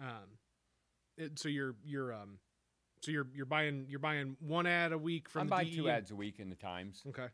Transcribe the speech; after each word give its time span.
Um, 0.00 0.38
it, 1.16 1.38
so 1.38 1.48
you're 1.48 1.74
you're 1.84 2.12
um, 2.12 2.38
so 3.00 3.10
you're 3.10 3.26
you're 3.34 3.46
buying 3.46 3.86
you're 3.88 3.98
buying 4.00 4.36
one 4.40 4.66
ad 4.66 4.92
a 4.92 4.98
week 4.98 5.28
from 5.28 5.42
I'm 5.42 5.46
the 5.48 5.50
buying 5.50 5.74
two 5.74 5.88
ads 5.88 6.10
a 6.10 6.14
week 6.16 6.38
in 6.38 6.48
the 6.48 6.56
Times, 6.56 7.02
Okay. 7.08 7.26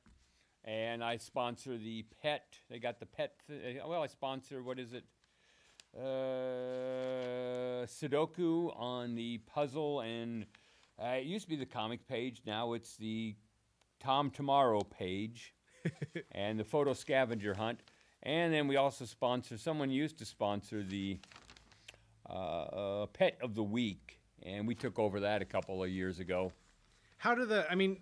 and 0.64 1.02
I 1.04 1.16
sponsor 1.18 1.76
the 1.78 2.04
pet. 2.22 2.58
They 2.68 2.78
got 2.78 2.98
the 2.98 3.06
pet. 3.06 3.34
Th- 3.48 3.80
well, 3.86 4.02
I 4.02 4.06
sponsor 4.08 4.62
what 4.62 4.78
is 4.78 4.92
it? 4.92 5.04
Uh, 5.96 7.86
Sudoku 7.86 8.72
on 8.78 9.14
the 9.14 9.38
puzzle, 9.38 10.00
and 10.00 10.44
uh, 11.02 11.06
it 11.18 11.24
used 11.24 11.44
to 11.44 11.50
be 11.50 11.56
the 11.56 11.66
comic 11.66 12.06
page. 12.08 12.42
Now 12.46 12.72
it's 12.72 12.96
the 12.96 13.34
Tom 14.00 14.30
Tomorrow 14.30 14.82
page, 14.82 15.54
and 16.32 16.58
the 16.58 16.64
photo 16.64 16.92
scavenger 16.92 17.54
hunt. 17.54 17.80
And 18.22 18.52
then 18.52 18.66
we 18.66 18.76
also 18.76 19.04
sponsor. 19.04 19.56
Someone 19.56 19.90
used 19.90 20.18
to 20.18 20.24
sponsor 20.24 20.82
the 20.82 21.18
uh, 22.28 22.32
uh, 22.32 23.06
pet 23.06 23.38
of 23.42 23.54
the 23.54 23.62
week, 23.62 24.20
and 24.42 24.66
we 24.66 24.74
took 24.74 24.98
over 24.98 25.20
that 25.20 25.42
a 25.42 25.44
couple 25.44 25.82
of 25.82 25.90
years 25.90 26.18
ago. 26.18 26.52
How 27.18 27.34
do 27.34 27.46
the 27.46 27.70
I 27.70 27.74
mean, 27.74 27.98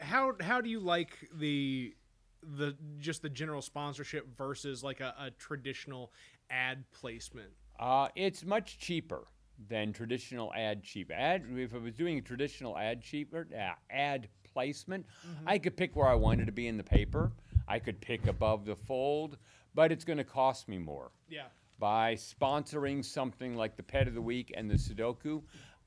how 0.00 0.34
how 0.40 0.60
do 0.60 0.68
you 0.68 0.80
like 0.80 1.28
the 1.34 1.94
the 2.42 2.76
just 2.98 3.22
the 3.22 3.28
general 3.28 3.62
sponsorship 3.62 4.36
versus 4.36 4.82
like 4.82 5.00
a, 5.00 5.14
a 5.18 5.30
traditional 5.30 6.12
ad 6.50 6.84
placement? 6.92 7.50
Uh, 7.78 8.08
it's 8.14 8.44
much 8.44 8.78
cheaper 8.78 9.24
than 9.68 9.92
traditional 9.92 10.52
ad 10.54 10.82
cheap. 10.82 11.10
Ad 11.10 11.44
if 11.56 11.74
I 11.74 11.78
was 11.78 11.94
doing 11.94 12.18
a 12.18 12.22
traditional 12.22 12.76
ad 12.76 13.02
cheaper 13.02 13.46
uh, 13.56 13.72
ad 13.90 14.28
placement, 14.52 15.06
I 15.46 15.58
could 15.58 15.76
pick 15.76 15.96
where 15.96 16.08
I 16.08 16.14
wanted 16.14 16.46
to 16.46 16.52
be 16.52 16.68
in 16.68 16.76
the 16.76 16.84
paper. 16.84 17.32
I 17.66 17.78
could 17.78 18.00
pick 18.00 18.26
above 18.26 18.64
the 18.64 18.76
fold, 18.76 19.38
but 19.74 19.92
it's 19.92 20.04
going 20.04 20.18
to 20.18 20.24
cost 20.24 20.68
me 20.68 20.78
more. 20.78 21.10
Yeah. 21.28 21.44
By 21.78 22.14
sponsoring 22.14 23.04
something 23.04 23.56
like 23.56 23.76
the 23.76 23.82
Pet 23.82 24.06
of 24.06 24.14
the 24.14 24.22
Week 24.22 24.52
and 24.56 24.70
the 24.70 24.74
Sudoku, 24.74 25.42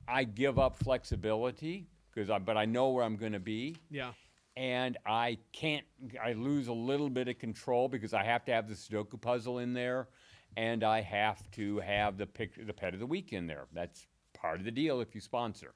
I 0.06 0.24
give 0.24 0.58
up 0.58 0.76
flexibility 0.76 1.88
because 2.12 2.28
I, 2.30 2.38
but 2.38 2.56
I 2.56 2.64
know 2.66 2.90
where 2.90 3.02
I'm 3.04 3.16
going 3.16 3.32
to 3.32 3.40
be 3.40 3.76
Yeah. 3.90 4.12
and 4.56 4.96
I 5.06 5.38
can't. 5.52 5.84
I 6.22 6.32
lose 6.34 6.68
a 6.68 6.72
little 6.72 7.08
bit 7.10 7.28
of 7.28 7.38
control 7.38 7.88
because 7.88 8.12
I 8.14 8.24
have 8.24 8.44
to 8.46 8.52
have 8.52 8.68
the 8.68 8.74
Sudoku 8.74 9.20
puzzle 9.20 9.58
in 9.58 9.72
there, 9.72 10.08
and 10.56 10.84
I 10.84 11.00
have 11.00 11.50
to 11.52 11.78
have 11.80 12.18
the 12.18 12.26
pic, 12.26 12.66
the 12.66 12.72
pet 12.74 12.92
of 12.94 13.00
the 13.00 13.06
week 13.06 13.32
in 13.32 13.46
there. 13.46 13.66
That's 13.72 14.06
part 14.34 14.58
of 14.58 14.64
the 14.64 14.70
deal 14.70 15.00
if 15.00 15.14
you 15.14 15.20
sponsor. 15.20 15.74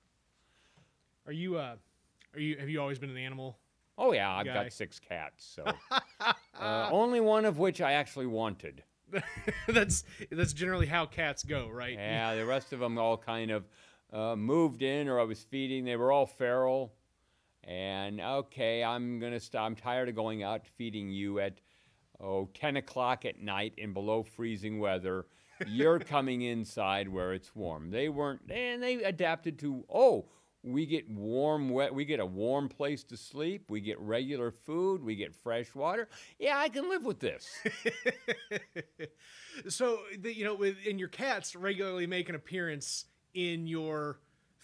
Are 1.26 1.32
you 1.32 1.56
uh 1.56 1.76
are 2.34 2.40
you 2.40 2.56
have 2.58 2.68
you 2.68 2.80
always 2.80 2.98
been 2.98 3.10
an 3.10 3.16
animal? 3.16 3.58
Oh 3.98 4.12
yeah, 4.12 4.30
I've 4.32 4.46
Guy. 4.46 4.54
got 4.64 4.72
six 4.72 4.98
cats, 4.98 5.44
so 5.44 5.64
uh, 6.58 6.88
only 6.90 7.20
one 7.20 7.44
of 7.44 7.58
which 7.58 7.80
I 7.80 7.92
actually 7.92 8.26
wanted. 8.26 8.82
that's 9.68 10.04
that's 10.30 10.52
generally 10.52 10.86
how 10.86 11.06
cats 11.06 11.42
go, 11.42 11.68
right? 11.68 11.94
Yeah, 11.94 12.34
the 12.34 12.46
rest 12.46 12.72
of 12.72 12.80
them 12.80 12.98
all 12.98 13.16
kind 13.16 13.50
of 13.50 13.64
uh, 14.12 14.36
moved 14.36 14.82
in, 14.82 15.08
or 15.08 15.20
I 15.20 15.24
was 15.24 15.42
feeding. 15.42 15.84
They 15.84 15.96
were 15.96 16.12
all 16.12 16.26
feral. 16.26 16.92
And 17.64 18.20
okay, 18.20 18.82
I'm 18.82 19.18
gonna 19.20 19.40
stop. 19.40 19.66
I'm 19.66 19.76
tired 19.76 20.08
of 20.08 20.14
going 20.14 20.42
out 20.42 20.66
feeding 20.76 21.10
you 21.10 21.40
at 21.40 21.60
oh 22.20 22.48
10 22.54 22.76
o'clock 22.76 23.24
at 23.24 23.40
night 23.40 23.74
in 23.76 23.92
below 23.92 24.22
freezing 24.22 24.78
weather. 24.80 25.26
You're 25.66 25.98
coming 26.00 26.42
inside 26.42 27.08
where 27.08 27.34
it's 27.34 27.54
warm. 27.54 27.90
They 27.90 28.08
weren't, 28.08 28.50
and 28.50 28.82
they 28.82 28.94
adapted 29.02 29.58
to 29.60 29.84
oh. 29.92 30.26
We 30.62 30.84
get 30.84 31.08
warm, 31.08 31.70
wet. 31.70 31.94
We 31.94 32.04
get 32.04 32.20
a 32.20 32.26
warm 32.26 32.68
place 32.68 33.02
to 33.04 33.16
sleep. 33.16 33.70
We 33.70 33.80
get 33.80 33.98
regular 33.98 34.50
food. 34.50 35.02
We 35.02 35.16
get 35.16 35.34
fresh 35.34 35.74
water. 35.74 36.08
Yeah, 36.38 36.58
I 36.58 36.68
can 36.68 36.88
live 36.90 37.04
with 37.04 37.18
this. 37.18 37.48
so 39.68 40.00
the, 40.18 40.34
you 40.34 40.44
know, 40.44 40.54
with 40.54 40.76
and 40.86 40.98
your 41.00 41.08
cats 41.08 41.56
regularly 41.56 42.06
make 42.06 42.28
an 42.28 42.34
appearance 42.34 43.06
in 43.32 43.66
your 43.66 44.18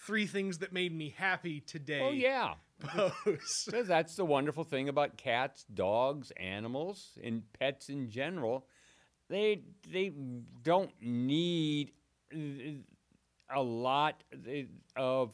three 0.05 0.27
things 0.27 0.59
that 0.59 0.71
made 0.71 0.93
me 0.93 1.13
happy 1.17 1.61
today. 1.61 2.01
oh 2.01 2.11
yeah. 2.11 2.53
post. 2.79 3.71
That's 3.87 4.15
the 4.15 4.25
wonderful 4.25 4.63
thing 4.63 4.89
about 4.89 5.17
cats, 5.17 5.65
dogs, 5.73 6.31
animals, 6.37 7.17
and 7.23 7.41
pets 7.59 7.89
in 7.89 8.09
general. 8.11 8.67
They 9.29 9.63
they 9.91 10.13
don't 10.63 10.91
need 11.01 11.91
uh, 12.31 12.37
a 13.49 13.61
lot 13.61 14.23
of. 14.95 15.33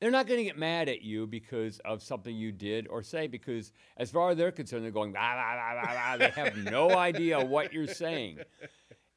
They're 0.00 0.10
not 0.10 0.26
going 0.26 0.38
to 0.38 0.44
get 0.44 0.58
mad 0.58 0.88
at 0.88 1.02
you 1.02 1.26
because 1.26 1.78
of 1.84 2.02
something 2.02 2.34
you 2.34 2.52
did 2.52 2.86
or 2.88 3.02
say 3.02 3.26
because, 3.26 3.72
as 3.96 4.10
far 4.10 4.30
as 4.30 4.36
they're 4.36 4.52
concerned, 4.52 4.84
they're 4.84 4.90
going 4.90 5.12
blah 5.12 5.34
blah 5.34 5.54
blah 5.54 5.82
blah 5.82 5.92
blah. 5.92 6.16
They 6.18 6.40
have 6.40 6.56
no 6.70 6.90
idea 6.96 7.44
what 7.44 7.72
you're 7.72 7.86
saying. 7.86 8.38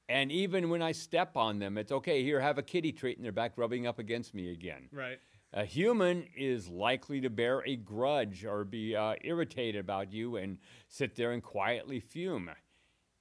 And 0.08 0.32
even 0.32 0.70
when 0.70 0.82
I 0.82 0.94
step 0.94 1.36
on 1.38 1.60
them, 1.60 1.78
it's 1.78 1.92
okay. 1.92 2.24
Here, 2.24 2.40
have 2.40 2.58
a 2.58 2.64
kitty 2.64 2.92
treat, 2.92 3.18
and 3.18 3.26
they're 3.26 3.32
back 3.32 3.54
rubbing 3.58 3.86
up 3.88 4.00
against 4.00 4.34
me 4.34 4.52
again. 4.52 4.90
right. 4.92 5.20
A 5.52 5.66
human 5.66 6.28
is 6.38 6.70
likely 6.70 7.22
to 7.22 7.30
bear 7.32 7.64
a 7.66 7.76
grudge 7.76 8.46
or 8.46 8.64
be 8.64 8.96
uh, 8.96 9.16
irritated 9.22 9.82
about 9.82 10.14
you 10.14 10.36
and 10.36 10.60
sit 10.88 11.16
there 11.16 11.32
and 11.32 11.42
quietly 11.42 12.00
fume. 12.00 12.52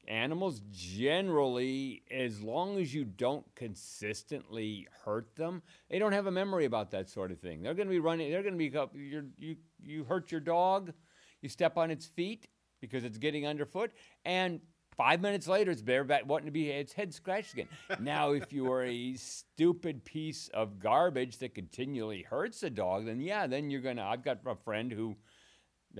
Animals 0.09 0.63
generally, 0.73 2.03
as 2.11 2.41
long 2.41 2.79
as 2.79 2.95
you 2.95 3.05
don't 3.05 3.45
consistently 3.55 4.89
hurt 5.05 5.37
them, 5.37 5.63
they 5.91 5.99
don't 5.99 6.13
have 6.13 6.27
a 6.27 6.31
memory 6.31 6.65
about 6.65 6.91
that 6.93 7.11
sort 7.11 7.31
of 7.31 7.39
thing. 7.41 7.63
They're 7.63 7.75
going 7.75 7.89
to 7.89 7.93
be 7.93 8.01
running. 8.01 8.31
They're 8.31 8.43
going 8.43 8.55
to 8.55 8.59
be 8.59 8.99
you're, 8.99 9.27
you 9.39 9.57
you 9.79 10.05
hurt 10.05 10.33
your 10.33 10.41
dog, 10.41 10.95
you 11.43 11.51
step 11.51 11.77
on 11.77 11.91
its 11.91 12.07
feet 12.07 12.49
because 12.81 13.05
it's 13.05 13.19
getting 13.19 13.47
underfoot, 13.47 13.93
and 14.25 14.61
five 14.97 15.21
minutes 15.21 15.47
later 15.47 15.71
it's 15.71 15.83
bareback 15.83 16.27
wanting 16.27 16.47
to 16.47 16.53
be 16.53 16.71
its 16.71 16.95
head 16.95 17.13
scratched 17.13 17.53
again. 17.53 17.69
now, 18.01 18.33
if 18.33 18.51
you 18.51 18.73
are 18.73 18.85
a 18.85 19.15
stupid 19.15 20.07
piece 20.07 20.49
of 20.55 20.79
garbage 20.79 21.37
that 21.39 21.55
continually 21.55 22.23
hurts 22.23 22.63
a 22.63 22.71
dog, 22.71 23.05
then 23.05 23.21
yeah, 23.21 23.47
then 23.47 23.69
you're 23.69 23.83
gonna. 23.83 24.05
I've 24.05 24.25
got 24.25 24.39
a 24.47 24.57
friend 24.57 24.91
who, 24.91 25.17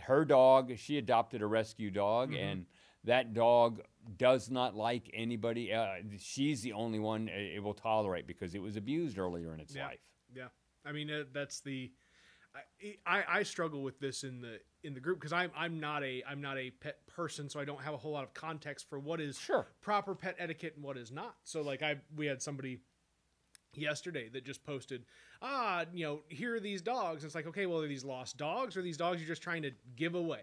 her 0.01 0.25
dog, 0.25 0.79
she 0.79 0.97
adopted 0.97 1.43
a 1.43 1.47
rescue 1.47 1.91
dog, 1.91 2.31
mm-hmm. 2.31 2.43
and 2.43 2.67
that 3.09 3.33
dog 3.35 3.81
does 4.19 4.51
not 4.51 4.77
like 4.77 5.11
anybody. 5.13 5.73
Uh, 5.73 5.95
she's 6.19 6.61
the 6.63 6.73
only 6.73 6.99
one 6.99 7.29
it 7.29 7.63
will 7.63 7.75
tolerate 7.75 8.27
because 8.27 8.55
it 8.55 8.63
was 8.63 8.77
abused 8.77 9.19
earlier 9.19 9.53
in 9.55 9.61
its 9.61 9.75
Yeah. 9.75 9.87
life. 9.87 9.99
Yeah, 10.35 10.49
I 10.85 10.93
mean 10.93 11.11
uh, 11.11 11.25
that's 11.33 11.61
the. 11.61 11.91
I, 12.55 12.97
I 13.07 13.25
I 13.39 13.43
struggle 13.43 13.83
with 13.83 13.99
this 13.99 14.25
in 14.25 14.41
the 14.41 14.61
in 14.83 14.93
the 14.95 15.01
group 15.01 15.19
because 15.19 15.33
I'm 15.33 15.51
I'm 15.57 15.81
not 15.81 16.03
a 16.03 16.23
I'm 16.29 16.41
not 16.41 16.59
a 16.59 16.71
pet 16.71 17.07
person, 17.07 17.49
so 17.49 17.59
I 17.61 17.65
don't 17.65 17.81
have 17.81 17.95
a 17.95 17.97
whole 17.97 18.13
lot 18.13 18.25
of 18.25 18.35
context 18.35 18.89
for 18.89 18.99
what 18.99 19.21
is 19.21 19.39
Sure. 19.39 19.67
proper 19.81 20.15
pet 20.15 20.37
etiquette 20.39 20.75
and 20.77 20.85
what 20.85 20.97
is 20.97 21.11
not. 21.11 21.37
So 21.45 21.63
like 21.63 21.83
I 21.83 21.97
we 22.15 22.27
had 22.27 22.43
somebody 22.43 22.81
yesterday 23.75 24.29
that 24.31 24.45
just 24.45 24.65
posted 24.65 25.05
ah 25.41 25.85
you 25.93 26.05
know 26.05 26.21
here 26.29 26.57
are 26.57 26.61
these 26.61 26.83
dogs. 26.83 27.25
It's 27.25 27.35
like 27.35 27.47
okay 27.47 27.67
well 27.67 27.81
are 27.81 27.89
these 27.89 28.05
lost 28.05 28.37
dogs 28.37 28.77
or 28.77 28.83
these 28.83 28.97
dogs 28.97 29.21
you're 29.21 29.29
just 29.29 29.43
trying 29.43 29.63
to 29.63 29.71
give 29.97 30.15
away 30.15 30.43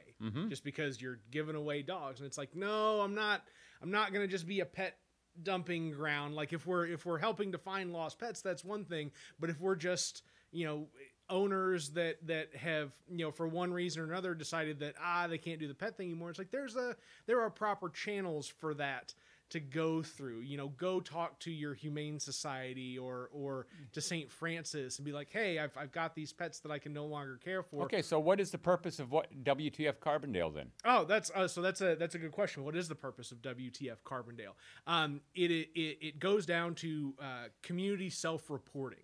just 0.49 0.63
because 0.63 1.01
you're 1.01 1.19
giving 1.31 1.55
away 1.55 1.81
dogs? 1.81 2.19
And 2.19 2.27
it's 2.27 2.37
like 2.37 2.55
no 2.55 3.01
i'm 3.01 3.15
not 3.15 3.41
i'm 3.81 3.91
not 3.91 4.13
going 4.13 4.25
to 4.25 4.31
just 4.31 4.47
be 4.47 4.61
a 4.61 4.65
pet 4.65 4.97
dumping 5.43 5.91
ground. 5.91 6.35
Like 6.35 6.53
if 6.53 6.65
we're 6.65 6.87
if 6.87 7.05
we're 7.05 7.19
helping 7.19 7.51
to 7.51 7.57
find 7.57 7.91
lost 7.91 8.19
pets 8.19 8.41
that's 8.41 8.63
one 8.63 8.85
thing. 8.85 9.11
But 9.39 9.49
if 9.49 9.59
we're 9.59 9.75
just 9.75 10.23
you 10.51 10.65
know 10.65 10.87
owners 11.29 11.89
that 11.89 12.15
that 12.27 12.55
have 12.55 12.91
you 13.09 13.25
know 13.25 13.31
for 13.31 13.47
one 13.47 13.73
reason 13.73 14.01
or 14.01 14.05
another 14.05 14.33
decided 14.33 14.79
that 14.79 14.93
ah 15.01 15.27
they 15.27 15.37
can't 15.39 15.59
do 15.59 15.67
the 15.67 15.73
pet 15.73 15.97
thing 15.97 16.07
anymore 16.07 16.29
it's 16.29 16.37
like 16.37 16.51
there's 16.51 16.75
a 16.75 16.95
there 17.25 17.41
are 17.41 17.49
proper 17.49 17.89
channels 17.89 18.47
for 18.47 18.75
that 18.75 19.13
to 19.49 19.59
go 19.59 20.01
through 20.01 20.39
you 20.39 20.57
know 20.57 20.69
go 20.69 20.99
talk 20.99 21.39
to 21.39 21.51
your 21.51 21.73
humane 21.73 22.19
society 22.19 22.97
or 22.97 23.29
or 23.31 23.67
to 23.93 24.01
st 24.01 24.31
francis 24.31 24.97
and 24.97 25.05
be 25.05 25.11
like 25.11 25.29
hey 25.31 25.59
i've, 25.59 25.75
I've 25.77 25.91
got 25.91 26.15
these 26.15 26.33
pets 26.33 26.59
that 26.61 26.71
i 26.71 26.79
can 26.79 26.93
no 26.93 27.05
longer 27.05 27.37
care 27.43 27.61
for 27.63 27.83
Okay, 27.85 28.01
so 28.01 28.19
what 28.19 28.39
is 28.39 28.49
the 28.51 28.57
purpose 28.57 28.99
of 28.99 29.11
what 29.11 29.27
WTF 29.43 29.97
Carbondale 29.99 30.53
then? 30.53 30.71
Oh, 30.83 31.05
that's 31.05 31.29
uh, 31.35 31.47
so 31.47 31.61
that's 31.61 31.81
a 31.81 31.95
that's 31.95 32.15
a 32.15 32.17
good 32.17 32.31
question. 32.31 32.63
What 32.63 32.75
is 32.75 32.87
the 32.87 32.95
purpose 32.95 33.31
of 33.31 33.41
WTF 33.41 33.97
Carbondale? 34.03 34.53
Um, 34.87 35.21
it, 35.35 35.51
it 35.51 35.97
it 36.01 36.19
goes 36.19 36.45
down 36.45 36.73
to 36.75 37.13
uh, 37.21 37.25
community 37.61 38.09
self-reporting, 38.09 38.99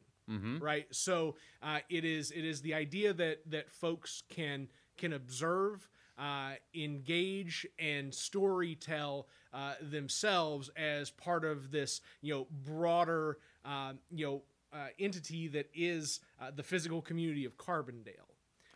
right? 0.59 0.88
So 0.91 1.35
uh, 1.61 1.79
it 1.89 2.03
is 2.05 2.31
it 2.31 2.43
is 2.45 2.61
the 2.61 2.73
idea 2.73 3.13
that 3.13 3.49
that 3.51 3.71
folks 3.71 4.23
can 4.29 4.67
can 4.97 5.13
observe, 5.13 5.88
uh, 6.17 6.53
engage, 6.73 7.67
and 7.79 8.13
story 8.13 8.75
tell 8.75 9.27
uh, 9.53 9.74
themselves 9.81 10.69
as 10.75 11.09
part 11.09 11.45
of 11.45 11.71
this 11.71 12.01
you 12.21 12.33
know 12.33 12.48
broader 12.65 13.38
um, 13.65 14.00
you 14.12 14.25
know 14.25 14.42
uh, 14.74 14.88
entity 15.00 15.48
that 15.50 15.69
is 15.74 16.21
uh, 16.42 16.51
the 16.56 16.63
physical 16.63 17.01
community 17.01 17.44
of 17.44 17.57
Carbondale, 17.57 18.31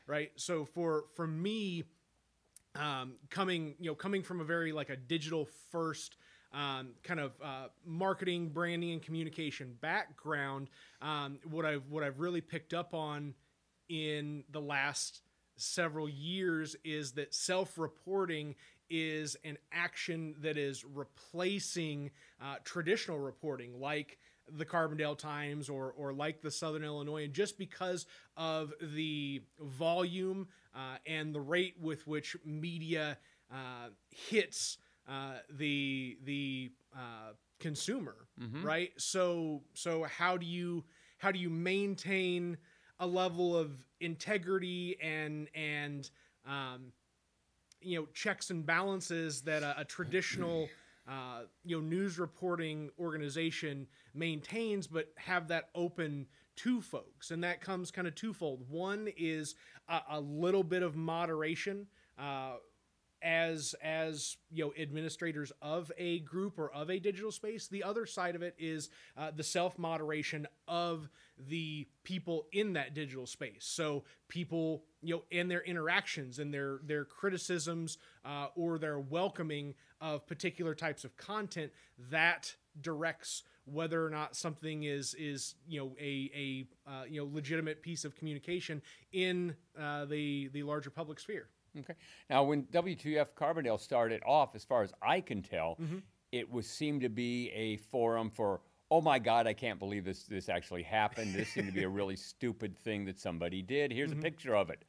right? 0.07 0.31
So 0.35 0.65
for 0.65 1.05
for 1.15 1.25
me 1.25 1.85
um, 2.75 3.13
coming 3.29 3.75
you 3.79 3.89
know 3.89 3.95
coming 3.95 4.23
from 4.23 4.41
a 4.41 4.43
very 4.43 4.71
like 4.71 4.89
a 4.89 4.97
digital 4.97 5.47
first 5.71 6.17
um, 6.53 6.89
kind 7.03 7.19
of 7.19 7.33
uh, 7.43 7.67
marketing 7.85 8.49
branding 8.49 8.91
and 8.93 9.01
communication 9.01 9.75
background 9.81 10.69
um, 11.01 11.39
what 11.49 11.65
i've 11.65 11.83
what 11.89 12.03
i've 12.03 12.19
really 12.19 12.41
picked 12.41 12.73
up 12.73 12.93
on 12.93 13.33
in 13.89 14.43
the 14.51 14.59
last 14.59 15.21
several 15.57 16.09
years 16.09 16.75
is 16.83 17.13
that 17.13 17.33
self-reporting 17.33 18.55
is 18.89 19.35
an 19.43 19.57
action 19.71 20.35
that 20.39 20.57
is 20.57 20.83
replacing 20.85 22.11
uh, 22.41 22.55
traditional 22.63 23.19
reporting, 23.19 23.79
like 23.79 24.17
the 24.57 24.65
Carbondale 24.65 25.17
Times 25.17 25.69
or 25.69 25.93
or 25.97 26.13
like 26.13 26.41
the 26.41 26.51
Southern 26.51 26.83
Illinois, 26.83 27.23
and 27.25 27.33
just 27.33 27.57
because 27.57 28.05
of 28.37 28.73
the 28.79 29.41
volume 29.59 30.47
uh, 30.75 30.97
and 31.07 31.33
the 31.33 31.41
rate 31.41 31.75
with 31.81 32.05
which 32.07 32.35
media 32.45 33.17
uh, 33.51 33.89
hits 34.09 34.77
uh, 35.07 35.37
the 35.49 36.17
the 36.23 36.71
uh, 36.95 37.31
consumer, 37.59 38.15
right? 38.63 38.91
So 38.97 39.63
so 39.73 40.03
how 40.03 40.37
do 40.37 40.45
you 40.45 40.83
how 41.17 41.31
do 41.31 41.39
you 41.39 41.49
maintain 41.49 42.57
a 42.99 43.07
level 43.07 43.57
of 43.57 43.71
integrity 43.99 44.97
and 45.01 45.47
and 45.55 46.09
um, 46.45 46.91
you 47.85 47.99
know 47.99 48.07
checks 48.13 48.49
and 48.49 48.65
balances 48.65 49.41
that 49.41 49.63
a, 49.63 49.81
a 49.81 49.85
traditional 49.85 50.67
uh, 51.07 51.41
you 51.63 51.77
know 51.79 51.87
news 51.87 52.19
reporting 52.19 52.89
organization 52.99 53.87
maintains, 54.13 54.87
but 54.87 55.09
have 55.17 55.47
that 55.47 55.69
open 55.75 56.25
to 56.57 56.81
folks, 56.81 57.31
and 57.31 57.43
that 57.43 57.61
comes 57.61 57.91
kind 57.91 58.07
of 58.07 58.15
twofold. 58.15 58.63
One 58.69 59.09
is 59.17 59.55
a, 59.87 60.01
a 60.11 60.19
little 60.19 60.63
bit 60.63 60.83
of 60.83 60.95
moderation. 60.95 61.87
Uh, 62.17 62.53
as 63.21 63.73
as 63.81 64.37
you 64.51 64.63
know 64.63 64.73
administrators 64.79 65.51
of 65.61 65.91
a 65.97 66.19
group 66.19 66.59
or 66.59 66.71
of 66.71 66.91
a 66.91 66.99
digital 66.99 67.31
space 67.31 67.67
the 67.67 67.81
other 67.81 68.05
side 68.05 68.35
of 68.35 68.43
it 68.43 68.53
is 68.59 68.89
uh, 69.17 69.31
the 69.35 69.43
self 69.43 69.79
moderation 69.79 70.45
of 70.67 71.09
the 71.37 71.87
people 72.03 72.47
in 72.51 72.73
that 72.73 72.93
digital 72.93 73.25
space. 73.25 73.65
So 73.65 74.03
people 74.27 74.83
you 75.01 75.15
know 75.15 75.23
and 75.31 75.49
their 75.49 75.61
interactions 75.61 76.39
and 76.39 76.53
their 76.53 76.79
their 76.83 77.05
criticisms 77.05 77.97
uh, 78.23 78.47
or 78.55 78.77
their 78.77 78.99
welcoming 78.99 79.75
of 80.01 80.25
particular 80.27 80.75
types 80.75 81.03
of 81.03 81.15
content 81.17 81.71
that 82.09 82.55
directs 82.81 83.43
whether 83.65 84.05
or 84.05 84.09
not 84.09 84.35
something 84.35 84.83
is 84.83 85.13
is 85.15 85.55
you 85.67 85.79
know 85.79 85.95
a 85.99 86.31
a 86.87 86.89
uh, 86.89 87.03
you 87.09 87.21
know 87.21 87.29
legitimate 87.31 87.81
piece 87.81 88.05
of 88.05 88.15
communication 88.15 88.81
in 89.11 89.55
uh, 89.79 90.05
the 90.05 90.49
the 90.53 90.63
larger 90.63 90.89
public 90.89 91.19
sphere. 91.19 91.49
Okay. 91.79 91.95
Now, 92.29 92.43
when 92.43 92.63
WTF 92.67 93.27
Carbondale 93.37 93.79
started 93.79 94.21
off, 94.25 94.55
as 94.55 94.63
far 94.63 94.83
as 94.83 94.93
I 95.01 95.19
can 95.19 95.41
tell, 95.41 95.77
it 96.31 96.49
was 96.49 96.67
seemed 96.67 97.01
to 97.01 97.09
be 97.09 97.49
a 97.51 97.77
forum 97.77 98.29
for, 98.29 98.61
oh 98.91 99.01
my 99.01 99.19
God, 99.19 99.47
I 99.47 99.53
can't 99.53 99.79
believe 99.79 100.05
this 100.05 100.23
this 100.23 100.49
actually 100.49 100.83
happened. 100.83 101.33
This 101.33 101.49
seemed 101.49 101.67
to 101.67 101.73
be 101.73 101.83
a 101.83 101.89
really 102.01 102.15
stupid 102.15 102.77
thing 102.77 103.05
that 103.05 103.19
somebody 103.19 103.61
did. 103.61 103.91
Here's 103.91 104.11
a 104.11 104.13
mm-hmm. 104.13 104.23
picture 104.23 104.55
of 104.55 104.69
it. 104.69 104.83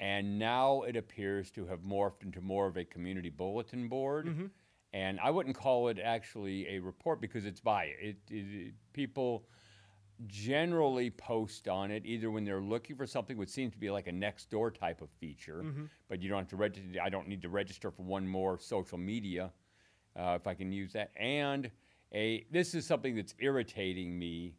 And 0.00 0.38
now 0.38 0.82
it 0.82 0.96
appears 0.96 1.50
to 1.52 1.66
have 1.66 1.80
morphed 1.80 2.24
into 2.24 2.40
more 2.40 2.66
of 2.66 2.76
a 2.76 2.84
community 2.84 3.30
bulletin 3.30 3.88
board. 3.88 4.26
Mm-hmm. 4.26 4.46
And 4.92 5.18
I 5.20 5.30
wouldn't 5.30 5.56
call 5.56 5.88
it 5.88 5.98
actually 5.98 6.68
a 6.68 6.78
report 6.78 7.20
because 7.20 7.46
it's 7.46 7.60
by 7.60 7.84
it, 8.00 8.16
it, 8.30 8.34
it- 8.34 8.74
people 8.92 9.46
generally 10.26 11.10
post 11.10 11.66
on 11.68 11.90
it 11.90 12.06
either 12.06 12.30
when 12.30 12.44
they're 12.44 12.60
looking 12.60 12.94
for 12.94 13.06
something 13.06 13.36
which 13.36 13.48
seems 13.48 13.72
to 13.72 13.78
be 13.78 13.90
like 13.90 14.06
a 14.06 14.12
next 14.12 14.48
door 14.48 14.70
type 14.70 15.02
of 15.02 15.10
feature 15.18 15.62
mm-hmm. 15.64 15.84
but 16.08 16.22
you 16.22 16.28
don't 16.28 16.38
have 16.38 16.48
to 16.48 16.56
register 16.56 17.00
i 17.02 17.08
don't 17.08 17.26
need 17.26 17.42
to 17.42 17.48
register 17.48 17.90
for 17.90 18.02
one 18.02 18.26
more 18.26 18.56
social 18.56 18.96
media 18.96 19.50
uh, 20.16 20.38
if 20.40 20.46
i 20.46 20.54
can 20.54 20.70
use 20.70 20.92
that 20.92 21.10
and 21.16 21.68
a 22.12 22.44
this 22.50 22.74
is 22.74 22.86
something 22.86 23.14
that's 23.16 23.34
irritating 23.38 24.18
me 24.18 24.54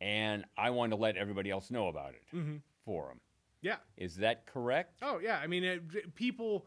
and 0.00 0.44
i 0.56 0.70
want 0.70 0.92
to 0.92 0.96
let 0.96 1.16
everybody 1.16 1.50
else 1.50 1.70
know 1.70 1.88
about 1.88 2.14
it 2.14 2.22
forum. 2.84 3.20
Yeah. 3.60 3.76
Is 3.96 4.16
that 4.16 4.46
correct? 4.46 4.98
Oh 5.02 5.18
yeah, 5.22 5.38
I 5.42 5.46
mean, 5.46 5.64
it, 5.64 6.14
people, 6.14 6.66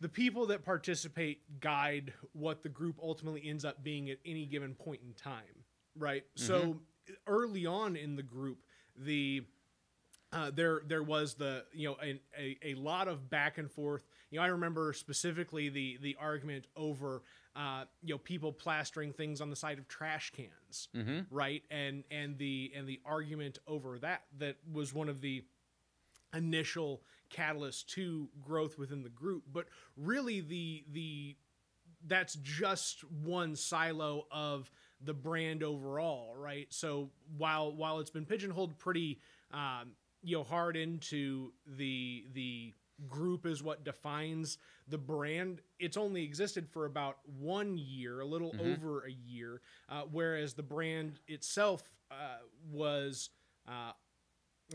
the 0.00 0.08
people 0.08 0.46
that 0.46 0.64
participate 0.64 1.60
guide 1.60 2.12
what 2.32 2.62
the 2.62 2.68
group 2.68 2.96
ultimately 3.02 3.42
ends 3.46 3.64
up 3.64 3.84
being 3.84 4.10
at 4.10 4.18
any 4.24 4.46
given 4.46 4.74
point 4.74 5.00
in 5.06 5.12
time, 5.12 5.64
right? 5.96 6.24
So 6.34 6.80
early 7.26 7.66
on 7.66 7.96
in 7.96 8.16
the 8.16 8.22
group, 8.22 8.58
the 8.96 9.42
uh, 10.32 10.50
there 10.54 10.80
there 10.86 11.02
was 11.02 11.34
the 11.34 11.64
you 11.72 11.88
know 11.88 11.96
a, 12.02 12.18
a, 12.38 12.58
a 12.72 12.74
lot 12.74 13.08
of 13.08 13.28
back 13.28 13.58
and 13.58 13.70
forth. 13.70 14.02
You 14.30 14.38
know, 14.38 14.44
I 14.44 14.48
remember 14.48 14.92
specifically 14.94 15.68
the 15.68 15.98
the 16.00 16.16
argument 16.18 16.66
over 16.76 17.22
uh, 17.56 17.84
you 18.02 18.14
know 18.14 18.18
people 18.18 18.52
plastering 18.52 19.12
things 19.12 19.40
on 19.40 19.50
the 19.50 19.56
side 19.56 19.78
of 19.78 19.88
trash 19.88 20.30
cans, 20.32 20.88
right? 21.30 21.62
And 21.70 22.04
and 22.10 22.36
the 22.38 22.72
and 22.76 22.86
the 22.86 23.00
argument 23.04 23.58
over 23.66 23.98
that 24.00 24.22
that 24.38 24.56
was 24.72 24.92
one 24.92 25.08
of 25.08 25.20
the 25.20 25.44
initial 26.34 27.02
catalyst 27.30 27.88
to 27.90 28.28
growth 28.42 28.78
within 28.78 29.02
the 29.02 29.08
group. 29.08 29.44
But 29.52 29.66
really 29.96 30.40
the 30.40 30.84
the 30.92 31.36
that's 32.06 32.34
just 32.36 33.02
one 33.24 33.56
silo 33.56 34.26
of 34.30 34.70
the 35.00 35.14
brand 35.14 35.62
overall 35.62 36.34
right? 36.36 36.66
So 36.70 37.10
while 37.36 37.74
while 37.74 37.98
it's 38.00 38.10
been 38.10 38.26
pigeonholed 38.26 38.78
pretty 38.78 39.20
um, 39.52 39.92
you 40.22 40.36
know 40.36 40.44
hard 40.44 40.76
into 40.76 41.52
the 41.66 42.24
the 42.34 42.74
group 43.08 43.44
is 43.44 43.62
what 43.62 43.84
defines 43.84 44.58
the 44.88 44.96
brand 44.96 45.60
it's 45.78 45.96
only 45.96 46.22
existed 46.22 46.66
for 46.68 46.86
about 46.86 47.18
one 47.38 47.76
year 47.76 48.20
a 48.20 48.24
little 48.24 48.54
over 48.60 49.04
a 49.04 49.10
year 49.10 49.60
uh, 49.90 50.02
whereas 50.10 50.54
the 50.54 50.62
brand 50.62 51.18
itself 51.28 51.82
uh, 52.10 52.38
was 52.70 53.30
uh, 53.68 53.92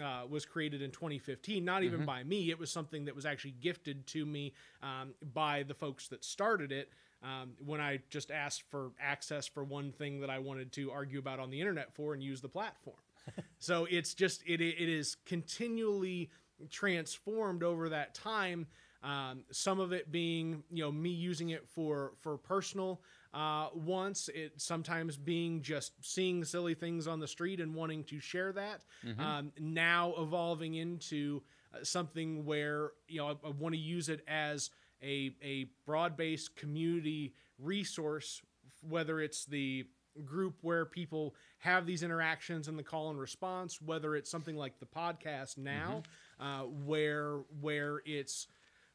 uh, 0.02 0.22
was 0.30 0.46
created 0.46 0.82
in 0.82 0.92
2015. 0.92 1.66
Not 1.66 1.84
even 1.84 2.06
by 2.06 2.24
me. 2.24 2.50
It 2.50 2.60
was 2.60 2.72
something 2.72 3.06
that 3.06 3.16
was 3.16 3.26
actually 3.26 3.56
gifted 3.60 4.08
to 4.08 4.26
me 4.26 4.54
um, 4.82 5.14
by 5.34 5.64
the 5.64 5.74
folks 5.74 6.08
that 6.10 6.24
started 6.24 6.72
it. 6.72 6.90
Um, 7.24 7.52
when 7.64 7.80
I 7.80 8.00
just 8.10 8.32
asked 8.32 8.64
for 8.72 8.92
access 9.00 9.46
for 9.46 9.64
one 9.64 9.92
thing 9.92 10.22
that 10.22 10.30
I 10.30 10.40
wanted 10.40 10.72
to 10.74 10.92
argue 10.92 11.20
about 11.20 11.40
on 11.40 11.52
the 11.52 11.60
internet 11.60 11.94
for 11.94 12.14
and 12.14 12.24
use 12.24 12.42
the 12.42 12.50
platform. 12.50 12.98
so 13.60 13.86
it's 13.92 14.16
just 14.16 14.42
it 14.48 14.60
it 14.60 14.90
is 14.90 15.18
continually 15.26 16.32
transformed 16.70 17.64
over 17.64 17.90
that 17.90 18.14
time. 18.14 18.68
Um, 19.04 19.44
some 19.52 19.80
of 19.80 19.94
it 19.94 20.12
being 20.12 20.64
you 20.72 20.84
know 20.84 20.92
me 20.92 21.10
using 21.10 21.50
it 21.50 21.68
for 21.68 22.12
for 22.20 22.38
personal 22.38 23.02
uh, 23.34 23.70
wants 23.74 24.30
it 24.30 24.54
sometimes 24.62 25.18
being 25.18 25.62
just 25.64 25.94
seeing 26.02 26.44
silly 26.44 26.76
things 26.76 27.08
on 27.08 27.20
the 27.20 27.28
street 27.28 27.60
and 27.60 27.74
wanting 27.74 28.04
to 28.06 28.20
share 28.20 28.52
that 28.54 28.84
um, 29.20 29.52
now 29.60 30.14
evolving 30.20 30.76
into 30.76 31.42
uh, 31.74 31.84
something 31.84 32.46
where 32.46 32.92
you 33.08 33.18
know 33.18 33.28
I, 33.28 33.48
I 33.48 33.50
want 33.58 33.74
to 33.74 33.80
use 33.82 34.08
it 34.10 34.24
as 34.28 34.70
a, 35.02 35.34
a 35.42 35.66
broad-based 35.88 36.56
community 36.56 37.34
resource 37.58 38.42
whether 38.88 39.20
it's 39.20 39.46
the 39.46 39.86
group 40.26 40.56
where 40.62 40.86
people 40.86 41.34
have 41.60 41.86
these 41.86 42.04
interactions 42.04 42.68
in 42.68 42.76
the 42.76 42.84
call 42.84 43.10
and 43.10 43.20
response 43.20 43.82
whether 43.82 44.16
it's 44.16 44.30
something 44.30 44.58
like 44.58 44.78
the 44.80 44.86
podcast 44.86 45.58
now 45.58 46.04
uh, 46.42 46.62
where 46.62 47.40
where 47.62 48.02
it's 48.06 48.48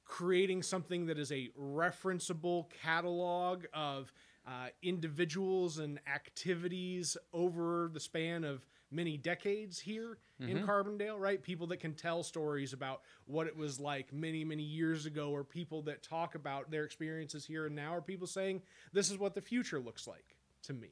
creating 0.05 0.63
something 0.63 1.07
that 1.07 1.19
is 1.19 1.33
a 1.33 1.51
referenceable 1.61 2.67
catalog 2.83 3.65
of 3.73 4.13
uh, 4.47 4.69
individuals 4.83 5.79
and 5.79 5.99
activities 6.13 7.17
over 7.33 7.91
the 7.93 7.99
span 7.99 8.45
of 8.45 8.65
many 8.93 9.17
decades 9.17 9.81
here 9.81 10.19
in 10.39 10.59
Carbondale, 10.67 11.19
right? 11.19 11.43
People 11.43 11.67
that 11.69 11.79
can 11.79 11.95
tell 11.95 12.23
stories 12.23 12.73
about 12.73 13.01
what 13.27 13.47
it 13.49 13.57
was 13.57 13.81
like 13.81 14.13
many, 14.13 14.45
many 14.45 14.63
years 14.63 15.07
ago, 15.07 15.31
or 15.31 15.43
people 15.43 15.83
that 15.83 16.03
talk 16.03 16.35
about 16.37 16.71
their 16.71 16.85
experiences 16.85 17.45
here 17.45 17.67
and 17.67 17.75
now, 17.75 17.95
or 17.95 18.01
people 18.01 18.27
saying, 18.27 18.63
this 18.93 19.11
is 19.11 19.19
what 19.19 19.35
the 19.35 19.41
future 19.41 19.81
looks 19.81 20.07
like 20.07 20.37
to 20.63 20.73
me. 20.75 20.91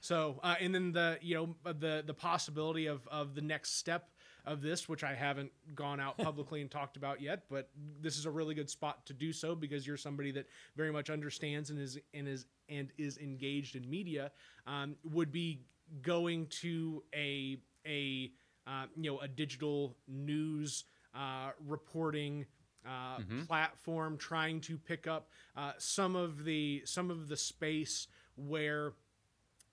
So, 0.00 0.38
uh, 0.42 0.56
and 0.60 0.74
then 0.74 0.92
the 0.92 1.18
you 1.22 1.34
know 1.34 1.72
the 1.72 2.02
the 2.06 2.14
possibility 2.14 2.86
of 2.86 3.06
of 3.08 3.34
the 3.34 3.40
next 3.42 3.76
step 3.78 4.10
of 4.48 4.62
this, 4.62 4.88
which 4.88 5.04
I 5.04 5.14
haven't 5.14 5.52
gone 5.74 6.00
out 6.00 6.18
publicly 6.18 6.60
and 6.60 6.70
talked 6.70 6.96
about 6.96 7.20
yet, 7.20 7.44
but 7.50 7.68
this 8.00 8.16
is 8.16 8.26
a 8.26 8.30
really 8.30 8.54
good 8.54 8.70
spot 8.70 9.06
to 9.06 9.12
do 9.12 9.32
so 9.32 9.54
because 9.54 9.86
you're 9.86 9.96
somebody 9.96 10.30
that 10.32 10.46
very 10.76 10.92
much 10.92 11.10
understands 11.10 11.70
and 11.70 11.78
is 11.78 11.98
and 12.14 12.26
is 12.26 12.46
and 12.68 12.90
is 12.98 13.18
engaged 13.18 13.76
in 13.76 13.88
media. 13.88 14.32
Um, 14.66 14.96
would 15.04 15.30
be 15.30 15.62
going 16.02 16.46
to 16.62 17.02
a 17.14 17.58
a 17.86 18.32
uh, 18.66 18.86
you 18.96 19.10
know 19.10 19.18
a 19.20 19.28
digital 19.28 19.96
news 20.06 20.84
uh, 21.14 21.50
reporting 21.66 22.46
uh, 22.86 23.18
platform, 23.46 24.16
trying 24.16 24.60
to 24.62 24.78
pick 24.78 25.06
up 25.06 25.28
uh, 25.56 25.72
some 25.78 26.16
of 26.16 26.44
the 26.44 26.82
some 26.84 27.10
of 27.10 27.28
the 27.28 27.36
space 27.36 28.08
where 28.36 28.92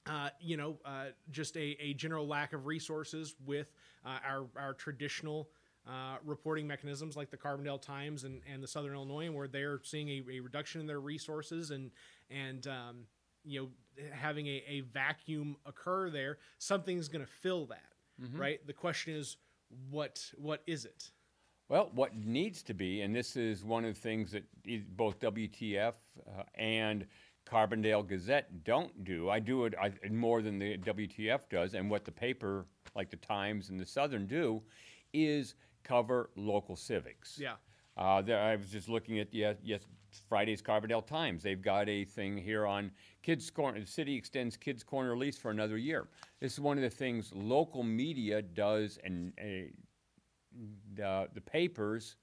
uh, 0.07 0.29
you 0.39 0.57
know, 0.57 0.77
uh, 0.85 1.05
just 1.31 1.57
a, 1.57 1.75
a 1.79 1.93
general 1.93 2.27
lack 2.27 2.53
of 2.53 2.65
resources 2.65 3.35
with 3.45 3.73
uh, 4.05 4.19
our, 4.27 4.45
our 4.55 4.73
traditional 4.73 5.49
uh, 5.87 6.17
reporting 6.23 6.67
mechanisms 6.67 7.15
like 7.15 7.29
the 7.29 7.37
Carbondale 7.37 7.81
Times 7.81 8.23
and, 8.23 8.41
and 8.51 8.61
the 8.63 8.67
Southern 8.67 8.93
Illinois, 8.93 9.29
where 9.29 9.47
they're 9.47 9.79
seeing 9.83 10.09
a, 10.09 10.23
a 10.31 10.39
reduction 10.39 10.81
in 10.81 10.87
their 10.87 10.99
resources 10.99 11.71
and 11.71 11.91
and 12.29 12.67
um, 12.67 13.05
you 13.43 13.61
know 13.61 14.07
having 14.11 14.47
a, 14.47 14.63
a 14.67 14.81
vacuum 14.81 15.55
occur 15.65 16.09
there. 16.09 16.39
Something's 16.57 17.07
going 17.07 17.23
to 17.23 17.31
fill 17.31 17.67
that, 17.67 17.93
right? 18.35 18.65
The 18.65 18.73
question 18.73 19.13
is, 19.13 19.37
what 19.89 20.23
what 20.37 20.63
is 20.65 20.85
it? 20.85 21.11
Well, 21.67 21.89
what 21.95 22.15
needs 22.15 22.61
to 22.63 22.73
be, 22.75 23.01
and 23.01 23.15
this 23.15 23.35
is 23.35 23.63
one 23.63 23.85
of 23.85 23.95
the 23.95 23.99
things 23.99 24.31
that 24.31 24.43
both 24.95 25.19
WTF 25.19 25.93
uh, 26.27 26.43
and 26.53 27.07
Carbondale 27.49 28.07
Gazette 28.07 28.63
don't 28.63 29.03
do. 29.03 29.29
I 29.29 29.39
do 29.39 29.65
it 29.65 29.73
I, 29.79 29.91
more 30.09 30.41
than 30.41 30.59
the 30.59 30.77
WTF 30.79 31.41
does, 31.49 31.73
and 31.73 31.89
what 31.89 32.05
the 32.05 32.11
paper, 32.11 32.65
like 32.95 33.09
the 33.09 33.17
Times 33.17 33.69
and 33.69 33.79
the 33.79 33.85
Southern, 33.85 34.27
do, 34.27 34.61
is 35.13 35.55
cover 35.83 36.31
local 36.35 36.75
civics. 36.75 37.37
Yeah. 37.39 37.53
Uh, 37.97 38.21
there, 38.21 38.39
I 38.39 38.55
was 38.55 38.69
just 38.69 38.89
looking 38.89 39.19
at 39.19 39.33
yes, 39.33 39.57
yes, 39.63 39.81
Friday's 40.27 40.61
Carbondale 40.61 41.05
Times. 41.05 41.43
They've 41.43 41.61
got 41.61 41.87
a 41.87 42.03
thing 42.03 42.37
here 42.37 42.65
on 42.65 42.91
Kids 43.21 43.49
Corner. 43.49 43.79
The 43.79 43.85
city 43.85 44.15
extends 44.15 44.57
Kids 44.57 44.83
Corner 44.83 45.15
lease 45.15 45.37
for 45.37 45.51
another 45.51 45.77
year. 45.77 46.07
This 46.41 46.53
is 46.53 46.59
one 46.59 46.77
of 46.77 46.83
the 46.83 46.89
things 46.89 47.31
local 47.33 47.83
media 47.83 48.41
does, 48.41 48.99
and 49.03 49.31
uh, 49.39 49.71
the, 50.95 51.29
the 51.33 51.41
papers, 51.41 52.15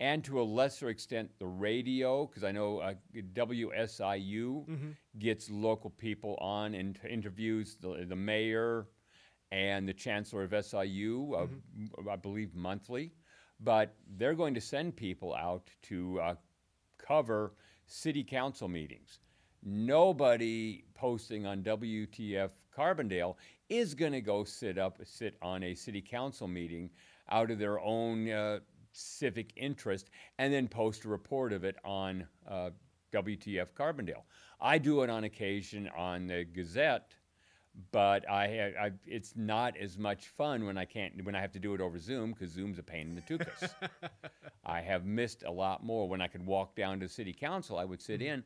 and 0.00 0.22
to 0.24 0.40
a 0.40 0.42
lesser 0.44 0.88
extent 0.88 1.30
the 1.38 1.46
radio, 1.46 2.26
because 2.26 2.44
I 2.44 2.52
know 2.52 2.78
uh, 2.78 2.94
WSIU 3.34 4.94
gets 5.18 5.50
local 5.50 5.90
people 5.90 6.36
on 6.40 6.74
and 6.74 6.98
interviews 7.08 7.76
the, 7.80 8.04
the 8.08 8.16
mayor 8.16 8.88
and 9.52 9.88
the 9.88 9.94
chancellor 9.94 10.42
of 10.42 10.64
SIU, 10.64 11.34
uh, 11.34 11.42
m- 11.42 11.90
I 12.10 12.16
believe 12.16 12.54
monthly. 12.54 13.12
But 13.60 13.94
they're 14.18 14.34
going 14.34 14.54
to 14.54 14.60
send 14.60 14.96
people 14.96 15.34
out 15.34 15.70
to 15.84 16.20
uh, 16.20 16.34
cover 16.98 17.54
city 17.86 18.22
council 18.22 18.68
meetings. 18.68 19.20
Nobody 19.62 20.84
posting 20.94 21.46
on 21.46 21.62
WTF 21.62 22.50
Carbondale 22.76 23.36
is 23.68 23.94
going 23.94 24.12
to 24.12 24.20
go 24.20 24.44
sit 24.44 24.78
up, 24.78 24.98
sit 25.04 25.36
on 25.40 25.62
a 25.62 25.74
city 25.74 26.02
council 26.02 26.46
meeting 26.48 26.90
out 27.30 27.50
of 27.50 27.58
their 27.58 27.80
own 27.80 28.28
uh, 28.30 28.58
civic 28.96 29.52
interest 29.56 30.10
and 30.38 30.52
then 30.52 30.68
post 30.68 31.04
a 31.04 31.08
report 31.08 31.52
of 31.52 31.64
it 31.64 31.76
on 31.84 32.26
uh, 32.48 32.70
WTF 33.12 33.68
Carbondale. 33.78 34.22
I 34.60 34.78
do 34.78 35.02
it 35.02 35.10
on 35.10 35.24
occasion 35.24 35.90
on 35.96 36.26
the 36.26 36.44
Gazette, 36.44 37.14
but 37.92 38.28
I, 38.28 38.72
I 38.80 38.92
it's 39.06 39.34
not 39.36 39.76
as 39.76 39.98
much 39.98 40.28
fun 40.28 40.64
when 40.64 40.78
I 40.78 40.86
can't 40.86 41.24
when 41.24 41.34
I 41.34 41.40
have 41.40 41.52
to 41.52 41.58
do 41.58 41.74
it 41.74 41.80
over 41.80 41.98
Zoom 41.98 42.32
because 42.32 42.52
Zoom's 42.52 42.78
a 42.78 42.82
pain 42.82 43.08
in 43.08 43.14
the 43.14 43.20
tuchus. 43.20 43.70
I 44.64 44.80
have 44.80 45.04
missed 45.04 45.42
a 45.42 45.50
lot 45.50 45.84
more 45.84 46.08
when 46.08 46.20
I 46.20 46.26
could 46.26 46.44
walk 46.44 46.74
down 46.74 47.00
to 47.00 47.08
city 47.08 47.34
council. 47.34 47.78
I 47.78 47.84
would 47.84 48.00
sit 48.00 48.22
in, 48.22 48.42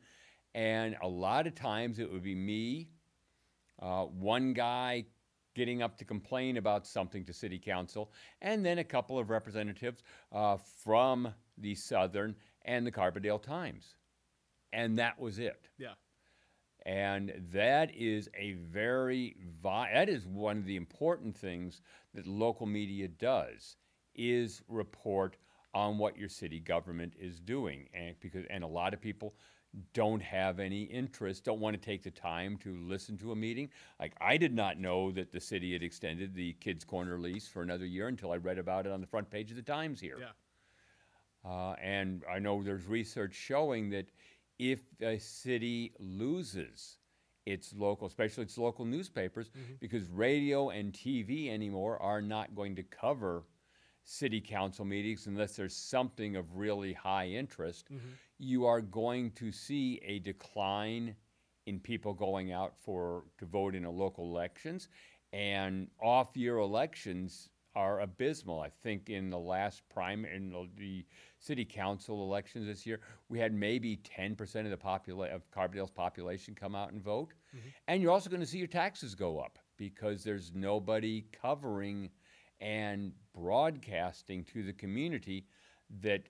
and 0.53 0.97
a 1.01 1.07
lot 1.07 1.47
of 1.47 1.55
times 1.55 1.97
it 1.99 2.11
would 2.11 2.23
be 2.23 2.35
me, 2.35 2.89
uh, 3.81 4.03
one 4.03 4.53
guy 4.53 5.05
getting 5.53 5.81
up 5.81 5.97
to 5.97 6.05
complain 6.05 6.57
about 6.57 6.87
something 6.87 7.23
to 7.25 7.33
city 7.33 7.59
council, 7.59 8.11
and 8.41 8.65
then 8.65 8.79
a 8.79 8.83
couple 8.83 9.19
of 9.19 9.29
representatives 9.29 10.03
uh, 10.31 10.57
from 10.57 11.33
the 11.57 11.75
Southern 11.75 12.35
and 12.63 12.85
the 12.85 12.91
Carbondale 12.91 13.41
Times, 13.41 13.95
and 14.73 14.97
that 14.97 15.19
was 15.19 15.39
it. 15.39 15.69
Yeah. 15.77 15.93
And 16.85 17.33
that 17.53 17.95
is 17.95 18.27
a 18.35 18.53
very 18.53 19.35
vi- 19.61 19.91
that 19.93 20.09
is 20.09 20.25
one 20.25 20.57
of 20.57 20.65
the 20.65 20.77
important 20.77 21.37
things 21.37 21.81
that 22.15 22.25
local 22.25 22.65
media 22.65 23.07
does 23.07 23.77
is 24.15 24.63
report 24.67 25.37
on 25.73 25.97
what 25.97 26.17
your 26.17 26.27
city 26.27 26.59
government 26.59 27.13
is 27.19 27.39
doing 27.39 27.87
and 27.93 28.15
because 28.19 28.45
and 28.49 28.63
a 28.63 28.67
lot 28.67 28.93
of 28.93 28.99
people 29.01 29.35
don't 29.93 30.21
have 30.21 30.59
any 30.59 30.83
interest 30.83 31.43
don't 31.45 31.59
want 31.59 31.73
to 31.73 31.81
take 31.81 32.03
the 32.03 32.11
time 32.11 32.57
to 32.57 32.75
listen 32.75 33.17
to 33.17 33.31
a 33.31 33.35
meeting. 33.35 33.69
Like 33.99 34.13
i 34.19 34.37
did 34.37 34.53
not 34.53 34.77
know 34.79 35.11
that 35.11 35.31
the 35.31 35.39
city 35.39 35.73
had 35.73 35.83
extended 35.83 36.33
the 36.35 36.53
kids 36.53 36.83
corner 36.83 37.17
lease 37.17 37.47
for 37.47 37.61
another 37.61 37.85
year 37.85 38.07
until 38.07 38.31
i 38.31 38.35
read 38.37 38.57
about 38.57 38.85
it 38.85 38.91
on 38.91 38.99
the 39.01 39.07
front 39.07 39.29
page 39.29 39.49
of 39.49 39.55
the 39.57 39.61
times 39.63 39.99
here. 40.01 40.17
Yeah. 40.19 41.49
uh, 41.51 41.75
and 41.81 42.23
I 42.29 42.39
know 42.39 42.61
there's 42.63 42.85
research 42.85 43.33
showing 43.33 43.89
that 43.91 44.07
if 44.59 44.81
a 45.01 45.17
city 45.17 45.93
loses 45.99 46.97
its 47.47 47.73
local, 47.75 48.05
especially 48.07 48.43
its 48.43 48.57
local 48.57 48.85
newspapers, 48.85 49.49
because 49.79 50.07
radio 50.09 50.69
and 50.69 50.93
TV 50.93 51.49
anymore 51.49 51.99
are 51.99 52.21
not 52.21 52.53
going 52.53 52.75
to 52.75 52.83
cover 52.83 53.43
city 54.03 54.41
council 54.41 54.85
meetings 54.85 55.27
unless 55.27 55.55
there's 55.55 55.75
something 55.75 56.35
of 56.35 56.55
really 56.55 56.93
high 56.93 57.27
interest, 57.27 57.85
mm-hmm. 57.91 58.09
you 58.39 58.65
are 58.65 58.81
going 58.81 59.31
to 59.31 59.51
see 59.51 60.01
a 60.05 60.19
decline 60.19 61.15
in 61.67 61.79
people 61.79 62.13
going 62.13 62.51
out 62.51 62.73
for 62.79 63.23
to 63.37 63.45
vote 63.45 63.75
in 63.75 63.85
a 63.85 63.91
local 63.91 64.25
elections 64.25 64.89
and 65.33 65.87
off 66.01 66.35
year 66.35 66.57
elections 66.57 67.49
are 67.73 68.01
abysmal. 68.01 68.59
I 68.59 68.69
think 68.83 69.09
in 69.09 69.29
the 69.29 69.39
last 69.39 69.87
prime 69.87 70.25
in 70.25 70.49
the- 70.49 70.69
the 70.75 71.05
city 71.39 71.63
council 71.63 72.23
elections 72.23 72.65
this 72.65 72.85
year, 72.85 72.99
we 73.29 73.39
had 73.39 73.53
maybe 73.53 73.97
10% 73.97 74.65
of 74.65 74.71
the 74.71 74.77
popula- 74.77 75.33
of 75.33 75.49
Carbondale's 75.51 75.91
population 75.91 76.53
come 76.53 76.75
out 76.75 76.91
and 76.91 77.01
vote. 77.01 77.33
Mm-hmm. 77.55 77.69
And 77.87 78.01
you're 78.01 78.11
also 78.11 78.29
going 78.29 78.41
to 78.41 78.45
see 78.45 78.57
your 78.57 78.67
taxes 78.67 79.15
go 79.15 79.39
up 79.39 79.57
because 79.77 80.23
there's 80.23 80.53
nobody 80.53 81.25
covering 81.31 82.09
and 82.61 83.11
broadcasting 83.35 84.43
to 84.45 84.63
the 84.63 84.73
community 84.73 85.45
that 86.01 86.23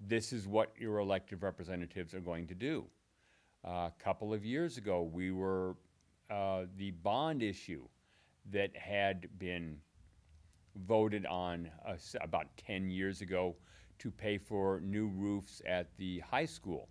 this 0.00 0.32
is 0.32 0.46
what 0.46 0.72
your 0.78 0.98
elected 0.98 1.42
representatives 1.42 2.14
are 2.14 2.20
going 2.20 2.46
to 2.46 2.54
do. 2.54 2.86
Uh, 3.66 3.70
a 3.88 3.92
couple 3.98 4.32
of 4.32 4.44
years 4.44 4.78
ago, 4.78 5.02
we 5.02 5.30
were 5.30 5.76
uh, 6.30 6.62
the 6.76 6.90
bond 6.90 7.42
issue 7.42 7.82
that 8.50 8.76
had 8.76 9.28
been 9.38 9.76
voted 10.86 11.26
on 11.26 11.70
uh, 11.86 11.94
about 12.20 12.46
10 12.56 12.90
years 12.90 13.20
ago 13.20 13.54
to 13.98 14.10
pay 14.10 14.38
for 14.38 14.80
new 14.80 15.08
roofs 15.08 15.62
at 15.66 15.86
the 15.98 16.18
high 16.20 16.46
school. 16.46 16.88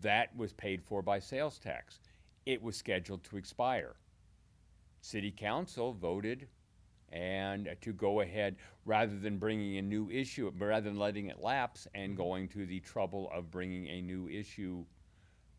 That 0.00 0.34
was 0.36 0.52
paid 0.52 0.82
for 0.82 1.02
by 1.02 1.20
sales 1.20 1.58
tax. 1.58 2.00
It 2.46 2.60
was 2.60 2.76
scheduled 2.76 3.22
to 3.24 3.36
expire. 3.36 3.94
City 5.00 5.30
Council 5.30 5.92
voted 5.92 6.48
and 7.12 7.74
to 7.80 7.92
go 7.92 8.20
ahead 8.20 8.56
rather 8.84 9.18
than 9.18 9.38
bringing 9.38 9.78
a 9.78 9.82
new 9.82 10.10
issue, 10.10 10.52
rather 10.58 10.88
than 10.88 10.98
letting 10.98 11.26
it 11.26 11.40
lapse 11.40 11.86
and 11.94 12.16
going 12.16 12.48
to 12.48 12.66
the 12.66 12.80
trouble 12.80 13.30
of 13.34 13.50
bringing 13.50 13.86
a 13.88 14.00
new 14.02 14.28
issue 14.28 14.84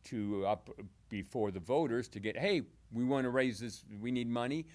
to 0.03 0.45
up 0.45 0.69
before 1.09 1.51
the 1.51 1.59
voters 1.59 2.07
to 2.07 2.19
get, 2.19 2.37
hey, 2.37 2.61
we 2.91 3.03
want 3.03 3.23
to 3.23 3.29
raise 3.29 3.59
this, 3.59 3.83
we 3.99 4.11
need 4.11 4.29
money, 4.29 4.65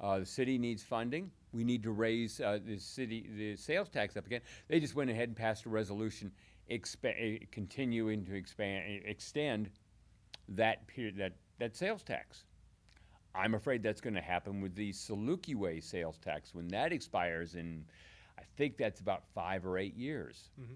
uh, 0.00 0.18
the 0.18 0.26
city 0.26 0.58
needs 0.58 0.82
funding, 0.82 1.30
we 1.52 1.64
need 1.64 1.82
to 1.82 1.90
raise 1.90 2.40
uh, 2.40 2.58
the 2.64 2.78
city, 2.78 3.28
the 3.36 3.56
sales 3.56 3.88
tax 3.88 4.16
up 4.16 4.26
again. 4.26 4.40
They 4.68 4.80
just 4.80 4.94
went 4.94 5.10
ahead 5.10 5.28
and 5.28 5.36
passed 5.36 5.66
a 5.66 5.68
resolution 5.68 6.30
expa- 6.70 7.14
eh, 7.18 7.44
continuing 7.50 8.24
to 8.26 8.34
expand, 8.34 9.02
extend 9.04 9.70
that 10.50 10.86
period, 10.86 11.16
that, 11.18 11.32
that 11.58 11.76
sales 11.76 12.02
tax. 12.02 12.44
I'm 13.34 13.54
afraid 13.54 13.82
that's 13.82 14.00
going 14.00 14.14
to 14.14 14.20
happen 14.20 14.60
with 14.60 14.74
the 14.74 14.92
Saluki 14.92 15.54
Way 15.54 15.80
sales 15.80 16.18
tax 16.18 16.54
when 16.54 16.68
that 16.68 16.92
expires 16.92 17.54
in, 17.54 17.84
I 18.38 18.42
think 18.56 18.76
that's 18.76 19.00
about 19.00 19.24
five 19.34 19.64
or 19.66 19.78
eight 19.78 19.96
years. 19.96 20.50
Mm-hmm. 20.60 20.74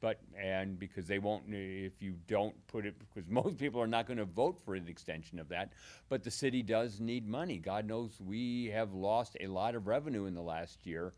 But, 0.00 0.20
and 0.40 0.78
because 0.78 1.08
they 1.08 1.18
won't, 1.18 1.42
uh, 1.48 1.56
if 1.56 2.00
you 2.00 2.14
don't 2.28 2.54
put 2.68 2.86
it, 2.86 2.94
because 2.98 3.28
most 3.30 3.58
people 3.58 3.80
are 3.80 3.88
not 3.88 4.06
going 4.06 4.18
to 4.18 4.24
vote 4.24 4.58
for 4.64 4.74
an 4.74 4.86
extension 4.88 5.38
of 5.38 5.48
that, 5.48 5.72
but 6.08 6.22
the 6.22 6.30
city 6.30 6.62
does 6.62 7.00
need 7.00 7.26
money. 7.26 7.58
God 7.58 7.86
knows 7.86 8.20
we 8.24 8.66
have 8.66 8.94
lost 8.94 9.36
a 9.40 9.48
lot 9.48 9.74
of 9.74 9.86
revenue 9.86 10.26
in 10.26 10.34
the 10.34 10.42
last 10.42 10.86
year 10.86 11.12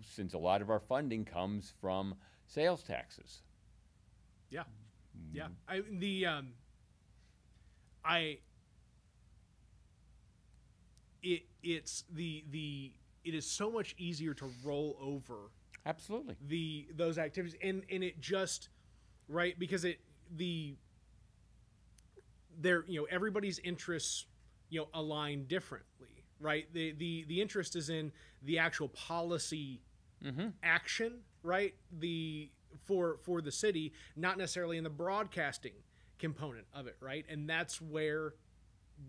since 0.00 0.32
a 0.34 0.38
lot 0.38 0.62
of 0.62 0.70
our 0.70 0.80
funding 0.80 1.24
comes 1.24 1.72
from 1.80 2.14
sales 2.46 2.82
taxes. 2.82 3.42
Yeah, 4.50 4.64
yeah. 5.32 5.44
Mm. 5.44 5.50
I 5.68 5.80
the 5.90 6.26
um, 6.26 6.48
I 8.04 8.38
it 11.22 11.42
it's 11.62 12.04
the 12.12 12.44
the 12.50 12.92
it 13.24 13.34
is 13.34 13.48
so 13.48 13.70
much 13.70 13.94
easier 13.98 14.34
to 14.34 14.50
roll 14.64 14.96
over 15.00 15.50
Absolutely. 15.86 16.36
the 16.46 16.86
those 16.94 17.18
activities. 17.18 17.56
And 17.62 17.82
and 17.90 18.02
it 18.02 18.20
just 18.20 18.68
right 19.28 19.58
because 19.58 19.84
it 19.84 20.00
the 20.36 20.74
there 22.60 22.84
you 22.86 23.00
know 23.00 23.06
everybody's 23.10 23.58
interests 23.60 24.26
you 24.68 24.80
know 24.80 24.88
align 24.94 25.44
differently 25.44 26.08
right? 26.42 26.66
The 26.74 26.92
the 26.92 27.24
the 27.28 27.40
interest 27.40 27.76
is 27.76 27.88
in 27.88 28.12
the 28.42 28.58
actual 28.58 28.88
policy 28.88 29.80
mm-hmm. 30.22 30.48
action 30.62 31.20
right? 31.42 31.74
The 31.98 32.50
for 32.84 33.18
for 33.22 33.40
the 33.40 33.52
city 33.52 33.92
not 34.16 34.36
necessarily 34.38 34.76
in 34.76 34.84
the 34.84 34.90
broadcasting 34.90 35.72
component 36.18 36.66
of 36.74 36.86
it 36.86 36.96
right? 37.00 37.24
And 37.30 37.48
that's 37.48 37.80
where 37.80 38.34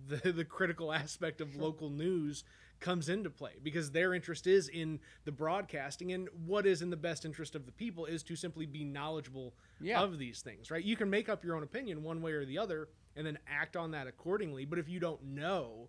the 0.08 0.32
the 0.34 0.46
critical 0.46 0.92
aspect 0.94 1.42
of 1.42 1.56
local 1.56 1.90
news 1.90 2.44
comes 2.80 3.08
into 3.08 3.30
play 3.30 3.54
because 3.64 3.92
their 3.92 4.14
interest 4.14 4.46
is 4.46 4.68
in 4.68 5.00
the 5.24 5.32
broadcasting 5.32 6.12
and 6.12 6.28
what 6.46 6.66
is 6.66 6.82
in 6.82 6.90
the 6.90 6.98
best 6.98 7.24
interest 7.24 7.56
of 7.56 7.66
the 7.66 7.72
people 7.72 8.06
is 8.06 8.24
to 8.24 8.36
simply 8.36 8.66
be 8.66 8.84
knowledgeable 8.84 9.54
Yeah. 9.80 10.02
of 10.02 10.18
these 10.20 10.42
things 10.42 10.70
right 10.70 10.84
you 10.84 10.98
can 10.98 11.10
make 11.10 11.30
up 11.30 11.44
your 11.46 11.56
own 11.56 11.64
opinion 11.64 12.04
one 12.04 12.22
way 12.22 12.34
or 12.34 12.44
the 12.46 12.58
other 12.58 12.90
and 13.16 13.26
then 13.26 13.38
act 13.48 13.78
on 13.78 13.92
that 13.92 14.08
accordingly 14.08 14.66
but 14.66 14.80
if 14.80 14.90
you 14.90 15.00
don't 15.00 15.24
know 15.24 15.88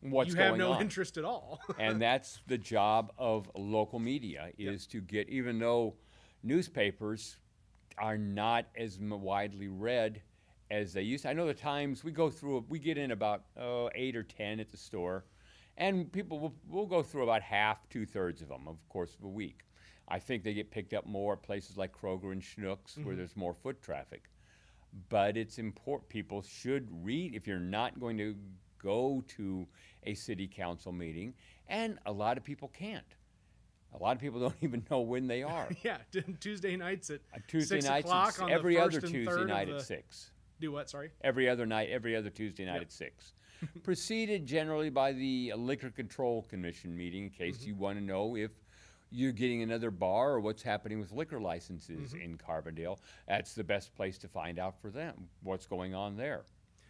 what's 0.00 0.34
going 0.34 0.52
on, 0.52 0.58
you 0.58 0.62
have 0.64 0.70
no 0.70 0.72
on. 0.74 0.82
interest 0.82 1.16
at 1.16 1.24
all. 1.24 1.60
and 1.78 2.00
that's 2.00 2.40
the 2.46 2.58
job 2.58 3.12
of 3.16 3.50
local 3.56 3.98
media 3.98 4.50
is 4.58 4.86
to 4.88 5.00
get 5.00 5.28
even 5.28 5.58
though 5.58 5.94
newspapers 6.42 7.38
are 7.98 8.18
not 8.18 8.66
as 8.76 8.98
widely 9.00 9.68
read 9.68 10.20
as 10.70 10.92
they 10.92 11.02
used 11.02 11.22
to. 11.24 11.30
I 11.30 11.32
know 11.32 11.46
the 11.46 11.54
times 11.54 12.04
we 12.04 12.10
go 12.12 12.30
through 12.30 12.64
we 12.68 12.78
get 12.78 12.98
in 12.98 13.10
about 13.10 13.44
oh, 13.60 13.90
8 13.94 14.16
or 14.16 14.22
10 14.22 14.60
at 14.60 14.70
the 14.70 14.76
store 14.76 15.24
and 15.76 16.10
people 16.12 16.38
will 16.38 16.54
we'll 16.68 16.86
go 16.86 17.02
through 17.02 17.24
about 17.24 17.42
half 17.42 17.88
two 17.88 18.06
thirds 18.06 18.40
of 18.42 18.48
them 18.48 18.66
of 18.68 18.76
course 18.88 19.14
of 19.14 19.24
a 19.24 19.28
week. 19.28 19.60
I 20.08 20.18
think 20.18 20.44
they 20.44 20.52
get 20.54 20.70
picked 20.70 20.92
up 20.92 21.06
more 21.06 21.32
at 21.34 21.42
places 21.42 21.76
like 21.76 21.92
Kroger 21.92 22.32
and 22.32 22.42
Schnucks 22.42 23.02
where 23.04 23.16
there's 23.16 23.36
more 23.36 23.54
foot 23.54 23.80
traffic. 23.82 24.24
But 25.08 25.36
it's 25.36 25.58
important 25.58 26.08
people 26.08 26.42
should 26.42 26.88
read 27.04 27.34
if 27.34 27.46
you're 27.46 27.58
not 27.58 27.98
going 27.98 28.16
to 28.18 28.36
go 28.80 29.24
to 29.28 29.66
a 30.04 30.14
city 30.14 30.46
council 30.46 30.92
meeting 30.92 31.34
and 31.68 31.98
a 32.06 32.12
lot 32.12 32.36
of 32.36 32.44
people 32.44 32.68
can't. 32.68 33.16
A 33.98 34.02
lot 34.02 34.16
of 34.16 34.20
people 34.20 34.40
don't 34.48 34.54
even 34.60 34.84
know 34.90 35.00
when 35.00 35.26
they 35.26 35.42
are. 35.42 35.68
yeah, 35.82 35.98
Tuesday 36.40 36.76
nights 36.76 37.10
at 37.10 37.20
Uh, 37.34 37.38
Tuesday 37.48 37.76
six 37.76 37.88
nights, 37.88 38.06
o'clock 38.06 38.42
on 38.42 38.50
every 38.50 38.74
the 38.76 38.82
other 38.82 39.00
Tuesday 39.00 39.44
night 39.44 39.68
the, 39.68 39.76
at 39.76 39.82
six. 39.82 40.30
Do 40.60 40.72
what? 40.72 40.88
Sorry. 40.90 41.10
Every 41.22 41.48
other 41.48 41.66
night, 41.66 41.88
every 41.90 42.14
other 42.16 42.30
Tuesday 42.30 42.64
night 42.64 42.74
Yep. 42.74 42.82
at 42.82 42.92
six. 42.92 43.32
Preceded 43.82 44.46
generally 44.46 44.90
by 44.90 45.12
the 45.12 45.52
Liquor 45.56 45.90
Control 45.90 46.42
Commission 46.42 46.96
meeting, 46.96 47.24
in 47.24 47.30
case 47.30 47.58
Mm-hmm. 47.58 47.68
you 47.68 47.74
want 47.76 47.98
to 47.98 48.04
know 48.04 48.36
if 48.36 48.50
you're 49.10 49.32
getting 49.32 49.62
another 49.62 49.90
bar 49.90 50.32
or 50.32 50.40
what's 50.40 50.62
happening 50.62 50.98
with 51.00 51.12
liquor 51.12 51.40
licenses 51.40 52.12
Mm-hmm. 52.12 52.20
in 52.22 52.38
Carbondale. 52.38 52.98
That's 53.28 53.54
the 53.54 53.64
best 53.64 53.94
place 53.94 54.18
to 54.18 54.28
find 54.28 54.58
out 54.58 54.80
for 54.80 54.90
them 54.90 55.28
what's 55.42 55.66
going 55.66 55.94
on 55.94 56.16
there. 56.16 56.44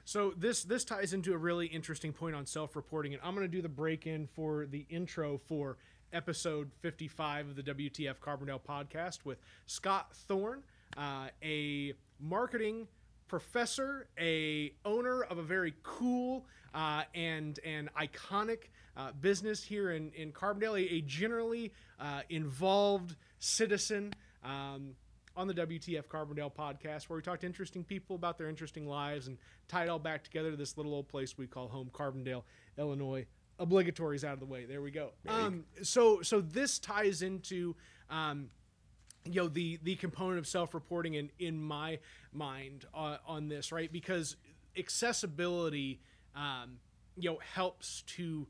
So 0.07 0.33
this 0.37 0.65
this 0.65 0.85
ties 0.85 1.15
into 1.15 1.33
a 1.33 1.39
really 1.39 1.67
interesting 1.67 2.13
point 2.13 2.35
on 2.37 2.45
self-reporting, 2.45 3.15
and 3.15 3.23
I'm 3.25 3.35
going 3.35 3.47
to 3.51 3.57
do 3.57 3.63
the 3.63 3.69
break-in 3.71 4.27
for 4.27 4.67
the 4.67 4.85
intro 4.91 5.39
for 5.39 5.79
episode 6.13 6.71
55 6.81 7.49
of 7.49 7.57
the 7.57 7.63
WTF 7.63 8.19
Carbondale 8.21 8.61
podcast 8.61 9.25
with 9.25 9.39
Scott 9.67 10.15
Thorne, 10.15 10.63
uh, 10.99 11.29
a 11.43 11.95
marketing 12.21 12.87
professor, 13.29 14.09
a 14.19 14.73
owner 14.85 15.23
of 15.23 15.39
a 15.39 15.43
very 15.43 15.75
cool 15.83 16.47
uh, 16.75 17.03
and 17.15 17.59
and 17.65 17.89
iconic 17.95 18.71
uh, 18.97 19.13
business 19.21 19.63
here 19.63 19.93
in 19.93 20.13
in 20.13 20.33
Carbondale, 20.33 20.79
a, 20.79 20.95
a 20.95 21.01
generally 21.03 21.73
uh, 22.01 22.23
involved 22.29 23.17
citizen. 23.39 24.13
Um, 24.43 24.97
on 25.37 25.49
the 25.49 25.55
WTF 25.55 26.05
Carbondale 26.07 26.53
podcast, 26.53 27.09
where 27.09 27.17
we 27.17 27.23
talk 27.23 27.41
to 27.41 27.47
interesting 27.47 27.83
people 27.83 28.17
about 28.17 28.39
their 28.39 28.49
interesting 28.49 28.87
lives 28.87 29.27
and 29.27 29.37
tie 29.69 29.85
it 29.85 29.89
all 29.89 29.99
back 29.99 30.23
together 30.23 30.51
to 30.51 30.57
this 30.57 30.77
little 30.77 30.95
old 30.95 31.09
place 31.09 31.37
we 31.37 31.47
call 31.47 31.69
home, 31.69 31.91
Carbondale, 31.93 32.45
Illinois. 32.79 33.27
Obligatories 33.59 34.25
out 34.25 34.35
of 34.35 34.41
the 34.41 34.47
way. 34.47 34.65
There 34.65 34.83
we 34.83 34.91
go. 34.91 35.11
Um, 35.29 35.65
so, 35.83 36.23
so 36.23 36.41
this 36.41 36.81
ties 36.81 37.23
into, 37.23 37.77
um, 38.11 38.49
you 39.25 39.43
know, 39.43 39.49
the 39.49 39.79
the 39.83 39.97
component 39.97 40.39
of 40.39 40.47
self-reporting 40.47 41.15
in 41.15 41.31
in 41.39 41.61
my 41.61 41.99
mind 42.33 42.85
uh, 42.95 43.19
on 43.27 43.49
this, 43.49 43.73
right? 43.73 43.91
Because 43.93 44.37
accessibility, 44.77 46.01
um, 46.37 46.79
you 47.17 47.31
know, 47.31 47.39
helps 47.55 48.03
to 48.17 48.47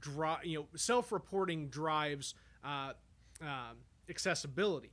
drive. 0.00 0.44
You 0.44 0.60
know, 0.60 0.66
self-reporting 0.74 1.68
drives 1.68 2.34
uh, 2.64 2.92
um, 3.40 3.76
accessibility 4.08 4.90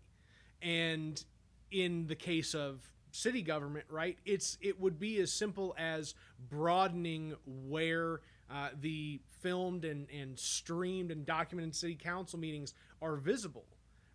and 0.62 1.24
in 1.72 2.08
the 2.08 2.15
case 2.15 2.53
of 2.53 2.82
city 3.12 3.42
government 3.44 3.86
right 3.89 4.18
it's 4.25 4.58
it 4.62 4.80
would 4.80 5.00
be 5.00 5.20
as 5.20 5.32
simple 5.32 5.75
as 5.77 6.15
broadening 6.50 7.36
where 7.46 8.22
uh, 8.51 8.70
the 8.82 9.20
filmed 9.42 9.86
and, 9.86 10.08
and 10.10 10.38
streamed 10.39 11.12
and 11.12 11.25
documented 11.25 11.75
city 11.75 11.96
council 11.96 12.39
meetings 12.39 12.74
are 13.01 13.15
visible 13.15 13.65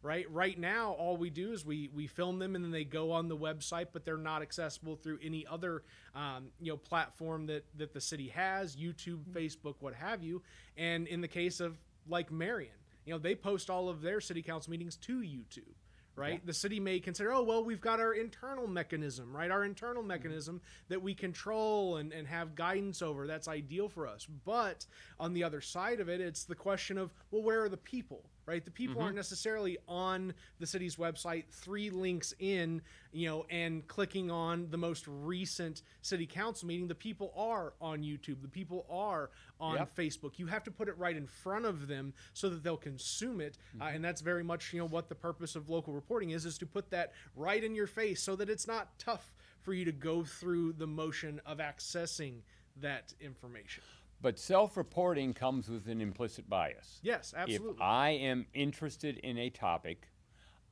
right 0.03 0.31
right 0.31 0.59
now 0.59 0.93
all 0.93 1.17
we 1.17 1.31
do 1.31 1.53
is 1.53 1.65
we 1.65 1.91
we 1.95 2.07
film 2.07 2.39
them 2.39 2.55
and 2.55 2.65
then 2.65 2.71
they 2.71 2.85
go 2.85 3.11
on 3.11 3.29
the 3.29 3.37
website 3.37 3.89
but 3.93 4.05
they're 4.05 4.17
not 4.17 4.43
accessible 4.43 4.97
through 4.97 5.19
any 5.23 5.47
other 5.47 5.83
um, 6.15 6.47
you 6.61 6.71
know 6.71 6.77
platform 6.77 7.47
that 7.47 7.65
that 7.77 7.93
the 7.93 8.01
city 8.01 8.29
has 8.29 8.77
youtube 8.77 9.25
facebook 9.33 9.75
what 9.81 9.95
have 9.95 10.23
you 10.23 10.43
and 10.77 11.09
in 11.09 11.21
the 11.21 11.29
case 11.29 11.61
of 11.61 11.77
like 12.09 12.31
marion 12.31 12.73
you 13.05 13.13
know 13.13 13.19
they 13.19 13.35
post 13.35 13.71
all 13.71 13.89
of 13.89 14.01
their 14.03 14.21
city 14.21 14.43
council 14.43 14.71
meetings 14.71 14.97
to 14.97 15.21
youtube 15.21 15.75
right? 16.19 16.45
The 16.45 16.53
city 16.53 16.81
may 16.81 16.99
consider, 16.99 17.33
oh, 17.33 17.43
well, 17.43 17.65
we've 17.65 17.81
got 17.81 18.01
our 18.01 18.13
internal 18.13 18.67
mechanism, 18.67 19.35
right? 19.35 19.51
Our 19.51 19.65
internal 19.65 20.03
mechanism 20.03 20.61
that 20.89 21.01
we 21.01 21.15
control 21.15 21.97
and, 21.99 22.13
and 22.13 22.27
have 22.27 22.55
guidance 22.55 23.03
over. 23.03 23.27
That's 23.27 23.47
ideal 23.47 23.89
for 23.89 24.07
us. 24.07 24.27
But 24.45 24.85
on 25.21 25.33
the 25.33 25.45
other 25.45 25.61
side 25.61 26.01
of 26.01 26.09
it, 26.09 26.21
it's 26.21 26.45
the 26.45 26.57
question 26.57 26.99
of, 26.99 27.13
well, 27.31 27.43
where 27.43 27.63
are 27.63 27.69
the 27.69 27.77
people, 27.77 28.25
right? 28.49 28.65
The 28.65 28.71
people 28.71 29.03
aren't 29.03 29.15
necessarily 29.15 29.77
on 29.87 30.33
the 30.59 30.67
city's 30.67 30.97
website, 30.97 31.45
three 31.51 31.91
links 31.91 32.33
in, 32.39 32.81
you 33.13 33.29
know, 33.29 33.45
and 33.51 33.87
clicking 33.87 34.31
on 34.31 34.69
the 34.71 34.79
most 34.79 35.05
recent 35.07 35.83
city 36.01 36.27
council 36.27 36.67
meeting. 36.67 36.89
The 36.89 36.95
people 36.95 37.31
are 37.37 37.75
on 37.79 38.03
YouTube, 38.03 38.41
the 38.41 38.49
people 38.49 38.87
are 38.91 39.31
on 39.61 39.77
Yep. 39.77 39.95
Facebook. 39.95 40.39
You 40.39 40.47
have 40.47 40.65
to 40.65 40.71
put 40.71 40.89
it 40.89 40.97
right 40.97 41.15
in 41.17 41.27
front 41.27 41.67
of 41.67 41.89
them 41.89 42.15
so 42.33 42.49
that 42.49 42.63
they'll 42.63 42.79
consume 42.79 43.43
it, 43.43 43.59
uh, 43.81 43.85
and 43.85 44.03
that's 44.03 44.23
very 44.23 44.43
much 44.43 44.73
you 44.73 44.79
know 44.81 44.87
what 44.87 45.11
the 45.11 45.15
purpose 45.15 45.55
of 45.55 45.69
local 45.69 45.93
reporting 45.93 46.31
is: 46.31 46.47
is 46.47 46.57
to 46.59 46.67
put 46.67 46.91
that 46.91 47.13
right 47.37 47.63
in 47.63 47.75
your 47.75 47.87
face 47.87 48.23
so 48.23 48.35
that 48.37 48.49
it's 48.49 48.67
not 48.67 48.99
tough 48.99 49.35
for 49.61 49.75
you 49.75 49.85
to 49.85 49.93
go 49.93 50.25
through 50.25 50.73
the 50.73 50.87
motion 50.87 51.39
of 51.45 51.59
accessing 51.59 52.41
that 52.81 53.13
information. 53.21 53.83
But 54.21 54.39
self-reporting 54.39 55.35
comes 55.35 55.69
with 55.69 55.87
an 55.87 56.01
implicit 56.01 56.49
bias. 56.49 56.99
Yes, 57.03 57.35
absolutely. 57.37 57.77
If 57.77 57.81
I 57.81 58.11
am 58.11 58.47
interested 58.53 59.19
in 59.19 59.39
a 59.39 59.49
topic, 59.51 60.09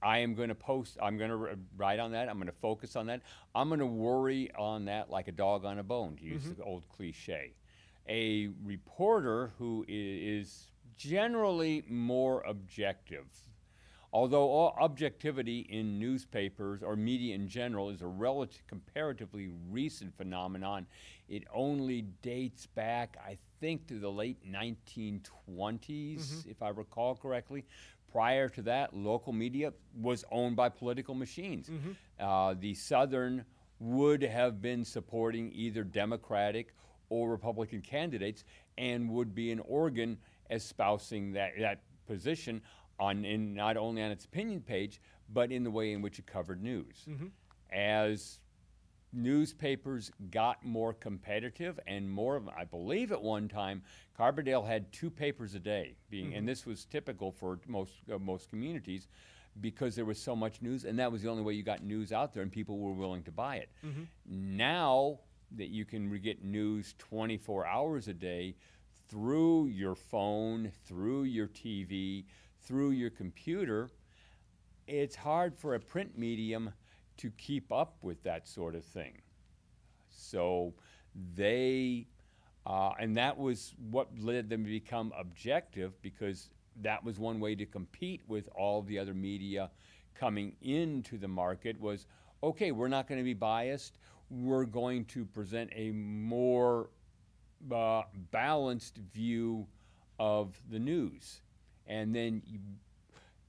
I 0.02 0.18
am 0.18 0.34
going 0.34 0.48
to 0.48 0.54
post, 0.54 0.98
I'm 1.00 1.16
going 1.16 1.30
to 1.30 1.56
write 1.76 2.00
on 2.00 2.12
that, 2.12 2.28
I'm 2.28 2.36
going 2.36 2.48
to 2.48 2.52
focus 2.52 2.96
on 2.96 3.06
that, 3.06 3.22
I'm 3.54 3.68
going 3.68 3.80
to 3.80 3.86
worry 3.86 4.50
on 4.58 4.86
that 4.86 5.10
like 5.10 5.28
a 5.28 5.32
dog 5.32 5.64
on 5.64 5.78
a 5.78 5.82
bone, 5.82 6.16
to 6.16 6.24
use 6.24 6.42
mm-hmm. 6.42 6.54
the 6.60 6.64
old 6.64 6.88
cliche. 6.88 7.54
A 8.08 8.48
reporter 8.64 9.52
who 9.58 9.84
is 9.88 10.66
generally 10.96 11.84
more 11.88 12.42
objective, 12.42 13.26
although 14.16 14.48
all 14.48 14.74
objectivity 14.80 15.66
in 15.68 15.98
newspapers 15.98 16.82
or 16.82 16.96
media 16.96 17.34
in 17.34 17.46
general 17.46 17.90
is 17.90 18.00
a 18.00 18.06
relative, 18.06 18.66
comparatively 18.66 19.50
recent 19.70 20.16
phenomenon. 20.16 20.86
It 21.28 21.42
only 21.52 22.00
dates 22.22 22.64
back, 22.64 23.18
I 23.22 23.36
think, 23.60 23.86
to 23.88 23.98
the 23.98 24.10
late 24.10 24.38
1920s, 24.50 26.46
if 26.46 26.62
I 26.62 26.70
recall 26.70 27.14
correctly. 27.14 27.66
Prior 28.10 28.48
to 28.48 28.62
that, 28.62 28.96
local 28.96 29.34
media 29.34 29.74
was 30.00 30.24
owned 30.32 30.56
by 30.56 30.70
political 30.70 31.14
machines. 31.14 31.68
Uh, 32.18 32.54
the 32.58 32.72
Southern 32.72 33.44
would 33.80 34.22
have 34.22 34.62
been 34.62 34.82
supporting 34.82 35.52
either 35.52 35.84
Democratic 35.84 36.72
or 37.10 37.28
Republican 37.30 37.82
candidates 37.82 38.44
and 38.78 39.10
would 39.10 39.34
be 39.34 39.52
an 39.52 39.60
organ 39.60 40.16
espousing 40.48 41.32
that, 41.32 41.50
that 41.58 41.82
position 42.06 42.62
on 42.98 43.24
in 43.24 43.54
not 43.54 43.76
only 43.76 44.02
on 44.02 44.10
its 44.10 44.24
opinion 44.24 44.60
page, 44.60 45.00
but 45.32 45.50
in 45.50 45.64
the 45.64 45.70
way 45.70 45.92
in 45.92 46.02
which 46.02 46.18
it 46.18 46.26
covered 46.26 46.62
news. 46.62 47.04
Mm-hmm. 47.08 47.26
As 47.72 48.38
newspapers 49.12 50.10
got 50.30 50.64
more 50.64 50.92
competitive 50.92 51.80
and 51.86 52.10
more 52.10 52.42
I 52.56 52.64
believe 52.64 53.12
at 53.12 53.22
one 53.22 53.48
time 53.48 53.82
Carbondale 54.18 54.66
had 54.66 54.92
two 54.92 55.10
papers 55.10 55.54
a 55.54 55.58
day 55.58 55.96
being 56.10 56.34
and 56.34 56.38
mm-hmm. 56.38 56.46
this 56.46 56.66
was 56.66 56.84
typical 56.84 57.32
for 57.32 57.58
most 57.66 57.92
uh, 58.12 58.18
most 58.18 58.50
communities 58.50 59.08
because 59.60 59.94
there 59.94 60.04
was 60.04 60.20
so 60.20 60.36
much 60.36 60.60
news 60.60 60.84
and 60.84 60.98
that 60.98 61.10
was 61.10 61.22
the 61.22 61.30
only 61.30 61.42
way 61.42 61.54
you 61.54 61.62
got 61.62 61.82
news 61.82 62.12
out 62.12 62.34
there 62.34 62.42
and 62.42 62.52
people 62.52 62.78
were 62.78 62.92
willing 62.92 63.22
to 63.22 63.32
buy 63.32 63.56
it. 63.56 63.70
Mm-hmm. 63.84 64.02
Now 64.56 65.20
that 65.52 65.68
you 65.68 65.84
can 65.84 66.10
re- 66.10 66.18
get 66.18 66.44
news 66.44 66.94
24 66.98 67.66
hours 67.66 68.08
a 68.08 68.12
day 68.12 68.56
through 69.08 69.66
your 69.66 69.94
phone, 69.94 70.72
through 70.84 71.22
your 71.22 71.48
TV, 71.48 72.24
through 72.66 72.90
your 72.90 73.10
computer, 73.10 73.88
it's 74.86 75.16
hard 75.16 75.56
for 75.56 75.74
a 75.74 75.80
print 75.80 76.18
medium 76.18 76.72
to 77.16 77.30
keep 77.38 77.72
up 77.72 77.96
with 78.02 78.22
that 78.24 78.46
sort 78.46 78.74
of 78.74 78.84
thing. 78.84 79.22
So 80.10 80.74
they, 81.34 82.08
uh, 82.66 82.90
and 82.98 83.16
that 83.16 83.38
was 83.38 83.74
what 83.90 84.08
led 84.18 84.48
them 84.48 84.64
to 84.64 84.70
become 84.70 85.12
objective 85.18 86.00
because 86.02 86.50
that 86.82 87.02
was 87.02 87.18
one 87.18 87.40
way 87.40 87.54
to 87.54 87.64
compete 87.64 88.20
with 88.28 88.48
all 88.54 88.82
the 88.82 88.98
other 88.98 89.14
media 89.14 89.70
coming 90.14 90.54
into 90.62 91.18
the 91.18 91.28
market 91.28 91.80
was 91.80 92.06
okay, 92.42 92.70
we're 92.70 92.88
not 92.88 93.08
going 93.08 93.18
to 93.18 93.24
be 93.24 93.34
biased. 93.34 93.98
We're 94.30 94.66
going 94.66 95.04
to 95.06 95.24
present 95.24 95.70
a 95.74 95.90
more 95.90 96.90
uh, 97.72 98.02
balanced 98.30 98.98
view 98.98 99.66
of 100.18 100.60
the 100.70 100.78
news. 100.78 101.40
And 101.86 102.14
then, 102.14 102.42
you, 102.46 102.58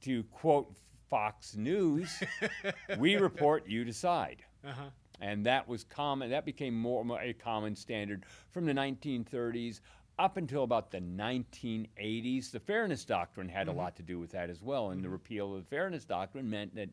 to 0.02 0.24
quote 0.26 0.72
Fox 1.10 1.56
News, 1.56 2.22
we 2.98 3.16
report, 3.16 3.68
you 3.68 3.84
decide. 3.84 4.44
Uh-huh. 4.66 4.90
And 5.20 5.46
that 5.46 5.68
was 5.68 5.84
common. 5.84 6.30
That 6.30 6.46
became 6.46 6.76
more 6.76 7.04
more 7.04 7.20
a 7.20 7.34
common 7.34 7.76
standard 7.76 8.26
from 8.52 8.66
the 8.66 8.74
1930s 8.74 9.82
up 10.20 10.38
until 10.38 10.64
about 10.64 10.92
the 10.92 11.00
1980s, 11.00 12.52
the 12.52 12.60
Fairness 12.60 13.06
Doctrine 13.06 13.48
had 13.48 13.68
a 13.68 13.72
mm-hmm. 13.72 13.80
lot 13.80 13.96
to 13.98 14.04
do 14.04 14.20
with 14.20 14.32
that 14.32 14.50
as 14.50 14.62
well. 14.62 14.90
And 14.90 15.02
the 15.02 15.06
mm-hmm. 15.06 15.14
repeal 15.14 15.56
of 15.56 15.64
the 15.64 15.70
Fairness 15.70 16.06
Doctrine 16.06 16.50
meant 16.50 16.76
that 16.76 16.90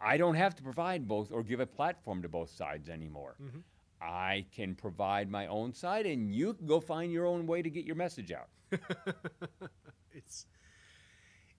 I 0.00 0.16
don't 0.16 0.36
have 0.36 0.54
to 0.56 0.62
provide 0.62 1.08
both 1.08 1.32
or 1.32 1.42
give 1.42 1.60
a 1.60 1.66
platform 1.66 2.22
to 2.22 2.28
both 2.28 2.50
sides 2.50 2.88
anymore. 2.88 3.34
Mm-hmm. 3.42 3.58
I 4.00 4.46
can 4.54 4.74
provide 4.74 5.30
my 5.30 5.46
own 5.46 5.72
side, 5.72 6.06
and 6.06 6.34
you 6.34 6.54
can 6.54 6.66
go 6.66 6.80
find 6.80 7.12
your 7.12 7.26
own 7.26 7.46
way 7.46 7.62
to 7.62 7.70
get 7.70 7.84
your 7.84 7.96
message 7.96 8.32
out. 8.32 8.48
it's 10.12 10.46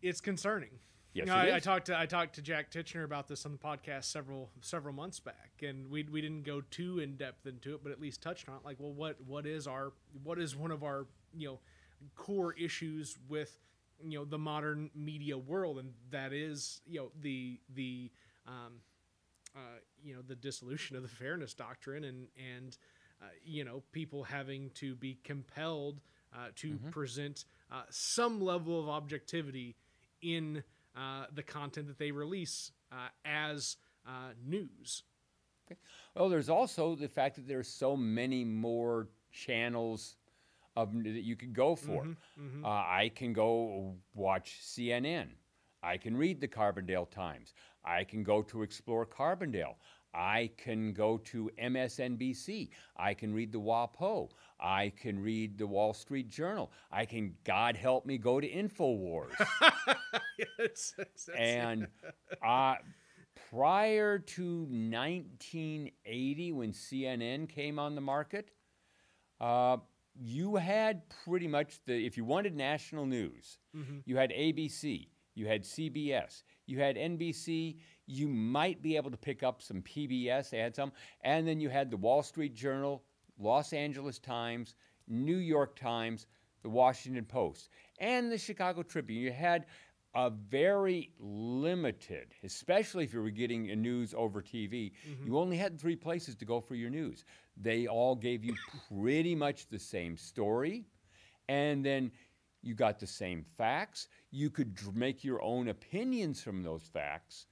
it's 0.02 0.21
concerning. 0.21 0.71
Yes, 1.13 1.25
You 1.25 1.34
know, 1.34 1.38
I, 1.38 1.56
I 1.56 1.60
talked 1.60 1.88
to 1.88 1.99
I 1.99 2.06
talked 2.06 2.36
to 2.36 2.41
Jack 2.41 2.71
Titchener 2.71 3.04
about 3.04 3.28
this 3.28 3.45
on 3.45 3.52
the 3.52 3.58
podcast 3.58 4.06
several 4.06 4.52
several 4.62 4.93
months 4.93 5.19
back, 5.19 5.52
and 5.63 5.89
we 5.89 6.04
we 6.04 6.21
didn't 6.21 6.43
go 6.43 6.62
too 6.69 6.99
in 6.99 7.15
depth 7.15 7.47
into 7.47 7.73
it, 7.73 7.82
but 7.84 7.91
at 7.91 7.99
least 7.99 8.21
touched 8.21 8.47
on 8.47 8.56
it. 8.56 8.62
Like, 8.63 8.78
well, 8.80 8.93
what 8.93 9.17
what 9.25 9.45
is 9.45 9.67
our 9.67 9.93
what 10.23 10.39
is 10.39 10.56
one 10.56 10.71
of 10.71 10.84
our 10.84 11.08
you 11.36 11.47
know 11.47 11.60
core 12.15 12.54
issues 12.54 13.17
with 13.28 13.60
you 14.04 14.19
know 14.19 14.25
the 14.25 14.38
modern 14.38 14.91
media 14.95 15.38
world, 15.38 15.80
and 15.80 15.93
that 16.12 16.32
is 16.32 16.82
you 16.86 16.99
know 16.99 17.12
the 17.21 17.60
the 17.73 18.12
um, 18.47 18.73
uh, 19.55 19.79
you 20.01 20.13
know 20.13 20.21
the 20.21 20.35
dissolution 20.35 20.95
of 20.95 21.01
the 21.01 21.09
fairness 21.09 21.53
doctrine 21.53 22.03
and 22.03 22.27
and 22.55 22.77
uh, 23.21 23.25
you 23.43 23.63
know 23.63 23.83
people 23.91 24.23
having 24.23 24.69
to 24.75 24.95
be 24.95 25.17
compelled 25.23 26.01
uh, 26.33 26.47
to 26.55 26.77
present 26.91 27.45
uh, 27.71 27.81
some 27.89 28.41
level 28.41 28.79
of 28.79 28.88
objectivity 28.89 29.75
in 30.21 30.63
uh, 30.95 31.25
the 31.33 31.43
content 31.43 31.88
that 31.88 31.97
they 31.97 32.12
release 32.12 32.71
uh, 32.91 33.07
as 33.25 33.77
uh, 34.07 34.31
news. 34.45 35.03
Well, 36.15 36.29
there's 36.29 36.49
also 36.49 36.95
the 36.95 37.07
fact 37.07 37.35
that 37.35 37.47
there's 37.47 37.67
so 37.67 37.95
many 37.95 38.43
more 38.43 39.07
channels 39.31 40.15
of 40.75 40.91
that 41.03 41.23
you 41.23 41.35
could 41.35 41.53
go 41.53 41.75
for. 41.75 42.05
Uh, 42.63 42.67
I 42.67 43.12
can 43.15 43.33
go 43.33 43.95
watch 44.15 44.59
CNN. 44.63 45.27
I 45.83 45.97
can 45.97 46.17
read 46.17 46.41
the 46.41 46.47
Carbondale 46.47 47.09
Times. 47.09 47.53
I 47.89 48.04
can 48.04 48.23
go 48.23 48.41
to 48.43 48.62
Explore 48.62 49.06
Carbondale. 49.08 49.75
I 50.13 50.49
can 50.58 50.93
go 50.93 51.17
to 51.17 51.49
MSNBC. 51.62 52.69
I 52.97 53.13
can 53.13 53.34
read 53.34 53.52
the 53.52 53.60
WAPO. 53.60 54.30
I 54.60 54.91
can 54.99 55.19
read 55.21 55.58
the 55.58 55.67
Wall 55.67 55.93
Street 55.93 56.30
Journal. 56.30 56.71
I 56.91 57.06
can, 57.06 57.36
God 57.43 57.75
help 57.75 58.06
me, 58.06 58.17
go 58.17 58.39
to 58.39 58.47
InfoWars. 58.49 59.34
It's- 60.58 60.93
that's- 60.97 61.30
and 61.38 61.88
uh, 62.45 62.75
prior 63.49 64.19
to 64.19 64.65
1980, 64.69 66.52
when 66.54 66.71
CNN 66.71 67.47
came 67.49 67.78
on 67.80 67.95
the 67.95 68.02
market, 68.02 68.52
uh, 69.41 69.78
you 70.21 70.56
had 70.58 71.02
pretty 71.23 71.47
much 71.47 71.80
the, 71.86 72.06
if 72.06 72.17
you 72.17 72.25
wanted 72.25 72.56
national 72.56 73.06
news, 73.06 73.60
you 74.06 74.17
had 74.17 74.32
ABC, 74.32 75.08
you 75.36 75.47
had 75.47 75.63
CBS, 75.63 76.43
you 76.69 76.79
had 76.79 76.95
NBC, 76.95 77.77
you 78.05 78.27
might 78.27 78.82
be 78.82 78.95
able 78.95 79.12
to 79.12 79.17
pick 79.17 79.43
up 79.43 79.62
some 79.62 79.82
PBS, 79.82 80.51
they 80.51 80.60
had 80.60 80.75
some, 80.75 80.91
and 81.21 81.47
then 81.47 81.60
you 81.60 81.69
had 81.69 81.89
the 81.89 81.97
Wall 81.97 82.23
Street 82.23 82.53
Journal, 82.55 83.03
Los 83.39 83.73
Angeles 83.73 84.19
Times, 84.19 84.75
New 85.08 85.38
York 85.38 85.77
Times, 85.77 86.27
the 86.62 86.69
Washington 86.69 87.25
Post, 87.25 87.69
and 87.99 88.32
the 88.32 88.38
Chicago 88.38 88.84
Tribune. 88.84 89.21
You 89.21 89.32
had 89.32 89.65
a 90.15 90.29
very 90.29 91.12
limited, 91.19 92.34
especially 92.43 93.03
if 93.03 93.13
you 93.13 93.21
were 93.21 93.29
getting 93.29 93.69
a 93.71 93.75
news 93.75 94.13
over 94.17 94.41
TV, 94.41 94.91
mm-hmm. 95.08 95.25
you 95.25 95.38
only 95.38 95.58
had 95.58 95.79
three 95.79 95.95
places 95.95 96.36
to 96.36 96.45
go 96.45 96.60
for 96.60 96.75
your 96.75 96.89
news. 96.89 97.25
They 97.58 97.88
all 97.88 98.15
gave 98.15 98.43
you 98.43 98.55
pretty 98.91 99.36
much 99.36 99.67
the 99.67 99.79
same 99.79 100.17
story, 100.17 100.86
and 101.47 101.86
then 101.86 102.12
you 102.62 102.73
got 102.73 102.99
the 102.99 103.08
same 103.08 103.45
facts. 103.58 104.08
You 104.32 104.50
could 104.50 104.76
dr- 104.76 104.96
make 104.96 105.24
your 105.24 105.42
own 105.42 105.68
opinions 105.68 106.42
from 106.42 106.63
those 106.63 106.84
facts, 106.84 107.48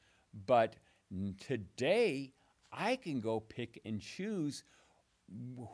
but 0.46 0.76
today 1.40 2.34
I 2.72 2.96
can 2.96 3.20
go 3.20 3.40
pick 3.40 3.82
and 3.86 4.00
choose 4.02 4.64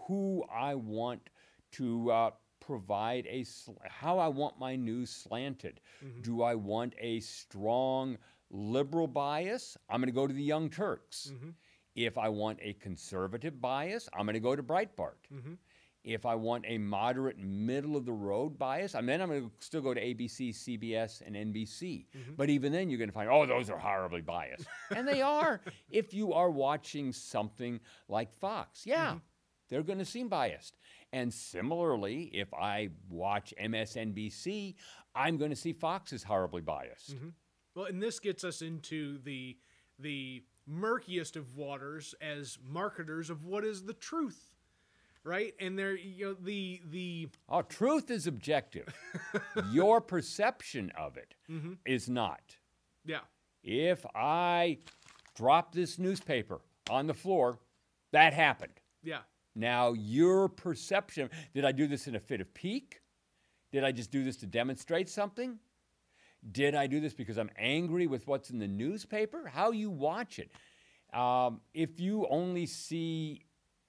who 0.08 0.44
I 0.54 0.76
want 0.76 1.30
to 1.74 2.12
uh, 2.12 2.32
provide 2.60 3.28
a 3.30 3.44
sl- 3.44 3.74
how 3.88 4.18
I 4.20 4.28
want 4.28 4.60
my 4.60 4.76
news 4.76 5.10
slanted. 5.10 5.82
Mm-hmm. 6.04 6.22
Do 6.22 6.42
I 6.44 6.56
want 6.56 6.94
a 7.00 7.20
strong 7.20 8.18
liberal 8.50 9.08
bias? 9.08 9.78
I'm 9.90 10.00
going 10.00 10.08
to 10.08 10.14
go 10.14 10.28
to 10.28 10.34
the 10.34 10.44
Young 10.44 10.70
Turks. 10.70 11.32
Mm-hmm. 11.34 11.50
If 11.96 12.18
I 12.18 12.30
want 12.30 12.60
a 12.62 12.74
conservative 12.74 13.62
bias, 13.62 14.10
I'm 14.14 14.26
going 14.26 14.34
to 14.34 14.40
go 14.40 14.56
to 14.56 14.64
Breitbart. 14.64 15.22
Mm-hmm. 15.34 15.54
If 16.04 16.26
I 16.26 16.36
want 16.36 16.66
a 16.68 16.78
moderate, 16.78 17.38
middle 17.38 17.96
of 17.96 18.06
the 18.06 18.12
road 18.12 18.58
bias, 18.58 18.94
and 18.94 19.08
then 19.08 19.22
I'm 19.22 19.30
going 19.30 19.44
to 19.44 19.52
still 19.60 19.82
go 19.82 19.94
to 19.94 20.02
ABC, 20.02 20.50
CBS, 20.50 21.22
and 21.26 21.36
NBC. 21.36 22.06
Mm-hmm. 22.16 22.34
But 22.36 22.50
even 22.50 22.74
then, 22.74 22.90
you're 22.90 22.98
going 22.98 23.10
to 23.10 23.14
find, 23.14 23.30
oh, 23.30 23.46
those 23.46 23.70
are 23.70 23.78
horribly 23.78 24.22
biased. 24.22 24.66
and 24.96 25.08
they 25.08 25.22
are 25.22 25.62
if 25.90 26.14
you 26.14 26.34
are 26.34 26.50
watching 26.50 27.14
something 27.14 27.80
like 28.10 28.34
Fox. 28.34 28.86
Yeah, 28.86 29.08
mm-hmm. 29.08 29.18
they're 29.70 29.84
going 29.84 30.00
to 30.00 30.06
seem 30.06 30.28
biased. 30.28 30.78
And 31.14 31.34
similarly, 31.34 32.24
if 32.34 32.54
I 32.54 32.90
watch 33.08 33.54
MSNBC, 33.62 34.76
I'm 35.16 35.38
going 35.38 35.52
to 35.52 35.56
see 35.56 35.72
Fox 35.72 36.12
is 36.12 36.24
horribly 36.24 36.62
biased. 36.62 37.16
Mm-hmm. 37.16 37.30
Well, 37.76 37.86
and 37.86 38.02
this 38.02 38.20
gets 38.20 38.44
us 38.44 38.62
into 38.62 39.20
the 39.24 39.58
the 40.00 40.44
murkiest 40.68 41.36
of 41.36 41.56
waters 41.56 42.16
as 42.22 42.58
marketers 42.68 43.30
of 43.30 43.46
what 43.46 43.64
is 43.64 43.84
the 43.84 43.94
truth, 43.94 44.53
right? 45.24 45.54
And 45.60 45.78
there, 45.78 45.96
you 45.96 46.26
know, 46.26 46.34
the 46.34 46.82
the 46.90 47.30
Oh, 47.50 47.62
truth 47.62 48.10
is 48.12 48.28
objective. 48.28 48.88
Your 49.72 50.02
perception 50.02 50.92
of 50.98 51.18
it 51.18 51.34
is 51.86 52.10
not. 52.10 52.58
yeah, 53.06 53.20
If 53.64 54.06
I 54.16 54.80
drop 55.36 55.74
this 55.74 55.98
newspaper 56.00 56.62
on 56.90 57.08
the 57.08 57.14
floor, 57.14 57.60
that 58.12 58.34
happened. 58.34 58.80
yeah, 59.04 59.20
Now, 59.56 59.94
your 59.94 60.48
perception 60.50 61.30
did 61.54 61.66
I 61.66 61.72
do 61.72 61.88
this 61.88 62.08
in 62.08 62.16
a 62.16 62.20
fit 62.20 62.42
of 62.42 62.54
pique? 62.54 63.02
Did 63.72 63.84
I 63.84 63.92
just 63.92 64.12
do 64.12 64.24
this 64.24 64.38
to 64.38 64.46
demonstrate 64.46 65.10
something? 65.10 65.58
Did 66.52 66.76
I 66.76 66.88
do 66.88 67.00
this 67.00 67.14
because 67.14 67.38
I'm 67.38 67.50
angry 67.58 68.06
with 68.08 68.28
what's 68.28 68.50
in 68.50 68.60
the 68.60 68.68
newspaper? 68.68 69.48
How 69.48 69.72
you 69.72 69.90
watch 69.90 70.38
it. 70.40 70.52
Um, 71.18 71.62
if 71.74 72.00
you 72.00 72.28
only 72.30 72.66
see 72.66 73.44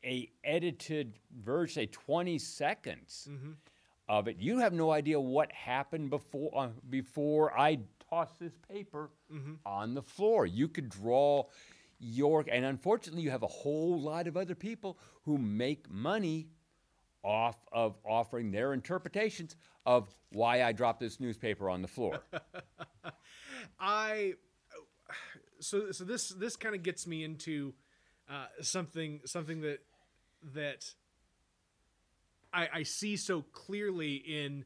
a 0.04 0.30
edited 0.44 1.18
version, 1.42 1.74
say 1.74 1.86
20 1.86 2.38
seconds 2.38 3.28
of 4.08 4.28
it, 4.28 4.36
you 4.38 4.58
have 4.58 4.72
no 4.72 4.90
idea 4.90 5.18
what 5.18 5.50
happened 5.52 6.10
before 6.10 6.50
uh, 6.54 6.68
before 6.90 7.58
I 7.58 7.78
tossed 8.10 8.38
this 8.38 8.52
paper 8.70 9.10
on 9.64 9.94
the 9.94 10.02
floor. 10.02 10.46
You 10.46 10.68
could 10.68 10.88
draw 10.88 11.44
your, 11.98 12.44
and 12.50 12.64
unfortunately, 12.64 13.22
you 13.22 13.30
have 13.30 13.42
a 13.42 13.48
whole 13.48 14.00
lot 14.00 14.26
of 14.26 14.36
other 14.36 14.54
people 14.54 14.98
who 15.22 15.38
make 15.38 15.90
money 15.90 16.48
off 17.22 17.56
of 17.72 17.96
offering 18.04 18.50
their 18.50 18.74
interpretations 18.74 19.56
of 19.86 20.14
why 20.32 20.62
I 20.62 20.72
dropped 20.72 21.00
this 21.00 21.18
newspaper 21.18 21.70
on 21.70 21.80
the 21.80 21.88
floor. 21.88 22.20
I 23.80 24.34
so 25.60 25.90
so 25.92 26.04
this 26.04 26.28
this 26.28 26.56
kind 26.56 26.74
of 26.74 26.82
gets 26.82 27.06
me 27.06 27.24
into 27.24 27.72
uh, 28.28 28.46
something 28.60 29.20
something 29.24 29.62
that 29.62 29.80
that 30.54 30.92
I, 32.52 32.68
I 32.72 32.82
see 32.82 33.16
so 33.16 33.42
clearly 33.52 34.14
in 34.14 34.64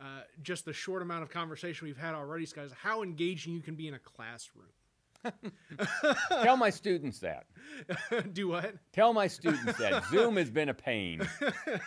uh, 0.00 0.22
just 0.42 0.64
the 0.64 0.72
short 0.72 1.02
amount 1.02 1.22
of 1.22 1.30
conversation 1.30 1.86
we've 1.86 1.96
had 1.96 2.14
already, 2.14 2.46
guys. 2.46 2.70
How 2.72 3.02
engaging 3.02 3.54
you 3.54 3.60
can 3.60 3.74
be 3.74 3.88
in 3.88 3.94
a 3.94 3.98
classroom. 3.98 4.66
Tell 6.42 6.56
my 6.56 6.70
students 6.70 7.18
that. 7.20 7.46
Do 8.32 8.48
what? 8.48 8.74
Tell 8.92 9.12
my 9.12 9.26
students 9.26 9.78
that 9.78 10.04
Zoom 10.10 10.36
has 10.36 10.50
been 10.50 10.68
a 10.68 10.74
pain. 10.74 11.26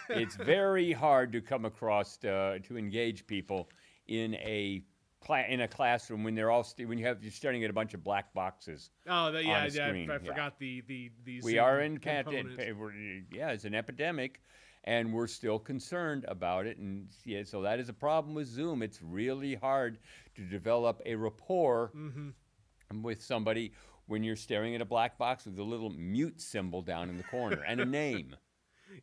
It's 0.10 0.36
very 0.36 0.92
hard 0.92 1.32
to 1.34 1.42
come 1.42 1.66
across 1.66 2.18
uh, 2.26 2.58
to 2.64 2.78
engage 2.78 3.26
people 3.28 3.70
in 4.08 4.36
a 4.36 4.84
cla- 5.22 5.46
in 5.48 5.62
a 5.62 5.68
classroom 5.68 6.24
when 6.24 6.36
they're 6.36 6.52
all 6.52 6.64
st- 6.64 6.88
when 6.88 6.98
you 6.98 7.06
have 7.06 7.22
you're 7.24 7.32
staring 7.32 7.64
at 7.64 7.70
a 7.70 7.74
bunch 7.74 7.94
of 7.94 8.04
black 8.04 8.34
boxes. 8.34 8.90
Oh, 9.08 9.32
the, 9.32 9.44
yeah, 9.44 9.68
yeah, 9.72 9.86
I- 9.86 9.90
I, 9.90 9.92
yeah. 9.94 10.18
forgot 10.20 10.60
the 10.60 10.82
the 10.82 11.12
the. 11.26 11.42
We 11.44 11.58
are 11.58 11.82
in 11.82 11.98
cat- 11.98 12.26
component. 12.26 12.60
in- 12.60 12.78
we're- 12.78 13.24
yeah, 13.32 13.52
it's 13.52 13.66
an 13.66 13.76
epidemic, 13.76 14.42
and 14.84 15.14
we're 15.14 15.28
still 15.28 15.60
concerned 15.60 16.26
about 16.28 16.66
it. 16.66 16.78
And 16.78 17.08
yeah, 17.26 17.44
so 17.44 17.62
that 17.62 17.80
is 17.80 17.90
a 17.90 17.94
problem 17.94 18.34
with 18.36 18.48
Zoom. 18.48 18.82
It's 18.82 19.02
really 19.02 19.56
hard 19.56 20.00
to 20.36 20.42
develop 20.44 21.02
a 21.06 21.16
rapport 21.16 21.92
mm-hmm. 21.96 23.02
with 23.02 23.22
somebody 23.22 23.74
when 24.08 24.24
you're 24.24 24.36
staring 24.36 24.74
at 24.74 24.82
a 24.82 24.86
black 24.86 25.18
box 25.18 25.46
with 25.46 25.58
a 25.60 25.64
little 25.64 25.92
mute 25.92 26.42
symbol 26.42 26.82
down 26.82 27.10
in 27.10 27.18
the 27.18 27.24
corner 27.24 27.64
and 27.68 27.80
a 27.80 27.86
name. 28.02 28.36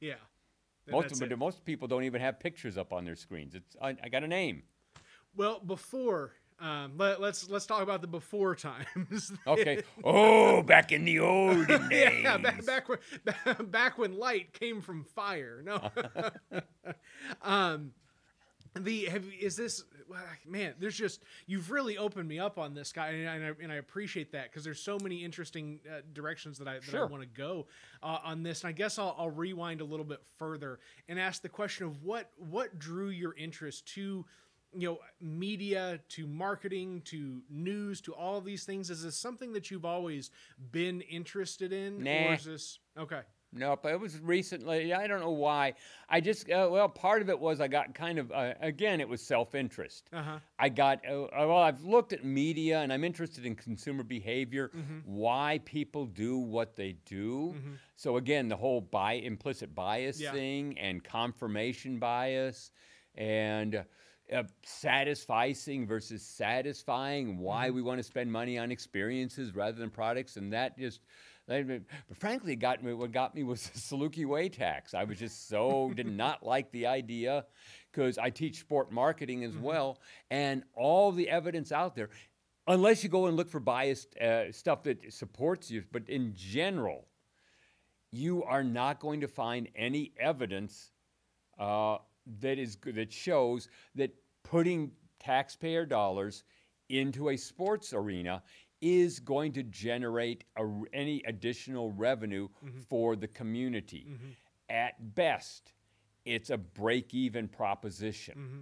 Yeah. 0.01 0.15
Most 0.89 1.21
of, 1.21 1.39
most 1.39 1.65
people 1.65 1.89
don't 1.89 2.05
even 2.05 2.21
have 2.21 2.39
pictures 2.39 2.77
up 2.79 2.93
on 2.93 3.05
their 3.05 3.17
screens. 3.17 3.55
It's 3.55 3.77
I, 3.81 3.97
I 4.03 4.09
got 4.09 4.23
a 4.23 4.29
name. 4.29 4.63
Well, 5.37 5.61
before 5.61 6.33
Um, 6.59 6.93
let, 6.97 7.21
let's 7.21 7.51
let's 7.51 7.67
talk 7.67 7.83
about 7.83 8.01
the 8.01 8.07
before 8.07 8.55
times. 8.55 9.31
Okay. 9.47 9.83
Oh, 10.03 10.63
back 10.63 10.91
in 10.91 11.05
the 11.05 11.19
old 11.21 11.67
days. 11.69 12.23
yeah, 12.23 12.39
back, 12.39 12.65
back 12.65 12.89
when 12.89 12.99
back 13.71 13.99
when 13.99 14.17
light 14.19 14.53
came 14.55 14.81
from 14.81 15.05
fire. 15.05 15.63
No. 15.63 15.91
um, 17.43 17.93
the 18.75 19.05
have 19.07 19.25
is 19.39 19.57
this 19.57 19.85
man? 20.47 20.75
There's 20.79 20.97
just 20.97 21.23
you've 21.47 21.71
really 21.71 21.99
opened 21.99 22.29
me 22.29 22.39
up 22.39 22.59
on 22.59 22.75
this 22.75 22.93
guy, 22.93 23.09
and 23.09 23.45
I, 23.45 23.51
and 23.63 23.71
I 23.73 23.77
appreciate 23.77 24.33
that 24.33 24.51
because 24.51 24.65
there's 24.65 24.81
so 24.81 24.99
many 25.03 25.25
interesting 25.25 25.81
uh, 25.91 26.01
directions 26.15 26.59
that 26.59 26.69
I 26.69 26.79
that 26.79 26.95
I 26.95 27.05
want 27.05 27.23
to 27.23 27.29
go 27.29 27.67
uh, 28.03 28.19
on 28.25 28.43
this. 28.43 28.63
And 28.63 28.69
I 28.69 28.73
guess 28.73 28.99
I'll, 28.99 29.15
I'll 29.19 29.31
rewind 29.31 29.81
a 29.81 29.85
little 29.85 30.05
bit 30.07 30.21
further 30.39 30.79
and 31.09 31.19
ask 31.21 31.43
the 31.43 31.49
question 31.51 31.87
of 31.87 32.03
what 32.03 32.31
what 32.39 32.79
drew 32.79 33.09
your 33.09 33.35
interest 33.35 33.87
to 33.95 34.25
you 34.79 34.89
know 34.89 34.99
media 35.21 35.99
to 36.11 36.27
marketing 36.27 37.01
to 37.07 37.41
news 37.49 38.01
to 38.03 38.13
all 38.15 38.37
of 38.39 38.45
these 38.45 38.65
things 38.65 38.91
is 38.91 39.03
this 39.03 39.17
something 39.17 39.53
that 39.53 39.71
you've 39.71 39.85
always 39.85 40.31
been 40.73 41.01
interested 41.03 41.73
in 41.73 41.95
or 41.95 42.03
Nah. 42.03 42.33
is 42.35 42.45
this 42.45 42.79
okay 42.99 43.21
Nope, 43.53 43.87
it 43.87 43.99
was 43.99 44.19
recently. 44.19 44.93
I 44.93 45.07
don't 45.07 45.21
know 45.21 45.31
why. 45.31 45.75
I 46.11 46.21
just 46.21 46.51
uh, 46.51 46.69
well, 46.71 46.89
part 46.91 47.23
of 47.23 47.31
it 47.31 47.39
was 47.39 47.61
I 47.61 47.69
got 47.69 47.95
kind 47.95 48.19
of 48.19 48.31
uh, 48.31 48.53
again, 48.61 49.01
it 49.01 49.09
was 49.09 49.23
self-interest. 49.23 50.11
uh-huh 50.13 50.41
I 50.59 50.69
got 50.69 50.99
uh, 51.09 51.27
well. 51.31 51.57
I've 51.59 51.83
looked 51.85 52.13
at 52.13 52.23
media, 52.25 52.81
and 52.81 52.93
I'm 52.93 53.05
interested 53.05 53.47
in 53.47 53.55
consumer 53.55 54.03
behavior, 54.03 54.73
Mm-hmm. 54.77 54.99
why 55.05 55.61
people 55.65 56.05
do 56.07 56.37
what 56.39 56.75
they 56.77 56.97
do. 57.07 57.55
So 57.95 58.17
again, 58.19 58.49
the 58.49 58.57
whole 58.57 58.81
bi- 58.83 59.23
implicit 59.25 59.75
bias 59.75 60.21
Yeah. 60.21 60.33
thing 60.33 60.77
and 60.79 61.03
confirmation 61.03 61.99
bias, 61.99 62.73
and 63.15 63.85
uh, 64.33 64.43
satisficing 64.67 65.87
versus 65.87 66.23
satisfying. 66.23 67.39
Why 67.39 67.69
Mm-hmm. 67.69 67.77
we 67.77 67.83
want 67.83 67.99
to 67.99 68.03
spend 68.05 68.31
money 68.33 68.59
on 68.59 68.71
experiences 68.71 69.55
rather 69.55 69.79
than 69.79 69.91
products, 69.91 70.37
and 70.37 70.53
that 70.53 70.79
just. 70.79 71.01
But 71.49 71.69
frankly, 72.19 72.57
got 72.57 72.83
me. 72.83 72.93
What 72.93 73.13
got 73.13 73.35
me 73.37 73.45
was 73.45 73.69
the 73.69 73.79
Saluki 73.79 74.27
Way 74.27 74.49
tax. 74.49 74.95
I 74.95 75.05
was 75.05 75.19
just 75.19 75.49
so 75.49 75.93
did 75.95 76.07
not 76.25 76.45
like 76.45 76.73
the 76.73 76.87
idea 76.87 77.47
because 77.93 78.19
I 78.19 78.31
teach 78.31 78.59
sport 78.59 78.91
marketing 78.91 79.45
as 79.45 79.57
well, 79.57 80.01
and 80.31 80.65
all 80.75 81.13
the 81.13 81.29
evidence 81.29 81.71
out 81.71 81.95
there, 81.95 82.11
unless 82.67 83.05
you 83.05 83.09
go 83.09 83.27
and 83.27 83.37
look 83.37 83.49
for 83.49 83.61
biased 83.61 84.17
uh, 84.19 84.51
stuff 84.51 84.83
that 84.85 85.13
supports 85.13 85.71
you, 85.71 85.85
but 85.93 86.09
in 86.09 86.35
general, 86.35 87.07
you 88.11 88.43
are 88.43 88.65
not 88.65 88.99
going 88.99 89.21
to 89.21 89.29
find 89.29 89.69
any 89.77 90.13
evidence 90.19 90.91
uh, 91.59 91.99
that 92.41 92.59
is 92.59 92.77
that 92.85 93.13
shows 93.13 93.69
that 93.95 94.15
putting 94.43 94.91
taxpayer 95.19 95.87
dollars 95.87 96.45
into 96.89 97.31
a 97.31 97.37
sports 97.37 97.93
arena 97.93 98.43
is 98.81 99.19
going 99.19 99.53
to 99.53 99.63
generate 99.65 100.45
a 100.59 100.69
any 100.93 101.23
additional 101.27 101.91
revenue 101.93 102.49
mm-hmm. 102.65 102.81
for 102.89 103.17
the 103.17 103.29
community. 103.29 104.07
Mm-hmm. 104.11 104.31
At 104.69 105.15
best, 105.15 105.73
it's 106.25 106.51
a 106.51 106.59
break-even 106.59 107.49
proposition. 107.49 108.35
Mm-hmm. 108.39 108.61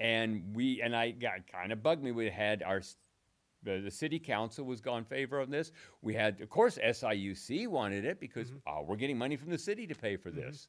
And 0.00 0.54
we 0.54 0.80
and 0.82 0.94
I 0.94 1.10
got 1.10 1.46
kind 1.50 1.72
of 1.72 1.82
bugged 1.82 2.02
me. 2.02 2.12
We 2.12 2.30
had 2.30 2.62
our 2.62 2.82
the, 3.64 3.80
the 3.80 3.90
city 3.90 4.18
council 4.18 4.64
was 4.64 4.80
gone 4.80 5.04
favor 5.04 5.40
of 5.40 5.50
this. 5.50 5.72
We 6.02 6.14
had, 6.14 6.40
of 6.40 6.48
course, 6.48 6.78
SIUC 6.78 7.66
wanted 7.66 8.04
it 8.04 8.20
because 8.20 8.52
uh, 8.66 8.82
we're 8.84 8.96
getting 8.96 9.18
money 9.18 9.34
from 9.34 9.50
the 9.50 9.58
city 9.58 9.86
to 9.88 9.94
pay 9.94 10.16
for 10.16 10.30
this, 10.30 10.68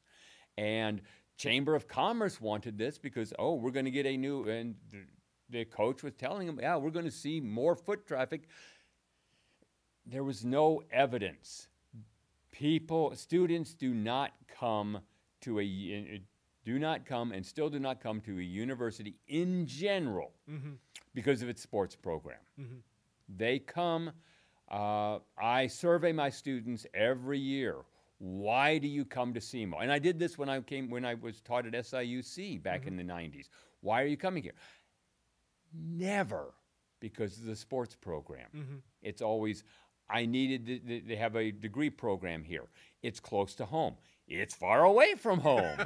and 0.57 1.01
Chamber 1.39 1.73
of 1.73 1.87
Commerce 1.87 2.41
wanted 2.41 2.77
this 2.77 2.97
because 2.97 3.33
oh, 3.39 3.55
we're 3.55 3.71
going 3.71 3.85
to 3.85 3.91
get 3.91 4.05
a 4.05 4.17
new 4.17 4.43
and 4.43 4.75
the, 4.91 4.97
the 5.49 5.65
coach 5.65 6.03
was 6.03 6.13
telling 6.13 6.45
them, 6.45 6.59
yeah, 6.61 6.75
we're 6.75 6.91
going 6.91 7.05
to 7.05 7.11
see 7.11 7.39
more 7.39 7.75
foot 7.75 8.05
traffic. 8.05 8.43
There 10.05 10.25
was 10.25 10.43
no 10.43 10.83
evidence. 10.91 11.69
People, 12.51 13.15
students 13.15 13.73
do 13.73 13.93
not 13.93 14.33
come 14.59 14.99
to 15.41 15.59
a, 15.61 15.63
uh, 15.63 16.17
do 16.65 16.77
not 16.77 17.05
come 17.05 17.31
and 17.31 17.45
still 17.45 17.69
do 17.69 17.79
not 17.79 18.01
come 18.01 18.19
to 18.21 18.37
a 18.37 18.43
university 18.43 19.15
in 19.29 19.65
general 19.65 20.33
mm-hmm. 20.51 20.71
because 21.15 21.41
of 21.41 21.47
its 21.47 21.61
sports 21.61 21.95
program. 21.95 22.39
Mm-hmm. 22.59 22.79
They 23.37 23.59
come. 23.59 24.11
Uh, 24.69 25.19
I 25.41 25.67
survey 25.67 26.11
my 26.11 26.29
students 26.29 26.85
every 26.93 27.39
year. 27.39 27.77
Why 28.19 28.77
do 28.77 28.87
you 28.87 29.05
come 29.05 29.33
to 29.33 29.39
SEMO? 29.39 29.81
And 29.81 29.91
I 29.91 29.97
did 29.97 30.19
this 30.19 30.37
when 30.37 30.49
I 30.49 30.59
came 30.61 30.89
when 30.89 31.05
I 31.05 31.15
was 31.15 31.39
taught 31.41 31.65
at 31.65 31.73
SIUC 31.73 32.61
back 32.61 32.85
in 32.85 32.97
mm-hmm. 32.97 33.07
the 33.07 33.13
'90s. 33.13 33.49
Why 33.81 34.01
are 34.01 34.07
you 34.07 34.17
coming 34.17 34.43
here? 34.43 34.55
Never 35.73 36.53
because 36.99 37.37
of 37.39 37.45
the 37.45 37.55
sports 37.55 37.95
program. 37.95 38.47
Mm-hmm. 38.55 38.75
It's 39.01 39.21
always 39.21 39.63
I 40.09 40.25
needed 40.25 40.65
to, 40.65 40.79
to- 40.79 41.07
to 41.07 41.15
have 41.15 41.35
a 41.35 41.51
degree 41.51 41.89
program 41.89 42.43
here. 42.43 42.65
It's 43.01 43.19
close 43.19 43.55
to 43.55 43.65
home. 43.65 43.95
It's 44.27 44.53
far 44.53 44.83
away 44.83 45.15
from 45.15 45.39
home. 45.39 45.77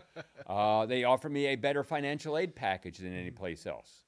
uh, 0.46 0.86
they 0.86 1.04
offer 1.04 1.28
me 1.28 1.46
a 1.46 1.56
better 1.56 1.82
financial 1.82 2.38
aid 2.38 2.54
package 2.54 2.98
than 2.98 3.12
any 3.12 3.28
mm-hmm. 3.28 3.36
place 3.36 3.66
else. 3.66 4.04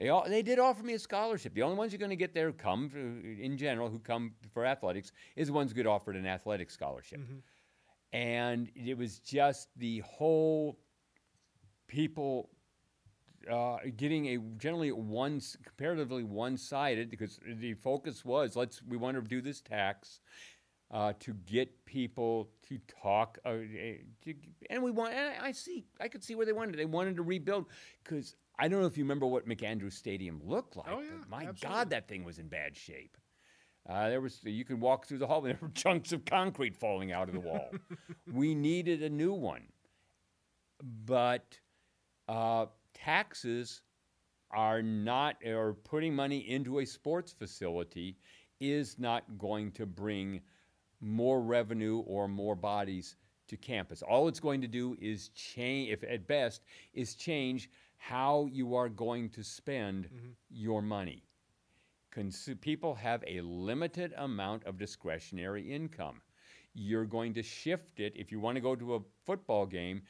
They, 0.00 0.08
all, 0.08 0.24
they 0.26 0.40
did 0.40 0.58
offer 0.58 0.82
me 0.82 0.94
a 0.94 0.98
scholarship. 0.98 1.52
The 1.52 1.62
only 1.62 1.76
ones 1.76 1.92
you're 1.92 1.98
going 1.98 2.08
to 2.08 2.16
get 2.16 2.32
there 2.32 2.50
come 2.52 2.88
for, 2.88 2.98
in 2.98 3.58
general 3.58 3.90
who 3.90 3.98
come 3.98 4.32
for 4.50 4.64
athletics 4.64 5.12
is 5.36 5.48
the 5.48 5.52
ones 5.52 5.70
who 5.70 5.76
get 5.76 5.86
offered 5.86 6.16
an 6.16 6.26
athletic 6.26 6.70
scholarship. 6.70 7.20
And 8.12 8.70
it 8.74 8.96
was 8.96 9.18
just 9.18 9.68
the 9.76 9.98
whole 10.00 10.78
people 11.86 12.48
uh, 13.50 13.76
getting 13.96 14.26
a 14.28 14.38
generally 14.58 14.90
one 14.90 15.40
comparatively 15.64 16.24
one-sided 16.24 17.10
because 17.10 17.38
the 17.46 17.74
focus 17.74 18.24
was 18.24 18.54
let's 18.54 18.82
we 18.82 18.96
want 18.96 19.16
to 19.16 19.22
do 19.22 19.40
this 19.40 19.60
tax 19.60 20.20
uh, 20.90 21.12
to 21.20 21.32
get 21.46 21.84
people 21.86 22.50
to 22.68 22.78
talk 23.02 23.38
uh, 23.46 23.50
eh, 23.50 23.96
to, 24.22 24.34
and 24.68 24.82
we 24.82 24.90
want 24.90 25.14
and 25.14 25.42
I 25.42 25.52
see 25.52 25.86
I 26.00 26.08
could 26.08 26.22
see 26.22 26.34
where 26.34 26.44
they 26.44 26.52
wanted 26.52 26.76
they 26.76 26.84
wanted 26.84 27.16
to 27.16 27.22
rebuild 27.22 27.66
because 28.04 28.36
I 28.60 28.68
don't 28.68 28.80
know 28.80 28.86
if 28.86 28.96
you 28.98 29.04
remember 29.04 29.26
what 29.26 29.48
McAndrews 29.48 29.94
Stadium 29.94 30.40
looked 30.44 30.76
like 30.76 30.86
Oh, 30.88 31.00
yeah, 31.00 31.08
but 31.20 31.28
my 31.28 31.44
absolutely. 31.48 31.68
God 31.68 31.90
that 31.90 32.08
thing 32.08 32.24
was 32.24 32.38
in 32.38 32.48
bad 32.48 32.76
shape 32.76 33.16
uh, 33.88 34.08
there 34.08 34.20
was 34.20 34.38
you 34.44 34.64
could 34.64 34.80
walk 34.80 35.06
through 35.06 35.18
the 35.18 35.26
hall 35.26 35.38
and 35.44 35.46
there 35.54 35.58
were 35.60 35.72
chunks 35.74 36.12
of 36.12 36.24
concrete 36.24 36.76
falling 36.76 37.12
out 37.12 37.28
of 37.28 37.34
the 37.34 37.40
wall 37.40 37.70
we 38.32 38.54
needed 38.54 39.02
a 39.02 39.08
new 39.10 39.32
one 39.32 39.62
but 41.06 41.58
uh, 42.28 42.66
taxes 42.94 43.82
are 44.50 44.82
not, 44.82 45.36
or 45.44 45.74
putting 45.74 46.14
money 46.14 46.38
into 46.48 46.80
a 46.80 46.84
sports 46.84 47.32
facility 47.32 48.16
is 48.60 48.98
not 48.98 49.24
going 49.38 49.70
to 49.72 49.86
bring 49.86 50.40
more 51.00 51.40
revenue 51.40 51.98
or 52.06 52.28
more 52.28 52.54
bodies 52.54 53.16
to 53.48 53.56
campus. 53.56 54.02
All 54.02 54.28
it's 54.28 54.40
going 54.40 54.60
to 54.60 54.68
do 54.68 54.96
is 55.00 55.28
change, 55.30 55.90
if 55.90 56.04
at 56.04 56.26
best, 56.26 56.62
is 56.94 57.14
change 57.14 57.70
how 58.00 58.48
you 58.50 58.74
are 58.74 58.88
going 58.88 59.28
to 59.28 59.44
spend 59.44 60.06
mm-hmm. 60.06 60.30
your 60.48 60.80
money. 60.80 61.22
Consu- 62.16 62.58
people 62.58 62.94
have 62.94 63.22
a 63.26 63.42
limited 63.42 64.14
amount 64.16 64.64
of 64.64 64.78
discretionary 64.78 65.70
income. 65.70 66.22
You're 66.72 67.04
going 67.04 67.34
to 67.34 67.42
shift 67.42 68.00
it. 68.00 68.14
If 68.16 68.32
you 68.32 68.40
want 68.40 68.56
to 68.56 68.62
go 68.62 68.74
to 68.74 68.94
a 68.94 69.00
football 69.26 69.66
game, 69.66 70.00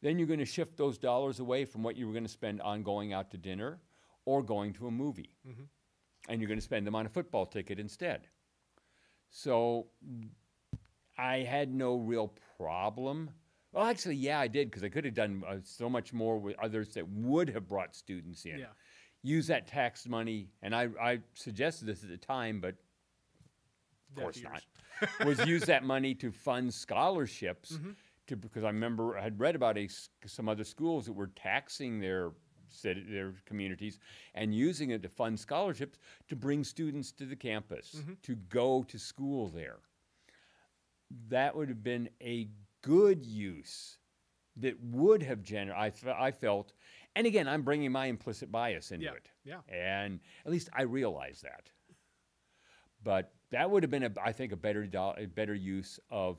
then 0.00 0.16
you're 0.16 0.28
going 0.28 0.38
to 0.38 0.44
shift 0.44 0.76
those 0.76 0.96
dollars 0.96 1.40
away 1.40 1.64
from 1.64 1.82
what 1.82 1.96
you 1.96 2.06
were 2.06 2.12
going 2.12 2.24
to 2.24 2.30
spend 2.30 2.62
on 2.62 2.84
going 2.84 3.12
out 3.12 3.32
to 3.32 3.36
dinner 3.36 3.80
or 4.26 4.44
going 4.44 4.72
to 4.74 4.86
a 4.86 4.90
movie. 4.90 5.34
Mm-hmm. 5.46 5.64
And 6.28 6.40
you're 6.40 6.48
going 6.48 6.60
to 6.60 6.64
spend 6.64 6.86
them 6.86 6.94
on 6.94 7.04
a 7.04 7.08
football 7.08 7.46
ticket 7.46 7.80
instead. 7.80 8.28
So 9.30 9.88
I 11.18 11.38
had 11.38 11.74
no 11.74 11.96
real 11.96 12.32
problem. 12.56 13.30
Well, 13.72 13.86
actually, 13.86 14.16
yeah, 14.16 14.40
I 14.40 14.48
did 14.48 14.68
because 14.68 14.82
I 14.82 14.88
could 14.88 15.04
have 15.04 15.14
done 15.14 15.42
uh, 15.46 15.56
so 15.62 15.88
much 15.88 16.12
more 16.12 16.38
with 16.38 16.56
others 16.58 16.88
that 16.94 17.08
would 17.08 17.48
have 17.50 17.68
brought 17.68 17.94
students 17.94 18.44
in 18.44 18.58
Yeah. 18.58 18.66
use 19.22 19.46
that 19.46 19.66
tax 19.68 20.06
money, 20.08 20.48
and 20.62 20.74
I, 20.74 20.88
I 21.00 21.20
suggested 21.34 21.86
this 21.86 22.02
at 22.02 22.08
the 22.08 22.16
time, 22.16 22.60
but 22.60 22.70
of 24.10 24.14
Deaf 24.16 24.24
course 24.24 24.36
ears. 24.38 24.44
not, 25.20 25.26
was 25.26 25.46
use 25.46 25.62
that 25.66 25.84
money 25.84 26.14
to 26.16 26.32
fund 26.32 26.72
scholarships. 26.74 27.72
Mm-hmm. 27.72 27.90
To, 28.26 28.36
because 28.36 28.62
I 28.64 28.68
remember 28.68 29.18
I 29.18 29.22
had 29.22 29.40
read 29.40 29.56
about 29.56 29.76
a, 29.78 29.88
some 30.26 30.48
other 30.48 30.62
schools 30.64 31.06
that 31.06 31.12
were 31.12 31.30
taxing 31.34 32.00
their 32.00 32.32
their 32.84 33.34
communities 33.46 33.98
and 34.36 34.54
using 34.54 34.90
it 34.90 35.02
to 35.02 35.08
fund 35.08 35.38
scholarships 35.40 35.98
to 36.28 36.36
bring 36.36 36.62
students 36.62 37.10
to 37.10 37.26
the 37.26 37.34
campus 37.34 37.96
Mm-hmm. 37.98 38.12
to 38.22 38.36
go 38.36 38.84
to 38.84 38.96
school 38.98 39.48
there. 39.48 39.78
That 41.28 41.56
would 41.56 41.68
have 41.68 41.82
been 41.82 42.08
a 42.22 42.48
good 42.82 43.24
use 43.24 43.98
that 44.56 44.74
would 44.82 45.22
have 45.22 45.42
generated. 45.42 46.08
I, 46.08 46.26
I 46.26 46.30
felt, 46.32 46.72
and 47.16 47.26
again, 47.26 47.48
I'm 47.48 47.62
bringing 47.62 47.92
my 47.92 48.06
implicit 48.06 48.50
bias 48.52 48.90
into 48.90 49.06
Yeah, 49.06 49.12
it. 49.12 49.30
yeah. 49.44 49.60
And 49.74 50.20
at 50.44 50.52
least 50.52 50.68
I 50.74 50.82
realize 50.82 51.40
that. 51.42 51.70
But 53.02 53.32
that 53.50 53.70
would 53.70 53.82
have 53.82 53.90
been, 53.90 54.02
a, 54.04 54.10
I 54.22 54.32
think, 54.32 54.52
a 54.52 54.56
better, 54.56 54.86
a 55.16 55.26
better 55.26 55.54
use 55.54 55.98
of 56.10 56.38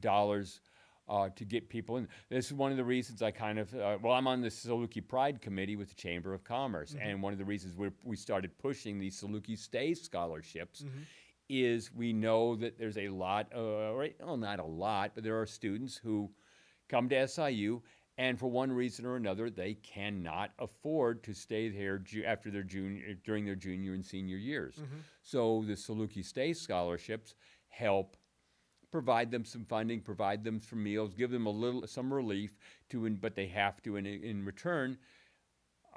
dollars 0.00 0.60
uh, 1.08 1.28
to 1.36 1.44
get 1.44 1.68
people 1.68 1.96
in. 1.98 2.08
This 2.30 2.46
is 2.46 2.52
one 2.52 2.70
of 2.70 2.76
the 2.76 2.84
reasons 2.84 3.22
I 3.22 3.30
kind 3.30 3.58
of, 3.58 3.74
uh, 3.74 3.98
well, 4.02 4.12
I'm 4.12 4.26
on 4.26 4.40
the 4.40 4.48
Saluki 4.48 5.06
Pride 5.06 5.40
Committee 5.40 5.76
with 5.76 5.88
the 5.88 5.94
Chamber 5.94 6.34
of 6.34 6.44
Commerce. 6.44 6.92
Mm-hmm. 6.94 7.08
And 7.08 7.22
one 7.22 7.32
of 7.32 7.38
the 7.38 7.44
reasons 7.44 7.76
we 7.76 7.90
we 8.02 8.16
started 8.16 8.56
pushing 8.58 8.98
these 8.98 9.20
Saluki 9.20 9.56
Stay 9.58 9.94
scholarships 9.94 10.82
Mm-hmm. 10.82 10.98
Is 11.48 11.92
we 11.92 12.12
know 12.12 12.56
that 12.56 12.78
there's 12.78 12.98
a 12.98 13.08
lot, 13.08 13.50
uh, 13.54 13.92
right, 13.94 14.16
well, 14.20 14.36
not 14.36 14.58
a 14.58 14.64
lot, 14.64 15.12
but 15.14 15.24
there 15.24 15.40
are 15.40 15.46
students 15.46 15.96
who 15.96 16.30
come 16.88 17.08
to 17.08 17.16
SIU 17.28 17.82
and 18.18 18.38
for 18.38 18.48
one 18.50 18.72
reason 18.72 19.04
or 19.04 19.16
another 19.16 19.50
they 19.50 19.74
cannot 19.74 20.52
afford 20.58 21.22
to 21.24 21.34
stay 21.34 21.68
there 21.68 21.98
ju- 21.98 22.24
after 22.24 22.50
their 22.50 22.62
junior 22.62 23.14
during 23.24 23.44
their 23.44 23.54
junior 23.54 23.92
and 23.94 24.04
senior 24.04 24.36
years. 24.38 24.80
So 25.22 25.64
the 25.66 25.74
Saluki 25.74 26.24
Stay 26.24 26.52
scholarships 26.52 27.34
help 27.68 28.16
provide 28.90 29.30
them 29.30 29.44
some 29.44 29.64
funding, 29.64 30.00
provide 30.00 30.42
them 30.44 30.60
some 30.60 30.82
meals, 30.82 31.12
give 31.14 31.30
them 31.30 31.46
a 31.46 31.50
little 31.50 31.86
some 31.86 32.12
relief 32.12 32.56
to, 32.88 33.04
in, 33.04 33.16
but 33.16 33.34
they 33.34 33.48
have 33.48 33.82
to 33.82 33.96
in 33.96 34.06
in 34.06 34.44
return 34.44 34.96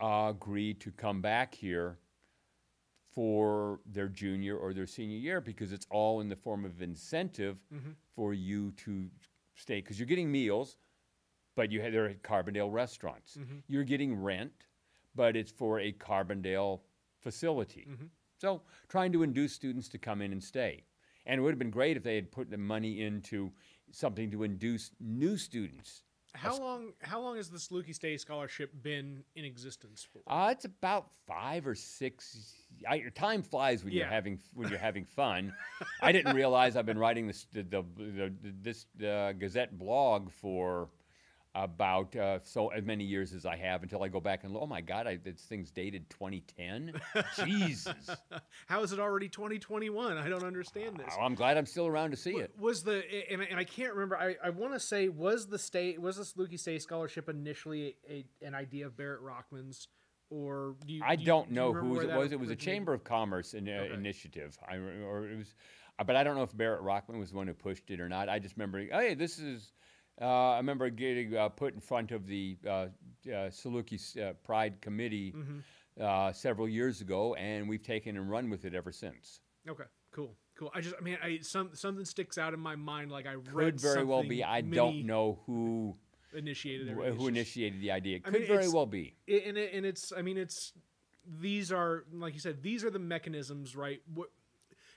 uh, 0.02 0.28
agree 0.30 0.74
to 0.74 0.92
come 0.92 1.22
back 1.22 1.54
here 1.54 1.98
for 3.14 3.80
their 3.86 4.08
junior 4.08 4.56
or 4.56 4.74
their 4.74 4.88
senior 4.88 5.18
year 5.18 5.42
because 5.42 5.72
it's 5.72 5.88
all 5.90 6.22
in 6.22 6.30
the 6.30 6.36
form 6.36 6.66
of 6.66 6.82
incentive 6.82 7.58
mm-hmm. 7.74 7.92
for 8.16 8.34
you 8.34 8.72
to 8.72 9.10
stay 9.56 9.82
because 9.82 10.00
you're 10.00 10.08
getting 10.08 10.32
meals, 10.32 10.78
but 11.56 11.72
you 11.72 11.82
they're 11.82 12.10
at 12.10 12.24
Carbondale 12.24 12.72
restaurants. 12.72 13.38
Mm-hmm. 13.38 13.58
You're 13.68 13.84
getting 13.84 14.16
rent, 14.22 14.52
but 15.16 15.36
it's 15.36 15.52
for 15.52 15.80
a 15.80 15.92
Carbondale 15.92 16.82
facility. 17.22 17.88
Mm-hmm. 17.90 18.06
So 18.38 18.62
trying 18.88 19.12
to 19.14 19.24
induce 19.24 19.54
students 19.54 19.90
to 19.90 19.98
come 19.98 20.22
in 20.22 20.32
and 20.32 20.44
stay. 20.44 20.84
And 21.26 21.40
it 21.40 21.42
would 21.42 21.52
have 21.52 21.60
been 21.60 21.70
great 21.70 21.98
if 21.98 22.04
they 22.04 22.16
had 22.16 22.32
put 22.32 22.50
the 22.50 22.58
money 22.58 23.02
into 23.02 23.52
something 23.92 24.32
to 24.32 24.44
induce 24.44 24.92
new 25.00 25.38
students. 25.38 26.04
How 26.34 26.58
long? 26.58 26.94
How 27.02 27.20
long 27.20 27.38
has 27.38 27.50
the 27.50 27.58
Saluki 27.58 27.94
Stay 27.94 28.16
Scholarship 28.18 28.72
been 28.84 29.24
in 29.36 29.46
existence 29.46 30.08
for? 30.12 30.22
Uh, 30.32 30.52
it's 30.52 30.66
about 30.66 31.10
five 31.28 31.66
or 31.66 31.74
six. 31.74 32.66
I, 32.88 32.96
your 32.96 33.10
time 33.12 33.42
flies 33.44 33.84
when 33.84 33.94
you're 33.94 34.06
having 34.08 34.40
when 34.54 34.70
you're 34.70 34.78
having 34.80 35.06
fun. 35.16 35.54
I 36.02 36.12
didn't 36.12 36.36
realize 36.36 36.76
I've 36.76 36.86
been 36.86 37.00
writing 37.00 37.28
this 37.28 37.46
the, 37.54 37.64
the, 37.64 37.84
the, 37.98 38.34
this 38.62 38.86
uh, 39.06 39.34
Gazette 39.34 39.78
blog 39.78 40.32
for 40.32 40.90
about 41.56 42.16
uh, 42.16 42.38
so 42.44 42.68
as 42.68 42.84
many 42.86 43.04
years 43.04 43.34
as 43.34 43.44
I 43.46 43.56
have 43.56 43.82
until 43.82 44.04
I 44.04 44.08
go 44.08 44.20
back 44.20 44.44
and 44.44 44.56
oh 44.56 44.68
my 44.68 44.82
God, 44.82 45.08
I, 45.08 45.16
this 45.18 45.42
thing's 45.42 45.72
dated 45.72 46.08
2010. 46.12 46.94
Jesus, 47.44 47.94
How 48.68 48.84
is 48.84 48.94
it 48.94 49.00
already 49.00 49.30
2021? 49.30 50.16
I 50.18 50.30
don't 50.30 50.44
understand 50.44 50.98
this. 50.98 51.12
Oh, 51.18 51.24
I'm 51.24 51.34
glad 51.34 51.58
I'm 51.58 51.66
still 51.66 51.88
around 51.88 52.12
to 52.12 52.18
see 52.18 52.36
it. 52.36 52.52
Was 52.60 52.84
the 52.84 53.04
and, 53.32 53.42
I- 53.42 53.46
and 53.46 53.60
I 53.60 53.64
can't 53.64 53.94
remember. 53.94 54.16
I, 54.18 54.36
I 54.44 54.52
want 54.52 54.74
to 54.74 54.80
say 54.80 55.10
was 55.10 55.48
the 55.48 55.60
state 55.60 56.00
was 56.00 56.18
the 56.18 56.24
Saluki 56.24 56.60
Stay 56.60 56.78
Scholarship 56.78 57.28
initially 57.28 57.96
a, 58.08 58.26
an 58.46 58.54
idea 58.54 58.86
of 58.86 58.96
Barrett 58.96 59.22
Rockman's 59.22 59.88
or 60.30 60.76
do 60.86 60.94
you, 60.94 61.04
I 61.04 61.16
do 61.16 61.26
don't 61.26 61.50
you 61.50 61.56
know 61.56 61.74
whose 61.74 62.04
it 62.04 62.12
was. 62.12 62.32
It 62.32 62.40
was 62.40 62.50
a? 62.50 62.56
Chamber 62.56 62.94
of 62.94 63.04
Commerce 63.04 63.54
in, 63.54 63.68
uh, 63.68 63.84
Okay. 63.84 63.94
initiative. 63.94 64.58
I 64.68 64.76
or 64.76 65.30
it 65.30 65.38
was, 65.38 65.56
uh, 65.98 66.04
but 66.04 66.16
I 66.16 66.24
don't 66.24 66.36
know 66.36 66.44
if 66.44 66.56
Barrett 66.56 66.82
Rockman 66.82 67.20
was 67.20 67.32
the 67.32 67.38
one 67.38 67.48
who 67.48 67.54
pushed 67.54 67.90
it 67.92 68.00
or 68.00 68.10
not. 68.10 68.30
I 68.30 68.40
just 68.40 68.56
remember, 68.56 68.80
hey, 68.80 69.14
this 69.16 69.40
is. 69.40 69.74
Uh, 70.22 70.52
I 70.52 70.58
remember 70.58 70.90
getting 70.90 71.34
uh, 71.36 71.48
put 71.48 71.74
in 71.74 71.80
front 71.80 72.12
of 72.12 72.28
the 72.28 72.58
uh, 72.68 72.70
uh, 72.70 72.88
Saluki 73.26 73.98
uh, 74.22 74.34
Pride 74.44 74.82
Committee 74.82 75.34
Mm-hmm. 75.34 76.04
uh, 76.04 76.34
several 76.34 76.68
years 76.68 77.00
ago, 77.00 77.36
and 77.36 77.70
we've 77.70 77.84
taken 77.84 78.18
and 78.18 78.30
run 78.30 78.50
with 78.50 78.66
it 78.66 78.74
ever 78.74 78.92
since. 78.92 79.40
Okay, 79.68 79.86
cool, 80.12 80.36
cool. 80.58 80.72
I 80.76 80.82
just 80.82 80.96
I 81.00 81.02
mean 81.02 81.18
I 81.24 81.40
some 81.42 81.70
something 81.74 82.04
sticks 82.04 82.38
out 82.38 82.54
in 82.54 82.60
my 82.60 82.76
mind 82.76 83.12
like 83.12 83.28
I 83.28 83.36
read 83.36 83.74
Could 83.74 83.80
very 83.80 84.04
well 84.04 84.24
be. 84.24 84.44
I 84.44 84.62
many 84.62 84.76
don't 84.76 85.06
know 85.06 85.40
who 85.46 85.96
initiated 86.36 86.88
it. 86.90 86.96
who 87.16 87.28
initiated 87.28 87.82
the 87.82 87.92
idea. 87.92 88.18
It 88.18 88.24
I 88.26 88.32
could 88.32 88.40
mean, 88.42 88.48
very 88.48 88.68
well 88.70 88.86
be. 88.86 89.16
it, 89.28 89.46
and 89.46 89.58
it, 89.58 89.74
and 89.74 89.86
it's 89.86 90.12
I 90.16 90.22
mean 90.22 90.38
it's 90.38 90.74
these 91.42 91.72
are 91.72 92.06
like 92.14 92.34
you 92.34 92.40
said 92.40 92.62
these 92.64 92.84
are 92.84 92.90
the 92.90 93.00
mechanisms 93.00 93.76
right 93.76 94.02
what, 94.14 94.30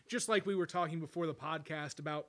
just 0.08 0.28
like 0.28 0.46
we 0.46 0.54
were 0.54 0.66
talking 0.66 1.00
before 1.00 1.26
the 1.26 1.34
podcast 1.34 1.98
about 1.98 2.26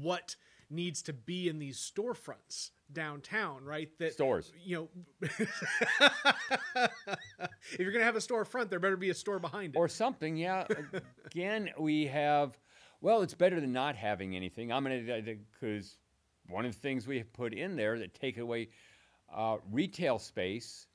what 0.00 0.36
needs 0.70 1.02
to 1.02 1.12
be 1.12 1.48
in 1.48 1.58
these 1.58 1.78
storefronts 1.78 2.70
downtown 2.92 3.64
right 3.64 3.90
that 3.98 4.12
Stores. 4.14 4.52
you 4.64 4.76
know 4.76 4.88
if 7.72 7.78
you're 7.78 7.92
gonna 7.92 8.04
have 8.04 8.16
a 8.16 8.20
storefront 8.20 8.70
there 8.70 8.78
better 8.78 8.96
be 8.96 9.10
a 9.10 9.14
store 9.14 9.38
behind 9.38 9.74
it 9.74 9.78
or 9.78 9.88
something. 9.88 10.36
Yeah. 10.36 10.66
Again, 11.26 11.70
we 11.78 12.06
have. 12.06 12.58
Well, 13.00 13.22
it's 13.22 13.34
better 13.34 13.60
than 13.60 13.72
not 13.72 13.96
having 13.96 14.36
anything. 14.36 14.72
I'm 14.72 14.84
gonna 14.84 15.20
because 15.60 15.96
one 16.52 16.64
of 16.66 16.72
the 16.72 16.78
things 16.78 17.06
we 17.06 17.18
have 17.18 17.32
put 17.32 17.54
in 17.54 17.74
there 17.76 17.98
that 17.98 18.14
take 18.14 18.38
away 18.38 18.68
uh, 19.34 19.56
retail 19.70 20.18
space 20.18 20.86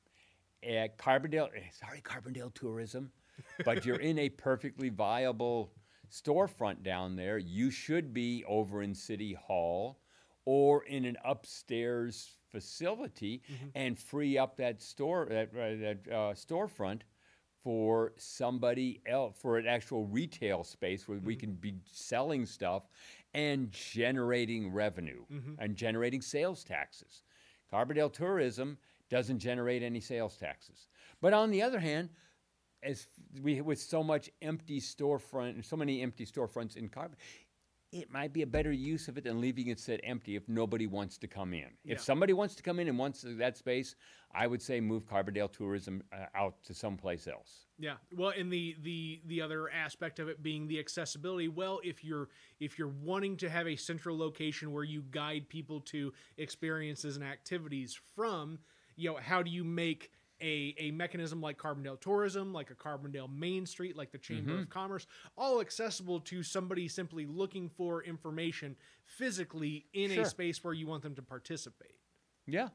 at 0.63 0.97
Carbondale. 0.97 1.49
eh, 1.55 1.61
Sorry, 1.71 2.01
Carbondale 2.01 2.53
Tourism, 2.53 3.11
but 3.65 3.85
you're 3.85 3.99
in 3.99 4.19
a 4.19 4.29
perfectly 4.29 4.89
viable 4.89 5.71
storefront 6.11 6.83
down 6.83 7.15
there. 7.15 7.37
You 7.37 7.71
should 7.71 8.13
be 8.13 8.43
over 8.47 8.83
in 8.83 8.93
City 8.93 9.33
Hall 9.33 9.99
or 10.45 10.83
in 10.85 11.03
an 11.05 11.17
upstairs 11.25 12.37
facility 12.49 13.41
and 13.75 13.99
free 13.99 14.37
up 14.37 14.55
that 14.55 14.81
store 14.81 15.27
that, 15.29 15.49
uh, 15.49 15.75
that 15.81 15.97
uh, 16.09 16.33
storefront 16.33 17.01
for 17.61 18.13
somebody 18.17 19.01
else 19.05 19.35
for 19.41 19.57
an 19.57 19.67
actual 19.67 20.05
retail 20.05 20.63
space 20.63 21.05
where 21.05 21.19
we 21.19 21.35
can 21.35 21.51
be 21.53 21.75
selling 21.91 22.45
stuff 22.45 22.83
and 23.33 23.71
generating 23.71 24.71
revenue 24.71 25.23
mm-hmm. 25.31 25.53
and 25.59 25.75
generating 25.75 26.21
sales 26.21 26.63
taxes. 26.63 27.23
Carbondale 27.71 28.11
Tourism 28.11 28.77
doesn't 29.09 29.39
generate 29.39 29.83
any 29.83 29.99
sales 29.99 30.37
taxes. 30.37 30.87
But 31.21 31.33
on 31.33 31.51
the 31.51 31.61
other 31.61 31.79
hand, 31.79 32.09
as 32.83 33.07
we 33.41 33.61
with 33.61 33.79
so 33.79 34.03
much 34.03 34.29
empty 34.41 34.79
storefront, 34.79 35.65
so 35.65 35.75
many 35.75 36.01
empty 36.01 36.25
storefronts 36.25 36.77
in 36.77 36.89
Carbondale, 36.89 37.15
it 37.91 38.12
might 38.12 38.34
be 38.34 38.41
a 38.41 38.47
better 38.47 38.71
use 38.71 39.08
of 39.08 39.17
it 39.17 39.23
than 39.23 39.39
leaving 39.39 39.67
it 39.67 39.80
sit 39.80 40.02
empty 40.04 40.36
if 40.36 40.47
nobody 40.50 40.88
wants 40.88 41.17
to 41.19 41.28
come 41.28 41.54
in. 41.54 41.67
Yeah. 41.84 41.93
If 41.93 42.02
somebody 42.02 42.34
wants 42.34 42.56
to 42.56 42.63
come 42.63 42.80
in 42.80 42.88
and 42.88 42.97
wants 42.97 43.23
that 43.26 43.58
space, 43.58 43.95
I 44.34 44.45
would 44.45 44.62
say 44.62 44.82
move 44.82 45.06
Carbondale 45.06 45.52
Tourism 45.52 46.04
uh, 46.12 46.26
out 46.36 46.56
to 46.65 46.73
someplace 46.73 47.28
else. 47.28 47.67
Yeah. 47.80 47.95
Well, 48.12 48.34
and 48.38 48.52
the 48.52 48.76
the 48.82 49.21
the 49.26 49.41
other 49.41 49.69
aspect 49.69 50.19
of 50.19 50.28
it 50.28 50.43
being 50.43 50.67
the 50.67 50.80
accessibility. 50.80 51.47
Well, 51.47 51.80
if 51.84 52.04
you're 52.04 52.28
if 52.60 52.78
you're 52.78 52.93
wanting 53.04 53.38
to 53.38 53.50
have 53.50 53.67
a 53.67 53.78
central 53.78 54.17
location 54.17 54.73
where 54.73 54.84
you 54.84 55.04
guide 55.10 55.47
people 55.47 55.80
to 55.82 56.12
experiences 56.38 57.15
and 57.15 57.23
activities 57.23 57.97
from, 58.15 58.60
you 58.97 59.12
know, 59.12 59.17
how 59.21 59.41
do 59.41 59.50
you 59.50 59.63
make 59.63 60.12
a, 60.41 60.76
a 60.78 60.91
mechanism 60.91 61.41
like 61.41 61.58
Carbondale 61.58 62.00
Tourism, 62.00 62.54
like 62.54 62.69
a 62.71 62.76
Carbondale 62.76 63.30
Main 63.34 63.65
Street, 63.65 63.95
like 63.97 64.12
the 64.12 64.17
Chamber 64.17 64.60
of 64.60 64.69
Commerce, 64.69 65.08
all 65.38 65.62
accessible 65.62 66.19
to 66.21 66.43
somebody 66.43 66.88
simply 66.88 67.26
looking 67.26 67.69
for 67.69 68.04
information 68.04 68.76
physically 69.06 69.86
in 69.93 70.12
Sure. 70.12 70.23
a 70.23 70.26
space 70.26 70.63
where 70.63 70.73
you 70.73 70.88
want 70.88 71.04
them 71.04 71.15
to 71.15 71.21
participate. 71.21 71.95
Yeah. 72.45 72.69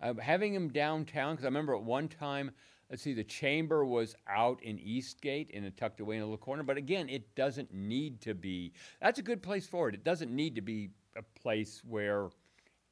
Uh, 0.00 0.14
having 0.14 0.52
them 0.52 0.68
downtown, 0.68 1.34
because 1.34 1.44
I 1.44 1.48
remember 1.48 1.74
at 1.76 1.82
one 1.82 2.08
time, 2.08 2.50
let's 2.90 3.02
see, 3.02 3.14
the 3.14 3.22
chamber 3.24 3.84
was 3.84 4.16
out 4.28 4.60
in 4.62 4.78
Eastgate 4.80 5.50
and 5.54 5.64
it 5.64 5.76
tucked 5.76 6.00
away 6.00 6.16
in 6.16 6.22
a 6.22 6.24
little 6.24 6.36
corner. 6.38 6.64
But 6.64 6.76
again, 6.76 7.08
it 7.08 7.34
doesn't 7.36 7.72
need 7.72 8.20
to 8.22 8.34
be. 8.34 8.72
That's 9.00 9.20
a 9.20 9.22
good 9.22 9.42
place 9.42 9.66
for 9.66 9.88
it. 9.88 9.94
It 9.94 10.02
doesn't 10.04 10.34
need 10.34 10.56
to 10.56 10.60
be 10.60 10.90
a 11.16 11.22
place 11.40 11.82
where 11.88 12.30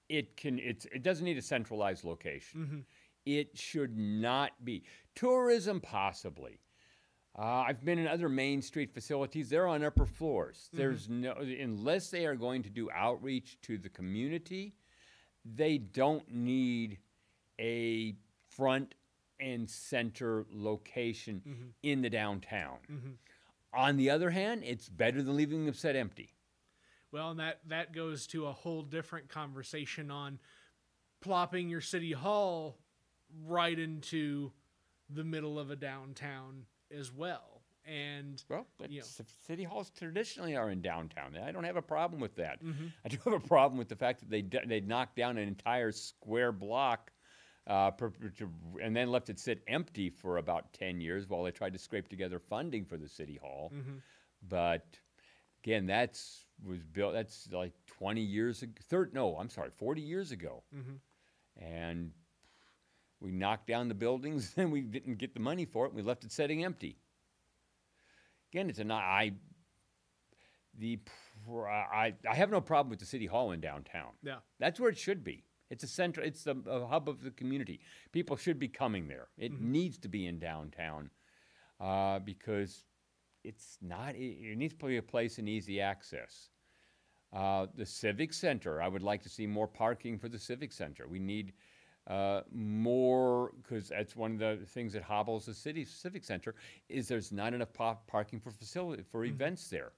it 0.09 0.37
can. 0.37 0.59
It's. 0.59 0.85
It 0.87 1.03
doesn't 1.03 1.25
need 1.25 1.39
a 1.39 1.43
centralized 1.43 2.05
location. 2.05 2.85
It 3.27 3.59
should 3.59 3.97
not 3.97 4.65
be 4.65 4.85
tourism, 5.15 5.81
possibly. 5.81 6.61
Uh, 7.39 7.65
I've 7.69 7.85
been 7.85 7.99
in 7.99 8.09
other 8.09 8.29
Main 8.29 8.61
Street 8.61 8.93
facilities. 8.93 9.49
They're 9.49 9.69
on 9.69 9.85
upper 9.85 10.07
floors. 10.07 10.69
Mm-hmm. 10.69 10.77
There's 10.77 11.09
no 11.09 11.33
unless 11.33 12.11
they 12.11 12.27
are 12.27 12.35
going 12.35 12.63
to 12.65 12.71
do 12.71 12.91
outreach 12.91 13.59
to 13.63 13.79
the 13.79 13.89
community 13.89 14.75
they 15.45 15.79
don't 15.79 16.29
need 16.31 16.99
a 17.59 18.15
front 18.49 18.95
and 19.39 19.69
center 19.69 20.47
location 20.51 21.43
mm-hmm. 21.47 21.69
in 21.83 22.03
the 22.03 22.11
downtown. 22.11 22.79
Mm-hmm. 22.91 23.11
On 23.73 23.97
the 23.97 24.11
other 24.11 24.31
hand, 24.31 24.63
it's 24.65 24.89
better 24.89 25.23
than 25.23 25.37
leaving 25.37 25.65
them 25.65 25.75
set 25.75 25.97
empty. 25.97 26.35
Well, 27.13 27.31
and 27.31 27.41
that 27.41 27.61
that 27.69 27.93
goes 27.93 28.27
to 28.29 28.47
a 28.47 28.53
whole 28.53 28.83
different 28.83 29.29
conversation 29.29 30.11
on 30.11 30.39
plopping 31.21 31.69
your 31.69 31.81
city 31.81 32.13
hall 32.13 32.79
right 33.47 33.79
into 33.79 34.53
the 35.09 35.25
middle 35.25 35.59
of 35.59 35.71
a 35.71 35.77
downtown 35.77 36.67
as 36.91 37.13
well. 37.13 37.63
And 37.85 38.43
Well, 38.49 38.67
but 38.79 38.91
Yeah. 38.93 39.03
c- 39.03 39.25
city 39.47 39.65
halls 39.65 39.91
traditionally 39.91 40.55
are 40.55 40.71
in 40.71 40.83
downtown. 40.83 41.37
I 41.37 41.51
don't 41.51 41.65
have 41.65 41.77
a 41.77 41.83
problem 41.83 42.21
with 42.21 42.37
that. 42.37 42.63
Mm-hmm. 42.63 42.87
I 43.05 43.09
do 43.09 43.17
have 43.25 43.33
a 43.33 43.41
problem 43.41 43.79
with 43.79 43.89
the 43.89 43.97
fact 43.97 44.21
that 44.21 44.29
they 44.31 44.43
d- 44.43 44.61
they 44.67 44.81
knocked 44.81 45.17
down 45.17 45.39
an 45.39 45.49
entire 45.49 45.91
square 45.93 46.53
block. 46.53 47.13
Uh, 47.67 47.91
per, 47.91 48.11
per- 48.11 48.31
to, 48.31 48.51
and 48.83 48.97
then 48.97 49.11
left 49.11 49.29
it 49.31 49.39
sit 49.39 49.63
empty 49.69 50.11
for 50.11 50.39
about 50.39 50.73
10 50.73 51.01
years 51.01 51.29
while 51.29 51.43
they 51.45 51.51
tried 51.51 51.73
to 51.73 51.79
scrape 51.79 52.09
together 52.09 52.39
funding 52.41 52.85
for 52.85 52.97
the 52.97 53.07
city 53.09 53.37
hall. 53.37 53.71
Mm-hmm. 53.75 53.97
But 54.49 54.99
again, 55.63 55.87
that's 55.87 56.47
was 56.65 56.83
built. 56.83 57.13
That's 57.13 57.49
like 57.53 57.73
20 57.87 58.21
years 58.23 58.63
ago. 58.63 58.73
Third, 58.89 59.15
no, 59.15 59.37
I'm 59.37 59.51
sorry, 59.51 59.71
40 59.71 60.01
years 60.01 60.33
ago. 60.33 60.63
And 61.57 62.13
we 63.21 63.31
knocked 63.31 63.67
down 63.67 63.89
the 63.89 63.95
buildings, 63.95 64.55
and 64.57 64.73
we 64.73 64.81
didn't 64.81 65.19
get 65.19 65.35
the 65.35 65.41
money 65.41 65.65
for 65.65 65.87
it. 65.87 65.89
And 65.89 65.97
we 65.97 66.03
left 66.03 66.25
it 66.25 66.33
sitting 66.33 66.65
empty. 66.65 66.97
Again, 68.53 68.69
it's 68.69 68.79
a 68.79 68.85
not. 68.85 69.03
I 69.03 69.33
the 70.79 70.99
I 71.49 72.15
I 72.29 72.35
have 72.35 72.51
no 72.51 72.61
problem 72.61 72.91
with 72.91 72.99
the 72.99 73.07
city 73.07 73.27
hall 73.27 73.53
in 73.53 73.61
downtown. 73.61 74.13
Yeah. 74.23 74.37
That's 74.59 74.81
where 74.81 74.91
it 74.91 74.99
should 74.99 75.23
be. 75.23 75.45
It's 75.71 75.85
a 75.85 75.89
center. 75.89 76.21
It's 76.21 76.45
the 76.45 76.57
a 76.67 76.87
hub 76.87 77.09
of 77.09 77.23
the 77.23 77.31
community. 77.31 77.81
People 78.13 78.37
should 78.37 78.59
be 78.59 78.69
coming 78.69 79.07
there. 79.07 79.29
It 79.39 79.61
needs 79.61 79.99
to 79.99 80.09
be 80.09 80.27
in 80.27 80.39
downtown 80.39 81.11
uh, 81.81 82.19
because 82.19 82.85
it's 83.45 83.79
not. 83.81 84.17
It, 84.17 84.53
it 84.53 84.59
needs 84.59 84.75
to 84.75 84.87
be 84.87 84.97
a 84.97 85.03
place 85.03 85.39
in 85.39 85.47
easy 85.47 85.81
access. 85.81 86.51
Uh, 87.33 87.67
the 87.77 87.87
civic 87.87 88.33
center. 88.33 88.83
I 88.83 88.89
would 88.89 89.05
like 89.05 89.23
to 89.23 89.29
see 89.29 89.47
more 89.47 89.69
parking 89.69 90.19
for 90.19 90.29
the 90.29 90.39
civic 90.39 90.73
center. 90.73 91.07
We 91.07 91.21
need 91.21 91.53
uh, 92.07 92.43
more 92.53 93.53
because 93.63 93.89
that's 93.89 94.17
one 94.17 94.33
of 94.33 94.39
the 94.39 94.67
things 94.67 94.93
that 94.95 95.03
hobbles 95.03 95.47
the 95.47 95.55
city 95.55 95.85
civic 95.85 96.25
center 96.25 96.55
is 96.89 97.09
there's 97.09 97.31
not 97.33 97.55
enough 97.55 97.73
pa- 97.73 97.99
parking 98.07 98.41
for 98.41 98.51
facility 98.51 99.03
for 99.11 99.25
events 99.25 99.69
there. 99.69 99.93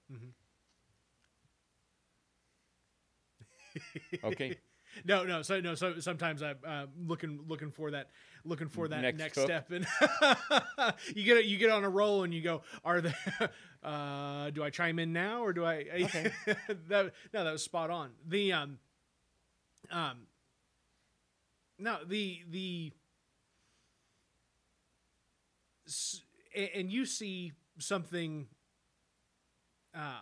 okay. 4.24 4.56
No, 5.06 5.24
no. 5.24 5.40
So 5.40 5.58
no. 5.58 5.74
So 5.74 6.00
sometimes 6.00 6.42
I'm 6.42 6.56
uh, 6.66 6.84
looking 7.06 7.40
looking 7.48 7.70
for 7.70 7.92
that 7.92 8.10
looking 8.44 8.68
for 8.68 8.88
that 8.88 9.00
Next 9.00 9.18
next, 9.18 9.40
step, 9.40 9.70
and 9.70 9.86
you 11.16 11.24
get 11.24 11.46
you 11.46 11.56
get 11.56 11.70
on 11.70 11.82
a 11.82 11.88
roll, 11.88 12.24
and 12.24 12.34
you 12.34 12.42
go, 12.42 12.60
"Are 12.84 13.00
there? 13.00 13.14
Uh, 13.82 14.50
do 14.50 14.62
I 14.62 14.70
chime 14.70 14.98
in 15.00 15.12
now, 15.12 15.42
or 15.42 15.52
do 15.54 15.64
I?" 15.64 15.86
Okay. 16.04 16.30
that, 16.88 17.12
no, 17.32 17.44
that 17.44 17.50
was 17.52 17.64
spot 17.64 17.90
on. 17.90 18.10
The 18.28 18.52
um, 18.52 18.78
um, 19.90 20.18
no, 21.82 21.98
the 22.06 22.40
the, 22.50 22.92
and 26.74 26.90
you 26.90 27.04
see 27.04 27.52
something, 27.78 28.46
uh, 29.94 30.20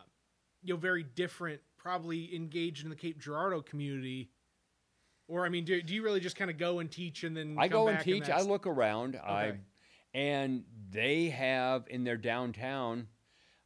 you 0.63 0.75
know, 0.75 0.81
very 0.81 1.03
different, 1.03 1.61
probably 1.77 2.35
engaged 2.35 2.85
in 2.85 2.91
the 2.91 2.97
Cape 2.97 3.19
Girardeau 3.19 3.63
community. 3.63 4.31
Or 5.29 5.47
I 5.47 5.49
mean, 5.49 5.65
do, 5.65 5.81
do 5.81 5.95
you 5.95 6.03
really 6.03 6.21
just 6.21 6.37
kind 6.37 6.51
of 6.51 6.59
go 6.59 6.81
and 6.81 6.91
teach 6.91 7.23
and 7.23 7.37
then 7.37 7.57
I 7.59 7.69
go 7.69 7.89
and 7.89 8.01
teach. 8.01 8.29
I 8.29 8.41
look 8.41 8.67
around. 8.67 9.17
I 9.17 9.59
and 10.13 10.65
they 10.91 11.29
have 11.29 11.85
in 11.89 12.05
their 12.05 12.17
downtown 12.17 13.07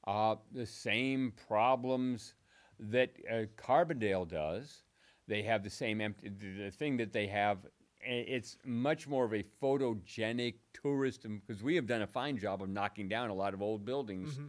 uh, 0.07 0.37
the 0.53 0.67
same 0.67 1.33
problems 1.49 2.35
that 2.79 3.11
uh, 3.31 3.45
Carbondale 3.57 4.29
does. 4.29 4.83
They 5.27 5.43
have 5.43 5.63
the 5.65 5.71
same 5.71 6.01
empty. 6.01 6.29
The, 6.29 6.71
thing 6.71 6.99
that 6.99 7.13
they 7.13 7.27
have, 7.29 7.59
it's 8.05 8.59
much 8.65 9.09
more 9.09 9.25
of 9.25 9.33
a 9.33 9.45
photogenic 9.63 10.55
tourist 10.73 11.27
um, 11.27 11.41
because 11.47 11.63
we 11.63 11.75
have 11.77 11.87
done 11.87 12.03
a 12.03 12.07
fine 12.07 12.39
job 12.39 12.63
of 12.63 12.69
knocking 12.69 13.09
down 13.09 13.31
a 13.31 13.35
lot 13.35 13.55
of 13.55 13.63
old 13.63 13.85
buildings. 13.85 14.35
Mm-hmm. 14.35 14.49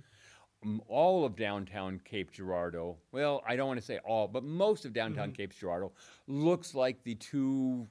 M- 0.64 0.82
All 0.88 1.26
of 1.26 1.36
downtown 1.36 2.01
Cape 2.03 2.32
Girardeau, 2.32 2.97
well, 3.12 3.43
I 3.47 3.56
don't 3.56 3.68
want 3.68 3.80
to 3.80 3.86
say 3.86 3.99
all, 3.99 4.28
but 4.28 4.43
most 4.43 4.86
of 4.86 4.93
downtown 4.93 5.30
mm-hmm. 5.30 5.36
Cape 5.36 5.53
Girardeau 5.56 5.91
looks 6.28 6.74
like 6.74 7.03
the 7.03 7.16
two 7.16 7.88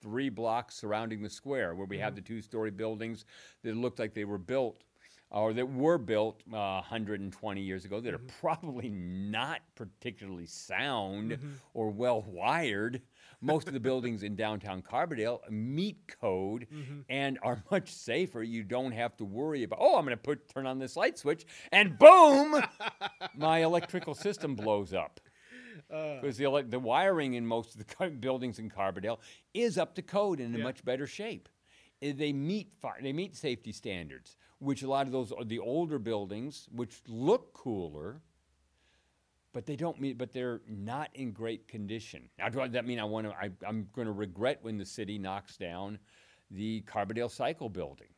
three 0.00 0.30
blocks 0.30 0.76
surrounding 0.76 1.22
the 1.22 1.28
square 1.28 1.74
where 1.74 1.86
we 1.86 1.98
have 1.98 2.14
mm-hmm. 2.14 2.16
the 2.16 2.22
two 2.22 2.40
story 2.40 2.70
buildings 2.70 3.26
that 3.62 3.76
looked 3.76 3.98
like 3.98 4.14
they 4.14 4.24
were 4.24 4.38
built 4.38 4.78
uh, 5.32 5.42
or 5.42 5.52
that 5.52 5.70
were 5.70 5.98
built 5.98 6.42
uh, 6.52 6.80
120 6.80 7.60
years 7.60 7.84
ago 7.84 8.00
that 8.00 8.12
are 8.12 8.20
probably 8.40 8.88
not 8.88 9.60
particularly 9.76 10.46
sound 10.46 11.38
or 11.74 11.90
well 11.90 12.22
wired. 12.22 13.00
Most 13.42 13.68
of 13.68 13.72
the 13.74 13.80
buildings 13.80 14.22
in 14.22 14.36
downtown 14.36 14.82
Carbondale 14.82 15.40
meet 15.50 15.96
code 16.20 16.66
and 17.08 17.38
are 17.42 17.62
much 17.70 17.90
safer. 17.92 18.42
You 18.42 18.62
don't 18.62 18.92
have 18.92 19.16
to 19.16 19.24
worry 19.24 19.62
about, 19.62 19.78
oh, 19.80 19.96
I'm 19.96 20.04
going 20.04 20.16
to 20.16 20.22
put 20.22 20.48
turn 20.48 20.66
on 20.66 20.78
this 20.78 20.94
light 20.96 21.18
switch 21.18 21.46
and 21.72 21.98
boom, 21.98 22.62
my 23.36 23.60
electrical 23.60 24.14
system 24.14 24.54
blows 24.54 24.92
up 24.92 25.20
because 25.88 26.36
the, 26.36 26.44
ele- 26.44 26.64
the 26.64 26.78
wiring 26.78 27.34
in 27.34 27.46
most 27.46 27.74
of 27.74 27.84
the 27.86 28.10
buildings 28.10 28.58
in 28.58 28.68
Carbondale 28.70 29.18
is 29.54 29.78
up 29.78 29.94
to 29.94 30.02
code 30.02 30.38
and 30.40 30.54
in 30.54 30.60
Yeah. 30.60 30.64
much 30.66 30.84
better 30.84 31.06
shape. 31.06 31.48
Uh, 32.02 32.12
They 32.14 32.32
meet 32.32 32.72
fi- 32.80 33.00
they 33.02 33.12
meet 33.12 33.34
safety 33.36 33.72
standards, 33.72 34.36
which 34.58 34.82
a 34.82 34.88
lot 34.88 35.06
of 35.06 35.12
those 35.12 35.32
are 35.32 35.44
the 35.44 35.58
older 35.58 35.98
buildings, 35.98 36.68
which 36.70 37.00
look 37.08 37.52
cooler, 37.54 38.20
but 39.52 39.66
they 39.66 39.76
don't 39.76 40.00
meet. 40.00 40.18
But 40.18 40.32
they're 40.32 40.60
not 40.68 41.10
in 41.14 41.32
great 41.32 41.68
condition. 41.68 42.28
Now, 42.38 42.48
does 42.48 42.72
that 42.72 42.86
mean 42.86 42.98
I 42.98 43.04
want 43.04 43.26
to? 43.28 43.32
I, 43.34 43.50
I'm 43.66 43.88
going 43.92 44.06
to 44.06 44.12
regret 44.12 44.58
when 44.62 44.78
the 44.78 44.86
city 44.86 45.18
knocks 45.18 45.56
down 45.56 45.98
the 46.50 46.82
Carbondale 46.82 47.30
Cycle 47.30 47.68
Building 47.68 48.08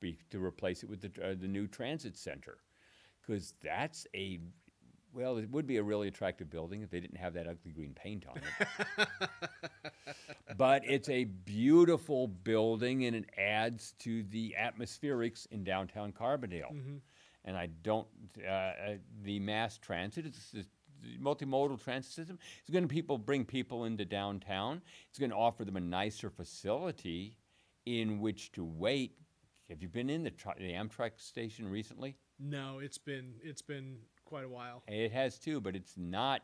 be, 0.00 0.18
to 0.30 0.44
replace 0.44 0.82
it 0.82 0.90
with 0.90 1.00
the 1.00 1.24
uh, 1.24 1.34
the 1.40 1.48
new 1.48 1.66
transit 1.66 2.16
center, 2.16 2.58
because 3.22 3.54
that's 3.62 4.06
a 4.14 4.40
well, 5.12 5.38
it 5.38 5.50
would 5.50 5.66
be 5.66 5.78
a 5.78 5.82
really 5.82 6.08
attractive 6.08 6.50
building 6.50 6.82
if 6.82 6.90
they 6.90 7.00
didn't 7.00 7.16
have 7.18 7.34
that 7.34 7.46
ugly 7.48 7.72
green 7.72 7.94
paint 7.94 8.24
on 8.28 8.36
it. 8.36 9.08
but 10.56 10.82
it's 10.86 11.08
a 11.08 11.24
beautiful 11.24 12.28
building 12.28 13.04
and 13.06 13.16
it 13.16 13.24
adds 13.36 13.94
to 13.98 14.22
the 14.24 14.54
atmospherics 14.58 15.46
in 15.50 15.64
downtown 15.64 16.12
Carbondale. 16.12 16.70
And 17.44 17.56
I 17.56 17.66
don't, 17.82 18.06
uh, 18.46 18.50
uh, 18.50 18.74
the 19.22 19.38
mass 19.40 19.78
transit, 19.78 20.26
it's 20.26 20.50
the 20.50 20.64
the 21.02 21.16
multimodal 21.18 21.82
transit 21.82 22.12
system. 22.12 22.38
It's 22.60 22.70
going 22.70 22.84
to 22.84 22.88
people 22.88 23.18
bring 23.18 23.44
people 23.44 23.84
into 23.84 24.04
downtown. 24.04 24.82
It's 25.08 25.18
going 25.18 25.30
to 25.30 25.36
offer 25.36 25.64
them 25.64 25.76
a 25.76 25.80
nicer 25.80 26.30
facility 26.30 27.38
in 27.86 28.20
which 28.20 28.52
to 28.52 28.64
wait. 28.64 29.16
Have 29.68 29.82
you 29.82 29.88
been 29.88 30.10
in 30.10 30.22
the, 30.24 30.30
tri- 30.30 30.56
the 30.58 30.72
Amtrak 30.72 31.12
station 31.16 31.68
recently? 31.70 32.16
No, 32.38 32.80
it's 32.80 32.98
been 32.98 33.34
it's 33.42 33.62
been 33.62 33.98
quite 34.24 34.44
a 34.44 34.48
while. 34.48 34.82
It 34.88 35.12
has 35.12 35.38
too, 35.38 35.60
but 35.60 35.76
it's 35.76 35.94
not 35.96 36.42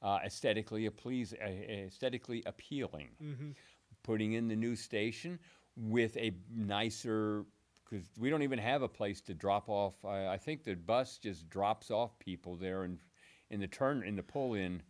uh, 0.00 0.18
aesthetically, 0.24 0.86
a 0.86 0.90
please, 0.90 1.34
uh, 1.34 1.46
aesthetically 1.46 2.42
appealing. 2.46 3.10
Putting 4.02 4.32
in 4.32 4.48
the 4.48 4.56
new 4.56 4.74
station 4.74 5.38
with 5.76 6.16
a 6.16 6.32
nicer, 6.52 7.44
because 7.92 8.06
we 8.18 8.30
don't 8.30 8.42
even 8.42 8.58
have 8.58 8.82
a 8.82 8.88
place 8.88 9.20
to 9.20 9.34
drop 9.34 9.68
off. 9.68 9.94
I, 10.04 10.28
I 10.28 10.36
think 10.38 10.64
the 10.64 10.74
bus 10.74 11.18
just 11.18 11.50
drops 11.50 11.90
off 11.90 12.18
people 12.18 12.56
there 12.56 12.84
in, 12.84 12.98
in 13.50 13.60
the 13.60 13.66
turn, 13.66 14.02
in 14.02 14.16
the 14.16 14.22
pull 14.22 14.54
in, 14.54 14.82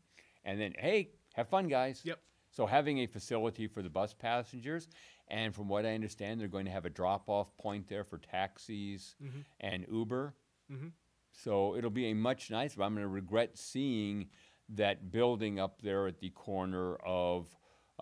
and 0.44 0.60
then, 0.60 0.74
hey, 0.78 1.10
have 1.34 1.48
fun, 1.48 1.66
guys. 1.66 2.02
Yep. 2.04 2.20
So 2.50 2.66
having 2.66 2.98
a 2.98 3.06
facility 3.06 3.66
for 3.66 3.82
the 3.82 3.88
bus 3.88 4.14
passengers, 4.14 4.86
and 5.28 5.54
from 5.54 5.68
what 5.68 5.84
I 5.84 5.94
understand, 5.94 6.40
they're 6.40 6.48
going 6.48 6.66
to 6.66 6.70
have 6.70 6.84
a 6.84 6.90
drop-off 6.90 7.56
point 7.56 7.88
there 7.88 8.04
for 8.04 8.18
taxis 8.18 9.16
mm-hmm. 9.22 9.40
and 9.60 9.86
Uber. 9.90 10.34
Mm-hmm. 10.70 10.88
So 11.32 11.76
it'll 11.76 11.90
be 11.90 12.10
a 12.10 12.14
much 12.14 12.50
nicer. 12.50 12.82
I'm 12.82 12.94
going 12.94 13.02
to 13.02 13.08
regret 13.08 13.58
seeing 13.58 14.28
that 14.68 15.10
building 15.10 15.58
up 15.58 15.80
there 15.82 16.06
at 16.06 16.20
the 16.20 16.30
corner 16.30 16.96
of 16.96 17.48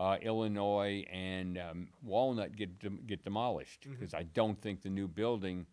uh, 0.00 0.16
Illinois 0.22 1.04
and 1.12 1.58
um, 1.58 1.88
Walnut 2.02 2.56
get 2.56 2.78
dem- 2.80 3.00
get 3.06 3.22
demolished 3.22 3.86
because 3.88 4.14
I 4.14 4.22
don't 4.22 4.60
think 4.60 4.82
the 4.82 4.88
new 4.88 5.06
building, 5.06 5.66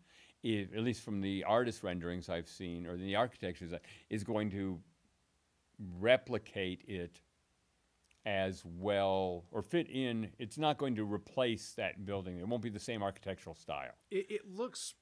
i 0.46 0.68
at 0.76 0.84
least 0.84 1.02
from 1.02 1.22
the 1.22 1.46
artist 1.46 1.82
renderings 1.82 2.28
I've 2.28 2.50
seen 2.50 2.86
or 2.86 2.98
the 2.98 3.16
architectures, 3.16 3.72
uh, 3.72 3.80
is 4.10 4.26
going 4.26 4.52
to 4.52 4.80
replicate 5.98 6.84
it 6.88 7.22
as 8.26 8.64
well 8.66 9.46
or 9.52 9.62
fit 9.62 9.90
in. 9.90 10.30
It's 10.38 10.58
not 10.58 10.78
going 10.78 10.96
to 10.98 11.06
replace 11.06 11.72
that 11.78 12.06
building. 12.06 12.38
It 12.38 12.48
won't 12.48 12.62
be 12.62 12.70
the 12.70 12.80
same 12.80 13.02
architectural 13.02 13.56
style. 13.56 13.94
It, 14.12 14.26
it 14.30 14.42
looks, 14.46 14.96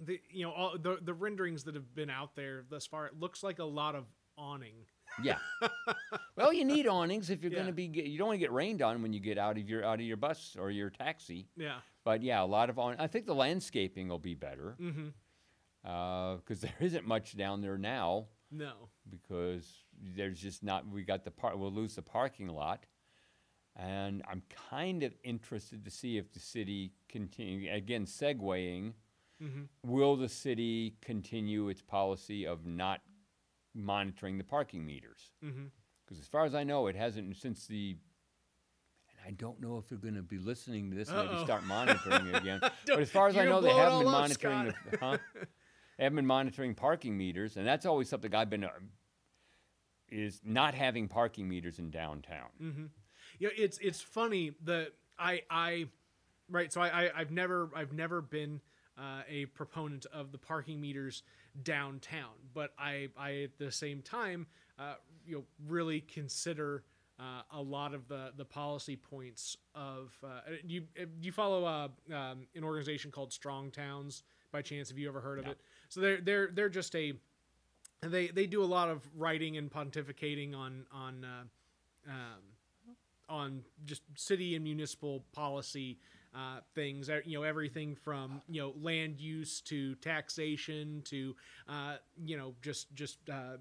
the 0.00 0.20
you 0.30 0.44
know 0.44 0.52
all 0.52 0.78
the 0.78 0.98
the 1.02 1.12
renderings 1.12 1.64
that 1.64 1.74
have 1.74 1.92
been 1.92 2.08
out 2.08 2.36
there 2.36 2.62
thus 2.70 2.86
far. 2.86 3.06
It 3.06 3.18
looks 3.18 3.42
like 3.42 3.58
a 3.58 3.64
lot 3.64 3.96
of 3.96 4.04
awning. 4.38 4.86
Yeah. 5.22 5.38
well, 6.36 6.52
you 6.52 6.64
need 6.64 6.86
awnings 6.86 7.28
if 7.30 7.42
you're 7.42 7.50
going 7.50 7.66
to 7.66 7.72
be. 7.72 7.84
You 7.84 8.16
don't 8.18 8.28
want 8.28 8.36
to 8.36 8.40
get 8.40 8.52
rained 8.52 8.82
on 8.82 9.02
when 9.02 9.12
you 9.12 9.20
get 9.20 9.38
out 9.38 9.58
of 9.58 9.68
your 9.68 9.84
out 9.84 9.96
of 10.00 10.06
your 10.06 10.16
bus 10.16 10.56
or 10.58 10.70
your 10.70 10.90
taxi. 10.90 11.48
Yeah. 11.56 11.76
But 12.04 12.22
yeah, 12.22 12.42
a 12.42 12.46
lot 12.46 12.70
of 12.70 12.78
on. 12.78 12.96
I 12.98 13.06
think 13.06 13.26
the 13.26 13.34
landscaping 13.34 14.08
will 14.08 14.18
be 14.18 14.34
better 14.34 14.76
Mm-hmm. 14.80 16.36
because 16.36 16.60
there 16.60 16.74
isn't 16.80 17.06
much 17.06 17.36
down 17.36 17.60
there 17.60 17.78
now 17.78 18.26
No. 18.50 18.72
because 19.10 19.66
there's 20.16 20.40
just 20.40 20.62
not. 20.62 20.86
We 20.88 21.02
got 21.02 21.24
the 21.24 21.30
part. 21.30 21.58
We'll 21.58 21.72
lose 21.72 21.94
the 21.96 22.02
parking 22.02 22.48
lot, 22.48 22.86
and 23.76 24.22
I'm 24.28 24.42
kind 24.70 25.02
of 25.02 25.14
interested 25.24 25.84
to 25.84 25.90
see 25.90 26.16
if 26.18 26.32
the 26.32 26.40
city 26.40 26.92
continue 27.08 27.72
again 27.72 28.06
segueing. 28.06 28.92
Mm-hmm. 29.42 29.62
Will 29.90 30.16
the 30.16 30.28
city 30.28 30.94
continue 31.00 31.68
its 31.68 31.82
policy 31.82 32.46
of 32.46 32.64
not 32.64 33.00
monitoring 33.74 34.38
the 34.38 34.44
parking 34.44 34.84
meters? 34.84 35.30
Mm-hmm. 35.44 35.64
Because 36.04 36.20
as 36.20 36.26
far 36.26 36.44
as 36.44 36.54
I 36.54 36.64
know, 36.64 36.86
it 36.86 36.96
hasn't 36.96 37.36
since 37.36 37.66
the. 37.66 37.96
And 39.10 39.18
I 39.26 39.30
don't 39.32 39.60
know 39.60 39.78
if 39.78 39.88
they're 39.88 39.98
going 39.98 40.14
to 40.14 40.22
be 40.22 40.38
listening 40.38 40.90
to 40.90 40.96
this 40.96 41.08
and 41.08 41.30
maybe 41.30 41.42
start 41.44 41.64
monitoring 41.64 42.26
it 42.26 42.36
again. 42.36 42.60
But 42.86 43.00
as 43.00 43.10
far 43.10 43.28
as 43.28 43.36
I 43.36 43.44
know, 43.44 43.60
they 43.60 43.70
haven't 43.70 44.00
been 44.00 44.08
up, 44.08 44.12
monitoring 44.12 44.74
the. 44.90 44.98
Huh? 44.98 45.18
They 45.98 46.04
haven't 46.04 46.16
been 46.16 46.26
monitoring 46.26 46.74
parking 46.74 47.18
meters, 47.18 47.58
and 47.58 47.66
that's 47.66 47.84
always 47.84 48.08
something 48.08 48.34
I've 48.34 48.48
been 48.48 48.64
uh, 48.64 48.70
is 50.08 50.40
not 50.42 50.74
having 50.74 51.06
parking 51.06 51.48
meters 51.48 51.78
in 51.78 51.90
downtown. 51.90 52.48
Mm-hmm. 52.60 52.84
You 53.38 53.46
know, 53.48 53.52
it's 53.56 53.78
it's 53.78 54.00
funny 54.00 54.52
that 54.64 54.92
I 55.18 55.42
I 55.50 55.86
right. 56.50 56.72
So 56.72 56.80
I, 56.80 57.04
I 57.04 57.10
I've 57.16 57.30
never 57.30 57.70
I've 57.76 57.92
never 57.92 58.20
been 58.20 58.60
uh, 58.98 59.22
a 59.28 59.46
proponent 59.46 60.06
of 60.12 60.32
the 60.32 60.38
parking 60.38 60.80
meters 60.80 61.22
downtown, 61.62 62.34
but 62.54 62.72
I 62.78 63.08
I 63.16 63.42
at 63.42 63.58
the 63.58 63.70
same 63.70 64.02
time 64.02 64.46
uh, 64.78 64.94
you 65.26 65.36
know 65.36 65.44
really 65.68 66.00
consider. 66.00 66.84
Uh, 67.20 67.42
a 67.52 67.62
lot 67.62 67.94
of 67.94 68.08
the 68.08 68.32
the 68.36 68.44
policy 68.44 68.96
points 68.96 69.56
of 69.76 70.12
uh, 70.24 70.40
you 70.64 70.82
you 71.20 71.30
follow 71.30 71.64
uh, 71.64 71.88
um, 72.12 72.46
an 72.56 72.64
organization 72.64 73.12
called 73.12 73.32
Strong 73.32 73.70
Towns 73.70 74.24
by 74.50 74.60
chance 74.62 74.88
have 74.88 74.98
you 74.98 75.06
ever 75.08 75.20
heard 75.20 75.38
of 75.38 75.44
No. 75.44 75.50
it 75.52 75.58
so 75.88 76.00
they're 76.00 76.20
they're 76.20 76.50
they're 76.52 76.68
just 76.70 76.96
a 76.96 77.12
they 78.00 78.28
they 78.28 78.46
do 78.46 78.64
a 78.64 78.66
lot 78.66 78.88
of 78.88 79.08
writing 79.14 79.56
and 79.56 79.70
pontificating 79.70 80.56
on 80.56 80.84
on 80.90 81.24
uh, 81.24 82.10
um, 82.10 82.96
on 83.28 83.62
just 83.84 84.02
city 84.16 84.56
and 84.56 84.64
municipal 84.64 85.22
policy 85.32 85.98
uh, 86.34 86.60
things. 86.74 87.08
Uh, 87.10 87.20
You 87.24 87.38
know, 87.38 87.42
everything 87.44 87.94
from 87.94 88.40
you 88.48 88.60
know 88.62 88.74
land 88.80 89.20
use 89.20 89.60
to 89.62 89.94
taxation 89.96 91.02
to 91.06 91.34
uh, 91.68 91.96
you 92.24 92.36
know 92.36 92.54
just 92.62 92.94
just 92.94 93.18
uh, 93.30 93.56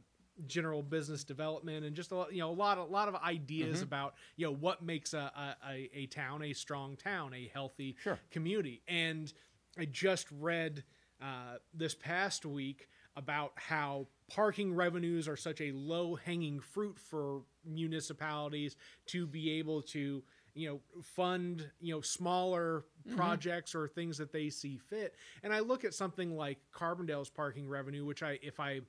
general 0.47 0.81
business 0.81 1.23
development 1.23 1.85
and 1.85 1.95
just 1.95 2.11
a 2.11 2.15
lot, 2.15 2.33
you 2.33 2.39
know 2.39 2.49
a 2.49 2.53
lot 2.53 2.77
of 2.77 2.89
lot 2.89 3.07
of 3.07 3.15
ideas 3.15 3.81
about 3.81 4.15
you 4.37 4.45
know 4.45 4.53
what 4.53 4.81
makes 4.83 5.13
a, 5.13 5.31
a, 5.35 5.55
a, 5.69 5.89
a 5.93 6.05
town 6.07 6.43
a 6.43 6.53
strong 6.53 6.95
town, 6.95 7.33
a 7.33 7.49
healthy 7.53 7.95
Sure. 8.01 8.17
community. 8.31 8.81
And 8.87 9.31
I 9.77 9.85
just 9.85 10.27
read 10.39 10.83
uh, 11.21 11.57
this 11.73 11.93
past 11.95 12.45
week 12.45 12.87
about 13.17 13.51
how 13.57 14.07
parking 14.29 14.73
revenues 14.73 15.27
are 15.27 15.35
such 15.35 15.59
a 15.61 15.71
low 15.73 16.15
hanging 16.15 16.59
fruit 16.61 16.97
for 16.97 17.41
municipalities 17.65 18.77
to 19.07 19.27
be 19.27 19.51
able 19.59 19.81
to 19.81 20.23
you 20.53 20.69
know 20.69 21.01
fund 21.01 21.69
you 21.79 21.93
know 21.93 22.01
smaller 22.01 22.83
projects 23.15 23.73
or 23.75 23.87
things 23.87 24.17
that 24.17 24.31
they 24.31 24.49
see 24.49 24.77
fit 24.77 25.15
and 25.43 25.53
i 25.53 25.59
look 25.59 25.83
at 25.83 25.93
something 25.93 26.35
like 26.35 26.57
carbondale's 26.73 27.29
parking 27.29 27.67
revenue 27.67 28.05
which 28.05 28.23
i 28.23 28.37
if 28.41 28.59
i 28.59 28.79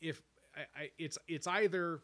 if 0.00 0.22
I, 0.56 0.82
I 0.82 0.90
it's 0.98 1.18
it's 1.28 1.46
either 1.46 2.00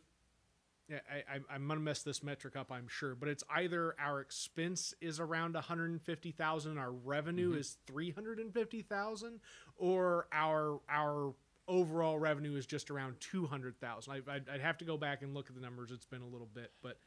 I, 0.91 1.35
I, 1.35 1.55
I'm 1.55 1.69
gonna 1.69 1.81
mess 1.81 2.03
this 2.03 2.23
metric 2.23 2.57
up, 2.57 2.73
I'm 2.73 2.89
sure, 2.89 3.15
but 3.15 3.29
it's 3.29 3.45
either 3.55 3.95
our 3.99 4.21
expense 4.21 4.95
is 5.01 5.21
around 5.21 5.55
150,000, 5.55 6.79
our 6.79 6.91
revenue 6.91 7.53
is 7.53 7.77
350,000, 7.87 9.41
or 9.77 10.27
our 10.33 10.81
our 10.89 11.35
overall 11.69 12.19
revenue 12.19 12.57
is 12.57 12.65
just 12.65 12.91
around 12.91 13.21
200,000. 13.21 14.11
I, 14.13 14.35
I'd, 14.35 14.49
I'd 14.49 14.61
have 14.61 14.79
to 14.79 14.87
go 14.87 14.97
back 14.97 15.21
and 15.21 15.35
look 15.35 15.51
at 15.51 15.55
the 15.55 15.61
numbers. 15.61 15.91
It's 15.91 16.07
been 16.07 16.23
a 16.23 16.27
little 16.27 16.49
bit, 16.55 16.73
but 16.83 16.99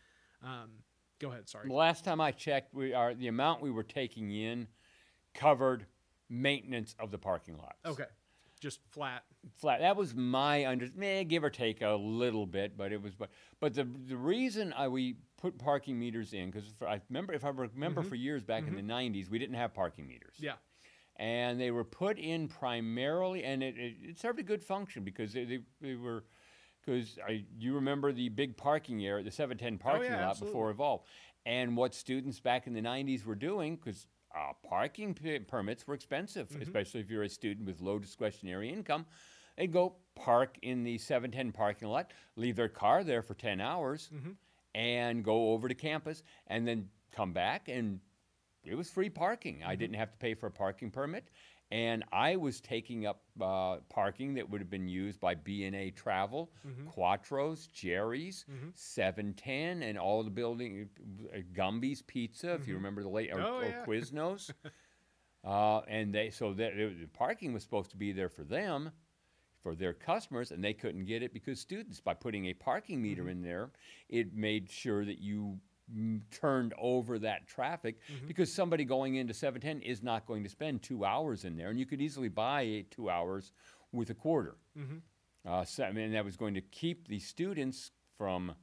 um, 0.43 0.69
go 1.21 1.31
ahead. 1.31 1.47
Sorry. 1.47 1.69
Last 1.69 2.03
time 2.03 2.19
I 2.19 2.31
checked, 2.31 2.73
we 2.73 2.93
are 2.93 3.13
the 3.13 3.27
amount 3.27 3.61
we 3.61 3.71
were 3.71 3.83
taking 3.83 4.31
in 4.31 4.67
covered 5.33 5.85
maintenance 6.29 6.95
of 6.99 7.11
the 7.11 7.17
parking 7.17 7.57
lots. 7.57 7.77
Okay, 7.85 8.09
just 8.59 8.79
flat. 8.89 9.23
flat. 9.55 9.79
That 9.79 9.95
was 9.95 10.13
my 10.15 10.65
under, 10.65 10.87
eh, 11.01 11.23
give 11.23 11.43
or 11.43 11.49
take 11.49 11.81
a 11.81 11.91
little 11.91 12.45
bit, 12.45 12.75
but 12.77 12.91
it 12.91 13.01
was. 13.01 13.13
But, 13.15 13.29
but 13.59 13.73
the 13.73 13.87
the 14.07 14.17
reason 14.17 14.73
I 14.73 14.87
we 14.87 15.15
put 15.37 15.57
parking 15.57 15.97
meters 15.99 16.33
in 16.33 16.51
because 16.51 16.73
I 16.85 16.99
remember 17.09 17.33
if 17.33 17.45
I 17.45 17.49
remember 17.49 18.03
for 18.03 18.15
years 18.15 18.43
back 18.43 18.67
in 18.67 18.75
the 18.75 18.81
'90s 18.81 19.29
we 19.29 19.39
didn't 19.39 19.55
have 19.55 19.73
parking 19.73 20.07
meters. 20.07 20.35
Yeah. 20.39 20.53
and 21.17 21.59
they 21.59 21.71
were 21.71 21.83
put 21.83 22.17
in 22.17 22.47
primarily, 22.47 23.43
and 23.43 23.61
it, 23.61 23.75
it, 23.77 23.95
it 24.01 24.19
served 24.19 24.39
a 24.39 24.43
good 24.43 24.63
function 24.63 25.03
because 25.03 25.33
they, 25.33 25.43
they, 25.45 25.59
they 25.81 25.95
were, 25.95 26.23
because 26.85 27.17
you 27.59 27.75
remember 27.75 28.11
the 28.11 28.29
big 28.29 28.57
parking 28.57 29.05
area, 29.05 29.23
the 29.23 29.31
710 29.31 29.77
parking 29.77 30.11
Oh, 30.11 30.15
yeah, 30.15 30.27
lot 30.27 30.39
before 30.39 30.69
absolutely. 30.69 30.71
Evolve, 30.71 31.01
and 31.45 31.77
what 31.77 31.93
students 31.95 32.39
back 32.39 32.67
in 32.67 32.73
the 32.73 32.81
90s 32.81 33.25
were 33.25 33.35
doing 33.35 33.75
because. 33.75 34.07
Uh, 34.33 34.53
parking 34.65 35.13
p- 35.13 35.39
permits 35.39 35.85
were 35.85 35.93
expensive, 35.93 36.47
Mm-hmm. 36.47 36.61
especially 36.61 37.01
if 37.01 37.09
you're 37.09 37.23
a 37.23 37.27
student 37.27 37.67
with 37.67 37.81
low 37.81 37.99
discretionary 37.99 38.69
income. 38.71 39.05
They'd 39.57 39.73
go 39.73 39.97
park 40.15 40.57
in 40.61 40.85
the 40.85 40.97
710 40.99 41.51
parking 41.51 41.89
lot, 41.89 42.13
leave 42.37 42.55
their 42.55 42.69
car 42.69 43.03
there 43.03 43.21
for 43.23 43.33
10 43.33 43.59
hours, 43.59 44.09
Mm-hmm. 44.15 44.31
and 44.73 45.21
go 45.21 45.49
over 45.51 45.67
to 45.67 45.75
campus, 45.75 46.23
and 46.47 46.65
then 46.65 46.87
come 47.11 47.33
back 47.33 47.67
and 47.67 47.99
it 48.63 48.75
was 48.75 48.89
free 48.89 49.09
parking. 49.09 49.55
Mm-hmm. 49.57 49.69
I 49.69 49.75
didn't 49.75 49.97
have 49.97 50.13
to 50.13 50.17
pay 50.17 50.33
for 50.33 50.47
a 50.47 50.51
parking 50.51 50.89
permit, 50.91 51.25
and 51.71 52.03
I 52.11 52.35
was 52.35 52.59
taking 52.61 53.05
up 53.05 53.21
uh, 53.41 53.77
parking 53.89 54.33
that 54.35 54.49
would 54.49 54.59
have 54.61 54.69
been 54.69 54.87
used 54.87 55.19
by 55.19 55.35
B 55.35 55.63
and 55.65 55.75
A 55.75 55.91
Travel, 55.91 56.51
Mm-hmm. 56.67 56.87
Quattro's, 56.89 57.67
Jerry's, 57.67 58.45
Seven 58.75 59.33
Ten, 59.33 59.81
and 59.83 59.97
all 59.97 60.23
the 60.23 60.29
building, 60.29 60.89
uh, 61.33 61.39
Gumby's 61.53 62.01
Pizza, 62.01 62.53
if 62.53 62.67
you 62.67 62.75
remember 62.75 63.03
the 63.03 63.09
late, 63.09 63.31
or, 63.31 63.39
Oh, 63.41 63.57
or 63.59 63.63
yeah. 63.65 63.85
Quiznos. 63.85 64.51
uh, 65.45 65.79
and 65.87 66.13
they 66.13 66.29
so 66.29 66.53
that 66.53 66.73
it, 66.77 66.99
the 67.01 67.07
parking 67.07 67.53
was 67.53 67.63
supposed 67.63 67.89
to 67.91 67.97
be 67.97 68.11
there 68.11 68.29
for 68.29 68.43
them. 68.43 68.91
For 69.63 69.75
their 69.75 69.93
customers, 69.93 70.49
and 70.49 70.63
they 70.63 70.73
couldn't 70.73 71.05
get 71.05 71.21
it 71.21 71.33
because 71.33 71.59
students, 71.59 71.99
by 71.99 72.15
putting 72.15 72.47
a 72.47 72.53
parking 72.55 72.99
meter 72.99 73.29
in 73.29 73.43
there, 73.43 73.69
it 74.09 74.33
made 74.33 74.67
sure 74.71 75.05
that 75.05 75.19
you 75.19 75.59
turned 76.31 76.73
over 76.79 77.19
that 77.19 77.47
traffic 77.47 77.97
mm-hmm. 78.11 78.27
because 78.27 78.53
somebody 78.53 78.85
going 78.85 79.15
into 79.15 79.33
710 79.33 79.81
is 79.87 80.01
not 80.01 80.25
going 80.25 80.43
to 80.43 80.49
spend 80.49 80.81
two 80.81 81.05
hours 81.05 81.45
in 81.45 81.55
there, 81.57 81.69
and 81.69 81.79
you 81.79 81.85
could 81.85 82.01
easily 82.01 82.29
buy 82.29 82.61
eight, 82.61 82.91
two 82.91 83.09
hours 83.09 83.51
with 83.91 84.09
a 84.09 84.13
quarter. 84.13 84.55
Mm-hmm. 84.77 84.97
Uh, 85.47 85.65
so, 85.65 85.83
I 85.83 85.91
mean, 85.91 86.11
that 86.13 86.23
was 86.23 86.37
going 86.37 86.53
to 86.53 86.61
keep 86.61 87.07
the 87.07 87.19
students 87.19 87.91
from, 88.17 88.53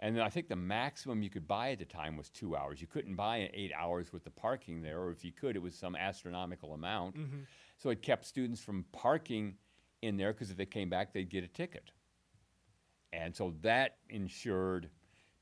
and 0.00 0.20
I 0.20 0.28
think 0.28 0.48
the 0.48 0.56
maximum 0.56 1.22
you 1.22 1.30
could 1.30 1.46
buy 1.46 1.70
at 1.70 1.78
the 1.78 1.84
time 1.84 2.16
was 2.16 2.28
two 2.28 2.56
hours. 2.56 2.80
You 2.80 2.86
couldn't 2.86 3.14
buy 3.14 3.50
eight 3.54 3.72
hours 3.76 4.12
with 4.12 4.24
the 4.24 4.30
parking 4.30 4.82
there, 4.82 5.00
or 5.00 5.10
if 5.10 5.24
you 5.24 5.32
could, 5.32 5.56
it 5.56 5.62
was 5.62 5.74
some 5.74 5.94
astronomical 5.94 6.74
amount. 6.74 7.16
Mm-hmm. 7.16 7.38
So 7.78 7.90
it 7.90 8.02
kept 8.02 8.26
students 8.26 8.60
from 8.60 8.84
parking 8.92 9.54
in 10.02 10.16
there 10.16 10.32
because 10.32 10.50
if 10.50 10.56
they 10.56 10.66
came 10.66 10.90
back, 10.90 11.12
they'd 11.12 11.30
get 11.30 11.44
a 11.44 11.48
ticket. 11.48 11.92
And 13.12 13.34
so 13.34 13.54
that 13.62 13.96
ensured 14.10 14.90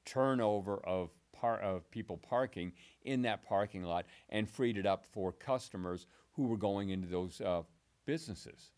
turnover 0.06 0.78
of 0.78 1.10
par- 1.32 1.60
of 1.60 1.90
people 1.90 2.16
parking 2.16 2.72
in 3.02 3.22
that 3.22 3.44
parking 3.44 3.82
lot 3.82 4.06
and 4.30 4.48
freed 4.48 4.78
it 4.78 4.86
up 4.86 5.04
for 5.04 5.32
customers 5.32 6.06
who 6.32 6.44
were 6.46 6.56
going 6.56 6.88
into 6.88 7.06
those 7.08 7.40
uh, 7.42 7.62
businesses. 8.06 8.70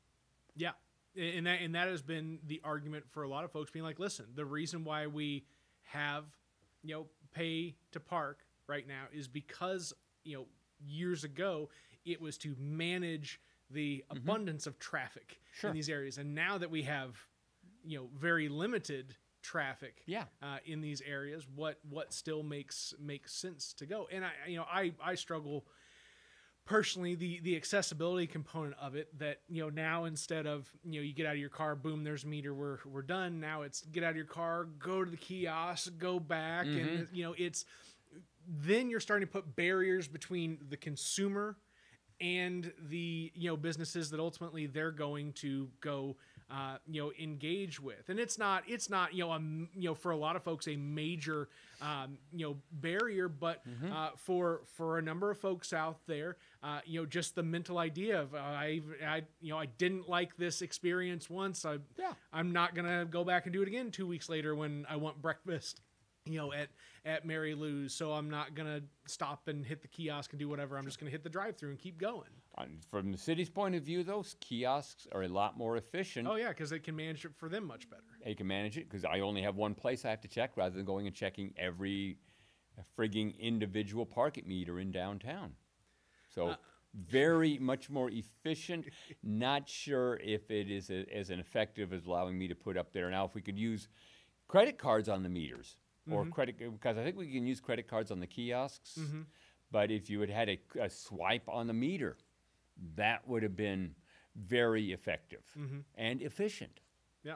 Yeah, 0.56 0.72
and 1.16 1.46
that 1.46 1.60
and 1.60 1.74
that 1.76 1.86
has 1.88 2.02
been 2.02 2.40
the 2.46 2.60
argument 2.64 3.04
for 3.10 3.22
a 3.22 3.28
lot 3.28 3.44
of 3.44 3.52
folks 3.52 3.70
being 3.70 3.84
like, 3.84 3.98
listen, 4.00 4.26
the 4.34 4.44
reason 4.44 4.84
why 4.84 5.06
we 5.06 5.44
have 5.82 6.24
you 6.82 6.94
know 6.94 7.06
pay 7.32 7.76
to 7.92 8.00
park 8.00 8.40
right 8.66 8.86
now 8.88 9.04
is 9.12 9.28
because 9.28 9.92
you 10.24 10.36
know 10.36 10.46
years 10.84 11.24
ago 11.24 11.68
it 12.04 12.20
was 12.20 12.38
to 12.38 12.54
manage 12.58 13.40
the 13.70 14.04
abundance 14.10 14.66
of 14.66 14.78
traffic 14.78 15.38
Mm-hmm. 15.38 15.60
Sure. 15.60 15.70
in 15.70 15.74
these 15.76 15.88
areas, 15.88 16.18
and 16.18 16.34
now 16.36 16.56
that 16.58 16.70
we 16.70 16.82
have 16.82 17.16
you 17.84 17.98
know 17.98 18.08
very 18.16 18.48
limited 18.48 19.16
traffic 19.48 20.02
Yeah. 20.06 20.24
uh, 20.42 20.58
in 20.66 20.80
these 20.82 21.00
areas 21.00 21.46
what 21.56 21.78
what 21.88 22.12
still 22.12 22.42
makes 22.42 22.92
makes 23.00 23.32
sense 23.34 23.72
to 23.78 23.86
go. 23.86 24.06
And 24.12 24.24
i 24.24 24.30
you 24.46 24.56
know 24.58 24.66
i 24.70 24.92
i 25.02 25.14
struggle 25.14 25.64
personally 26.66 27.14
the 27.14 27.40
the 27.40 27.56
accessibility 27.56 28.26
component 28.26 28.74
of 28.80 28.94
it 28.94 29.08
that 29.18 29.38
you 29.48 29.62
know 29.62 29.70
now 29.70 30.04
instead 30.04 30.46
of 30.46 30.70
you 30.84 31.00
know 31.00 31.04
you 31.04 31.14
get 31.14 31.24
out 31.26 31.32
of 31.32 31.38
your 31.38 31.48
car 31.48 31.74
boom 31.74 32.04
there's 32.04 32.24
a 32.24 32.26
meter 32.26 32.52
we're 32.52 32.78
we're 32.84 33.00
done. 33.02 33.40
Now 33.40 33.62
it's 33.62 33.80
get 33.86 34.04
out 34.04 34.10
of 34.10 34.16
your 34.16 34.26
car 34.26 34.64
go 34.78 35.02
to 35.04 35.10
the 35.10 35.16
kiosk 35.16 35.96
go 35.98 36.20
back 36.20 36.66
and 36.66 37.08
you 37.12 37.24
know 37.24 37.34
it's 37.38 37.64
then 38.46 38.90
you're 38.90 39.00
starting 39.00 39.26
to 39.26 39.32
put 39.32 39.56
barriers 39.56 40.08
between 40.08 40.58
the 40.68 40.76
consumer 40.76 41.56
and 42.20 42.70
the 42.90 43.32
you 43.34 43.48
know 43.48 43.56
businesses 43.56 44.10
that 44.10 44.20
ultimately 44.20 44.66
they're 44.66 44.90
going 44.90 45.32
to 45.34 45.68
go 45.80 46.16
uh, 46.50 46.76
you 46.86 47.02
know 47.02 47.12
engage 47.20 47.80
with. 47.80 48.08
And 48.08 48.18
it's 48.18 48.38
not 48.38 48.64
it's 48.66 48.88
not 48.88 49.14
you 49.14 49.24
know 49.24 49.32
a 49.32 49.38
you 49.38 49.88
know 49.88 49.94
for 49.94 50.12
a 50.12 50.16
lot 50.16 50.36
of 50.36 50.42
folks 50.42 50.66
a 50.68 50.76
major 50.76 51.48
um, 51.82 52.18
you 52.32 52.46
know 52.46 52.56
barrier 52.72 53.28
but 53.28 53.62
uh, 53.92 54.10
for 54.16 54.62
for 54.76 54.98
a 54.98 55.02
number 55.02 55.30
of 55.30 55.38
folks 55.38 55.72
out 55.72 55.98
there 56.06 56.36
uh, 56.62 56.80
you 56.86 57.00
know 57.00 57.06
just 57.06 57.34
the 57.34 57.42
mental 57.42 57.78
idea 57.78 58.20
of 58.20 58.34
uh, 58.34 58.38
I 58.38 58.80
I 59.06 59.22
you 59.40 59.50
know 59.52 59.58
I 59.58 59.66
didn't 59.66 60.08
like 60.08 60.36
this 60.36 60.62
experience 60.62 61.28
once. 61.28 61.64
I 61.64 61.78
Yeah. 61.98 62.12
I'm 62.32 62.52
not 62.52 62.74
gonna 62.74 63.04
go 63.04 63.24
back 63.24 63.44
and 63.46 63.52
do 63.52 63.62
it 63.62 63.68
again 63.68 63.90
two 63.90 64.06
weeks 64.06 64.28
later 64.28 64.54
when 64.54 64.86
I 64.88 64.96
want 64.96 65.20
breakfast 65.20 65.80
you 66.24 66.38
know 66.38 66.52
at 66.52 66.68
at 67.04 67.26
Mary 67.26 67.54
Lou's. 67.54 67.94
So 67.94 68.12
I'm 68.12 68.30
not 68.30 68.54
gonna 68.54 68.80
stop 69.06 69.48
and 69.48 69.64
hit 69.66 69.82
the 69.82 69.88
kiosk 69.88 70.32
and 70.32 70.40
do 70.40 70.48
whatever. 70.48 70.78
I'm 70.78 70.84
just 70.84 70.98
gonna 70.98 71.10
hit 71.10 71.24
the 71.24 71.30
drive 71.30 71.56
through 71.56 71.70
and 71.70 71.78
keep 71.78 71.98
going 71.98 72.28
Uh, 72.58 72.64
from 72.90 73.12
the 73.12 73.18
city's 73.18 73.48
point 73.50 73.74
of 73.74 73.82
view, 73.82 74.02
those 74.02 74.36
kiosks 74.40 75.06
are 75.12 75.22
a 75.22 75.28
lot 75.28 75.56
more 75.56 75.76
efficient. 75.76 76.26
oh 76.28 76.36
yeah 76.36 76.48
because 76.48 76.70
they 76.70 76.78
can 76.78 76.96
manage 76.96 77.24
it 77.24 77.32
for 77.36 77.48
them 77.48 77.64
much 77.64 77.88
better 77.88 78.02
They 78.24 78.34
can 78.34 78.46
manage 78.46 78.76
it 78.78 78.88
because 78.88 79.04
I 79.04 79.20
only 79.20 79.42
have 79.42 79.56
one 79.56 79.74
place 79.74 80.04
I 80.04 80.10
have 80.10 80.20
to 80.22 80.28
check 80.28 80.56
rather 80.56 80.76
than 80.76 80.84
going 80.84 81.06
and 81.06 81.14
checking 81.14 81.54
every 81.56 82.18
uh, 82.78 82.82
frigging 82.96 83.38
individual 83.38 84.06
parking 84.06 84.46
meter 84.46 84.78
in 84.80 84.90
downtown. 84.90 85.52
So 86.28 86.48
uh, 86.48 86.56
very 86.94 87.58
much 87.58 87.90
more 87.90 88.10
efficient. 88.10 88.86
Not 89.22 89.68
sure 89.68 90.18
if 90.22 90.50
it 90.50 90.70
is 90.70 90.90
a, 90.90 91.04
as 91.14 91.30
an 91.30 91.38
effective 91.40 91.92
as 91.92 92.06
allowing 92.06 92.38
me 92.38 92.48
to 92.48 92.54
put 92.54 92.76
up 92.76 92.92
there. 92.92 93.10
Now, 93.10 93.24
if 93.24 93.34
we 93.34 93.42
could 93.42 93.58
use 93.58 93.88
credit 94.46 94.78
cards 94.78 95.08
on 95.08 95.22
the 95.22 95.28
meters 95.28 95.76
or 96.10 96.22
mm-hmm. 96.22 96.30
credit, 96.30 96.58
because 96.58 96.96
I 96.96 97.04
think 97.04 97.16
we 97.16 97.30
can 97.30 97.46
use 97.46 97.60
credit 97.60 97.88
cards 97.88 98.10
on 98.10 98.20
the 98.20 98.26
kiosks. 98.26 98.96
Mm-hmm. 98.98 99.22
But 99.70 99.90
if 99.90 100.08
you 100.08 100.20
had 100.20 100.30
had 100.30 100.48
a, 100.48 100.58
a 100.80 100.90
swipe 100.90 101.46
on 101.48 101.66
the 101.66 101.74
meter, 101.74 102.16
that 102.96 103.26
would 103.26 103.42
have 103.42 103.56
been 103.56 103.94
very 104.36 104.92
effective 104.92 105.42
and 105.96 106.22
efficient. 106.22 106.80
Yeah. 107.24 107.34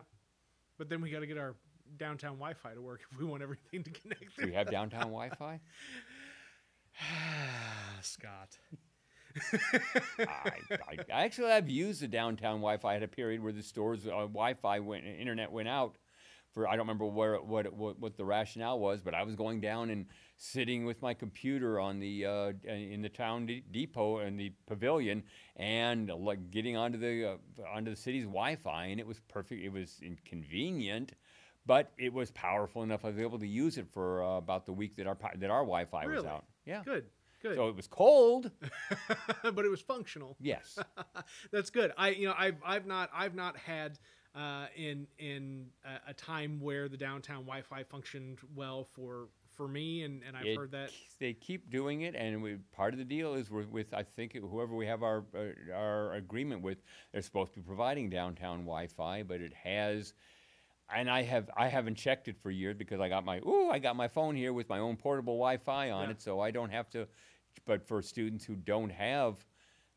But 0.78 0.88
then 0.88 1.00
we 1.00 1.10
got 1.10 1.20
to 1.20 1.26
get 1.26 1.38
our 1.38 1.54
downtown 1.96 2.32
Wi-Fi 2.32 2.74
to 2.74 2.80
work 2.80 3.00
if 3.10 3.18
we 3.18 3.24
want 3.24 3.42
everything 3.42 3.82
to 3.84 3.90
connect. 3.90 4.36
Do 4.38 4.46
we 4.46 4.52
have 4.52 4.70
downtown 4.70 5.00
Wi-Fi? 5.12 5.60
Scott. 8.02 8.58
I, 10.18 10.52
I, 11.10 11.24
actually 11.24 11.50
have 11.50 11.68
used 11.68 12.02
the 12.02 12.08
downtown 12.08 12.56
Wi-Fi. 12.56 12.96
at 12.96 13.02
a 13.02 13.08
period 13.08 13.42
where 13.42 13.52
the 13.52 13.62
store's 13.62 14.06
uh, 14.06 14.10
Wi-Fi 14.10 14.80
went, 14.80 15.04
internet 15.06 15.50
went 15.50 15.68
out. 15.68 15.96
For 16.52 16.68
I 16.68 16.72
don't 16.72 16.80
remember 16.86 17.06
where 17.06 17.34
it- 17.34 17.44
what, 17.46 17.64
it- 17.66 17.72
what 17.74 17.98
what 17.98 18.16
the 18.16 18.24
rationale 18.24 18.78
was, 18.78 19.00
but 19.00 19.14
I 19.14 19.22
was 19.22 19.34
going 19.34 19.60
down 19.60 19.88
and 19.90 20.06
sitting 20.36 20.84
with 20.84 21.00
my 21.00 21.14
computer 21.14 21.80
on 21.80 21.98
the 21.98 22.26
uh, 22.26 22.52
in 22.64 23.00
the 23.00 23.08
town 23.08 23.46
de- 23.46 23.60
depot 23.70 24.18
and 24.18 24.38
the 24.38 24.52
pavilion, 24.66 25.22
and 25.56 26.08
like 26.08 26.50
getting 26.50 26.76
onto 26.76 26.98
the 26.98 27.38
uh, 27.62 27.68
onto 27.74 27.90
the 27.90 27.96
city's 27.96 28.24
Wi-Fi, 28.24 28.84
and 28.86 29.00
it 29.00 29.06
was 29.06 29.18
perfect. 29.28 29.62
It 29.62 29.72
was 29.72 30.00
inconvenient, 30.02 31.12
but 31.64 31.92
it 31.98 32.12
was 32.12 32.30
powerful 32.32 32.82
enough. 32.82 33.04
I 33.04 33.08
was 33.08 33.18
able 33.18 33.38
to 33.38 33.46
use 33.46 33.78
it 33.78 33.86
for 33.92 34.22
uh, 34.22 34.36
about 34.36 34.66
the 34.66 34.72
week 34.72 34.96
that 34.96 35.06
our 35.06 35.16
that 35.38 35.50
our 35.50 35.62
Wi-Fi 35.62 36.06
was 36.06 36.12
Really? 36.16 36.28
out. 36.28 36.44
Yeah. 36.66 36.82
Good. 36.84 37.06
Good. 37.40 37.56
So 37.56 37.68
it 37.68 37.74
was 37.76 37.86
cold. 37.88 38.50
but 39.42 39.64
it 39.64 39.70
was 39.70 39.80
functional. 39.80 40.36
Yes. 40.40 40.78
That's 41.52 41.70
good. 41.70 41.92
I 41.96 42.10
you 42.10 42.28
know 42.28 42.34
I've 42.36 42.56
I've 42.64 42.86
not 42.86 43.10
I've 43.14 43.34
not 43.34 43.56
had 43.56 43.98
uh, 44.34 44.66
in 44.76 45.06
in 45.18 45.66
a, 45.84 46.10
a 46.10 46.14
time 46.14 46.60
where 46.60 46.88
the 46.88 46.96
downtown 46.96 47.44
Wi-Fi 47.44 47.82
functioned 47.84 48.38
well 48.54 48.84
for 48.84 49.28
for 49.54 49.68
me, 49.68 50.02
and 50.02 50.22
and 50.26 50.36
I've 50.36 50.46
It 50.46 50.56
heard 50.56 50.70
that. 50.72 50.90
they 51.18 51.34
keep 51.34 51.70
doing 51.70 52.02
it, 52.02 52.14
and 52.14 52.42
we, 52.42 52.56
part 52.72 52.94
of 52.94 52.98
the 52.98 53.04
deal 53.04 53.34
is 53.34 53.50
we're 53.50 53.66
with 53.66 53.92
I 53.92 54.02
think 54.02 54.34
whoever 54.34 54.74
we 54.74 54.86
have 54.86 55.02
our 55.02 55.24
uh, 55.34 55.72
our 55.74 56.14
agreement 56.14 56.62
with, 56.62 56.78
they're 57.12 57.22
supposed 57.22 57.52
to 57.54 57.60
be 57.60 57.66
providing 57.66 58.08
downtown 58.10 58.60
Wi-Fi, 58.60 59.22
but 59.24 59.40
it 59.40 59.52
has. 59.54 60.14
And 60.94 61.08
I 61.10 61.22
have 61.22 61.48
I 61.56 61.68
haven't 61.68 61.94
checked 61.94 62.28
it 62.28 62.36
for 62.42 62.50
years 62.50 62.76
because 62.76 63.00
I 63.00 63.08
got 63.08 63.24
my 63.24 63.38
ooh 63.46 63.70
I 63.70 63.78
got 63.78 63.96
my 63.96 64.08
phone 64.08 64.34
here 64.36 64.52
with 64.52 64.68
my 64.68 64.78
own 64.78 64.96
portable 64.96 65.34
Wi-Fi 65.34 65.90
on 65.90 66.04
Yeah. 66.04 66.10
it, 66.10 66.20
so 66.22 66.40
I 66.40 66.50
don't 66.50 66.70
have 66.70 66.90
to. 66.90 67.06
But 67.66 67.86
for 67.86 68.02
students 68.02 68.44
who 68.44 68.56
don't 68.56 68.90
have 68.90 69.44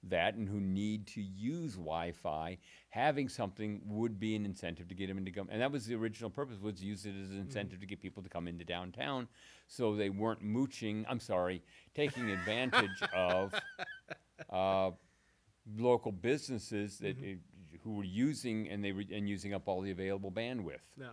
that 0.09 0.35
and 0.35 0.47
who 0.47 0.59
need 0.59 1.07
to 1.07 1.21
use 1.21 1.73
Wi-Fi, 1.73 2.57
having 2.89 3.27
something 3.29 3.81
would 3.85 4.19
be 4.19 4.35
an 4.35 4.45
incentive 4.45 4.87
to 4.87 4.95
get 4.95 5.07
them 5.07 5.17
into 5.17 5.31
come. 5.31 5.49
And 5.51 5.61
that 5.61 5.71
was 5.71 5.85
the 5.85 5.95
original 5.95 6.29
purpose 6.29 6.59
was 6.61 6.79
to 6.79 6.85
use 6.85 7.05
it 7.05 7.13
as 7.21 7.31
an 7.31 7.39
incentive 7.39 7.79
to 7.79 7.85
get 7.85 8.01
people 8.01 8.23
to 8.23 8.29
come 8.29 8.47
into 8.47 8.63
downtown, 8.63 9.27
so 9.67 9.95
they 9.95 10.09
weren't 10.09 10.41
mooching. 10.41 11.05
I'm 11.09 11.19
sorry, 11.19 11.63
taking 11.93 12.29
advantage 12.29 13.01
of 13.13 13.53
uh, 14.49 14.91
local 15.77 16.11
businesses 16.11 16.99
that 16.99 17.17
uh, 17.17 17.35
who 17.83 17.95
were 17.95 18.03
using 18.03 18.69
and 18.69 18.83
they 18.83 18.91
were 18.91 19.03
and 19.11 19.27
using 19.29 19.53
up 19.53 19.67
all 19.67 19.81
the 19.81 19.91
available 19.91 20.31
bandwidth. 20.31 20.79
No, 20.97 21.11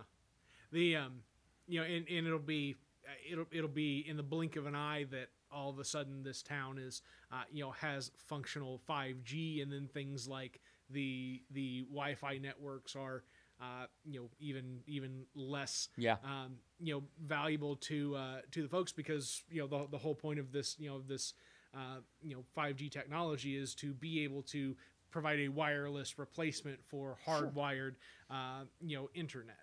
the 0.71 0.97
um, 0.97 1.21
you 1.67 1.79
know, 1.79 1.85
and, 1.85 2.07
and 2.07 2.27
it'll 2.27 2.39
be 2.39 2.75
uh, 3.05 3.31
it'll 3.31 3.45
it'll 3.51 3.67
be 3.69 4.05
in 4.07 4.17
the 4.17 4.23
blink 4.23 4.55
of 4.55 4.65
an 4.65 4.75
eye 4.75 5.05
that 5.11 5.29
all 5.53 5.69
of 5.69 5.79
a 5.79 5.85
sudden 5.85 6.23
this 6.23 6.41
town 6.41 6.77
is 6.77 7.01
uh, 7.31 7.43
you 7.51 7.63
know 7.63 7.71
has 7.71 8.11
functional 8.17 8.81
5G, 8.87 9.61
and 9.61 9.71
then 9.71 9.87
things 9.93 10.27
like 10.27 10.59
the 10.89 11.41
the 11.51 11.83
Wi-Fi 11.89 12.37
networks 12.37 12.95
are 12.95 13.23
uh, 13.61 13.85
you 14.05 14.19
know 14.19 14.29
even 14.39 14.79
even 14.87 15.25
less 15.35 15.89
Yeah. 15.97 16.17
um, 16.23 16.55
you 16.79 16.93
know 16.93 17.03
valuable 17.25 17.75
to 17.77 18.15
uh, 18.15 18.37
to 18.51 18.63
the 18.63 18.69
folks 18.69 18.91
because 18.91 19.43
you 19.49 19.61
know 19.61 19.67
the, 19.67 19.87
the 19.91 19.97
whole 19.97 20.15
point 20.15 20.39
of 20.39 20.51
this 20.51 20.75
you 20.79 20.89
know 20.89 21.01
this 21.01 21.33
uh, 21.75 21.99
you 22.21 22.35
know 22.35 22.43
5G 22.55 22.91
technology 22.91 23.55
is 23.55 23.73
to 23.75 23.93
be 23.93 24.23
able 24.23 24.41
to 24.43 24.75
provide 25.11 25.39
a 25.39 25.47
wireless 25.47 26.17
replacement 26.17 26.79
for 26.87 27.17
hardwired 27.27 27.95
uh, 28.29 28.63
you 28.81 28.97
know 28.97 29.09
internet. 29.13 29.57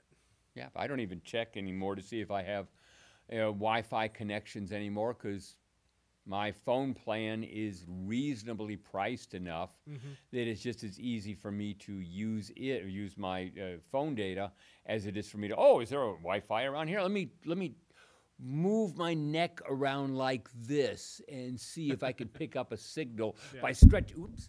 Yeah, 0.55 0.69
I 0.75 0.87
don't 0.87 1.01
even 1.01 1.21
check 1.25 1.57
anymore 1.57 1.95
to 1.95 2.03
see 2.03 2.21
if 2.21 2.31
I 2.31 2.43
have 2.43 2.67
uh, 3.33 3.37
Wi-Fi 3.37 4.09
connections 4.09 4.73
anymore 4.73 5.15
because 5.15 5.55
my 6.27 6.53
phone 6.53 6.95
plan 6.95 7.43
is 7.43 7.85
reasonably 7.89 8.77
priced 8.77 9.35
enough 9.35 9.71
that 10.33 10.47
it's 10.49 10.61
just 10.61 10.85
as 10.85 11.01
easy 11.01 11.35
for 11.35 11.51
me 11.51 11.75
to 11.75 11.95
use 11.95 12.51
it, 12.57 12.85
or 12.85 12.89
use 12.89 13.17
my 13.17 13.51
uh, 13.61 13.79
phone 13.91 14.15
data, 14.15 14.53
as 14.87 15.07
it 15.07 15.17
is 15.17 15.29
for 15.29 15.39
me 15.39 15.49
to. 15.49 15.57
Oh, 15.57 15.81
is 15.81 15.89
there 15.89 16.03
a 16.03 16.13
Wi-Fi 16.13 16.65
around 16.65 16.89
here? 16.89 17.01
Let 17.01 17.11
me 17.11 17.31
let 17.45 17.59
me 17.59 17.75
move 18.39 18.97
my 18.97 19.13
neck 19.13 19.61
around 19.69 20.17
like 20.17 20.49
this 20.55 21.21
and 21.31 21.59
see 21.61 21.91
if 21.91 22.03
I 22.03 22.13
can 22.13 22.29
pick 22.41 22.57
up 22.57 22.73
a 22.73 22.77
signal 22.77 23.37
by 23.61 23.73
stretch. 23.73 24.13
Oops. 24.17 24.49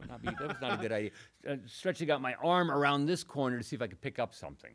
That 0.00 0.08
not 0.08 0.22
be- 0.22 0.28
that 0.28 0.48
was 0.48 0.56
not 0.60 0.72
a 0.78 0.82
good 0.82 0.92
idea. 0.92 1.10
Uh, 1.48 1.56
stretching 1.66 2.10
out 2.10 2.20
my 2.20 2.34
arm 2.42 2.70
around 2.70 3.06
this 3.06 3.22
corner 3.24 3.56
to 3.58 3.62
see 3.64 3.76
if 3.76 3.82
I 3.82 3.86
could 3.86 4.00
pick 4.00 4.18
up 4.18 4.34
something. 4.34 4.72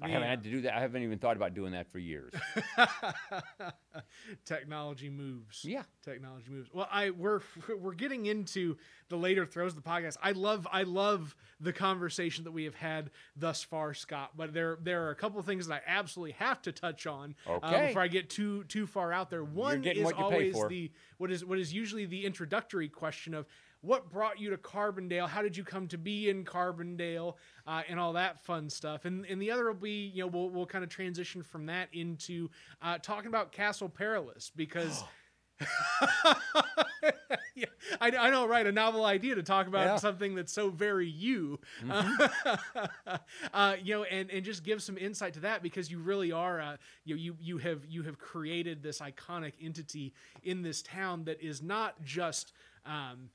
I 0.00 0.08
haven't 0.08 0.28
had 0.28 0.44
to 0.44 0.50
do 0.50 0.60
that. 0.62 0.74
I 0.74 0.80
haven't 0.80 1.02
even 1.02 1.18
thought 1.18 1.36
about 1.36 1.54
doing 1.54 1.72
that 1.72 1.90
for 1.90 1.98
years. 1.98 2.32
Technology 4.44 5.08
moves. 5.08 5.64
Yeah. 5.64 5.84
Technology 6.04 6.50
moves. 6.50 6.68
Well, 6.72 6.88
I 6.90 7.10
we're 7.10 7.40
we're 7.80 7.94
getting 7.94 8.26
into 8.26 8.76
the 9.08 9.16
later 9.16 9.46
throws 9.46 9.74
of 9.74 9.82
the 9.82 9.88
podcast. 9.88 10.18
I 10.22 10.32
love 10.32 10.68
I 10.70 10.82
love 10.82 11.34
the 11.60 11.72
conversation 11.72 12.44
that 12.44 12.52
we 12.52 12.64
have 12.64 12.74
had 12.74 13.10
thus 13.36 13.62
far, 13.62 13.94
Scott. 13.94 14.32
But 14.36 14.52
there 14.52 14.78
there 14.82 15.06
are 15.06 15.10
a 15.10 15.16
couple 15.16 15.40
of 15.40 15.46
things 15.46 15.66
that 15.68 15.82
I 15.86 15.90
absolutely 15.90 16.32
have 16.32 16.60
to 16.62 16.72
touch 16.72 17.06
on 17.06 17.34
uh, 17.46 17.86
before 17.86 18.02
I 18.02 18.08
get 18.08 18.28
too 18.28 18.64
too 18.64 18.86
far 18.86 19.12
out 19.12 19.30
there. 19.30 19.44
One 19.44 19.82
is 19.82 20.04
what 20.04 20.18
you 20.18 20.28
pay 20.28 20.52
always 20.52 20.68
the 20.68 20.92
what 21.16 21.30
is 21.30 21.42
what 21.42 21.58
is 21.58 21.72
usually 21.72 22.04
the 22.04 22.26
introductory 22.26 22.88
question 22.88 23.32
of 23.32 23.46
what 23.86 24.10
brought 24.10 24.40
you 24.40 24.50
to 24.50 24.56
Carbondale? 24.56 25.28
How 25.28 25.42
did 25.42 25.56
you 25.56 25.64
come 25.64 25.86
to 25.88 25.98
be 25.98 26.28
in 26.28 26.44
Carbondale? 26.44 27.34
Uh, 27.66 27.82
and 27.88 27.98
all 27.98 28.12
that 28.14 28.44
fun 28.44 28.68
stuff. 28.68 29.04
And 29.04 29.24
and 29.26 29.40
the 29.40 29.50
other 29.50 29.66
will 29.66 29.74
be, 29.74 30.10
you 30.14 30.22
know, 30.22 30.26
we'll 30.26 30.50
we'll 30.50 30.66
kind 30.66 30.84
of 30.84 30.90
transition 30.90 31.42
from 31.42 31.66
that 31.66 31.88
into 31.92 32.50
uh, 32.82 32.98
talking 32.98 33.28
about 33.28 33.52
Castle 33.52 33.88
Perilous 33.88 34.50
because. 34.54 35.04
yeah, 37.54 37.64
I, 37.98 38.10
I 38.10 38.30
know, 38.30 38.46
right? 38.46 38.66
A 38.66 38.72
novel 38.72 39.06
idea 39.06 39.34
to 39.36 39.42
talk 39.42 39.66
about 39.66 39.86
Yeah. 39.86 39.96
something 39.96 40.34
that's 40.34 40.52
so 40.52 40.68
very 40.68 41.08
you, 41.08 41.58
uh, 43.54 43.76
you 43.82 43.94
know, 43.94 44.04
and, 44.04 44.30
and 44.30 44.44
just 44.44 44.64
give 44.64 44.82
some 44.82 44.98
insight 44.98 45.32
to 45.34 45.40
that 45.40 45.62
because 45.62 45.90
you 45.90 45.98
really 45.98 46.30
are, 46.30 46.60
uh, 46.60 46.76
you 47.04 47.14
know, 47.14 47.20
you 47.20 47.36
you 47.40 47.58
have 47.58 47.86
you 47.88 48.02
have 48.02 48.18
created 48.18 48.82
this 48.82 49.00
iconic 49.00 49.52
entity 49.62 50.12
in 50.42 50.60
this 50.62 50.82
town 50.82 51.24
that 51.24 51.40
is 51.40 51.62
not 51.62 52.02
just. 52.02 52.52
Um, 52.84 53.30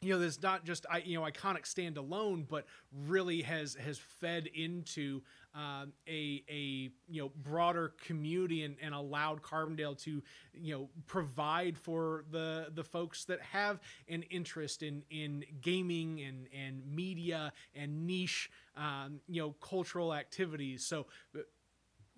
you 0.00 0.12
know, 0.12 0.20
there's 0.20 0.40
not 0.42 0.64
just 0.64 0.86
I- 0.88 0.98
you 0.98 1.18
know 1.18 1.26
iconic 1.26 1.64
standalone, 1.64 2.46
but 2.48 2.66
really 3.06 3.42
has 3.42 3.74
has 3.74 3.98
fed 3.98 4.46
into 4.54 5.22
um, 5.54 5.92
a 6.06 6.44
a 6.48 6.90
you 7.08 7.22
know 7.22 7.32
broader 7.42 7.94
community 8.06 8.62
and, 8.62 8.76
and 8.80 8.94
allowed 8.94 9.42
Carbondale 9.42 9.98
to 10.02 10.22
you 10.54 10.74
know 10.74 10.88
provide 11.06 11.76
for 11.76 12.24
the 12.30 12.68
the 12.74 12.84
folks 12.84 13.24
that 13.24 13.40
have 13.40 13.80
an 14.08 14.22
interest 14.30 14.84
in 14.84 15.02
in 15.10 15.44
gaming 15.60 16.20
and 16.20 16.46
and 16.56 16.86
media 16.86 17.52
and 17.74 18.06
niche 18.06 18.50
um, 18.76 19.20
you 19.28 19.42
know 19.42 19.52
cultural 19.60 20.14
activities. 20.14 20.84
So. 20.84 21.06
uh, 21.36 21.40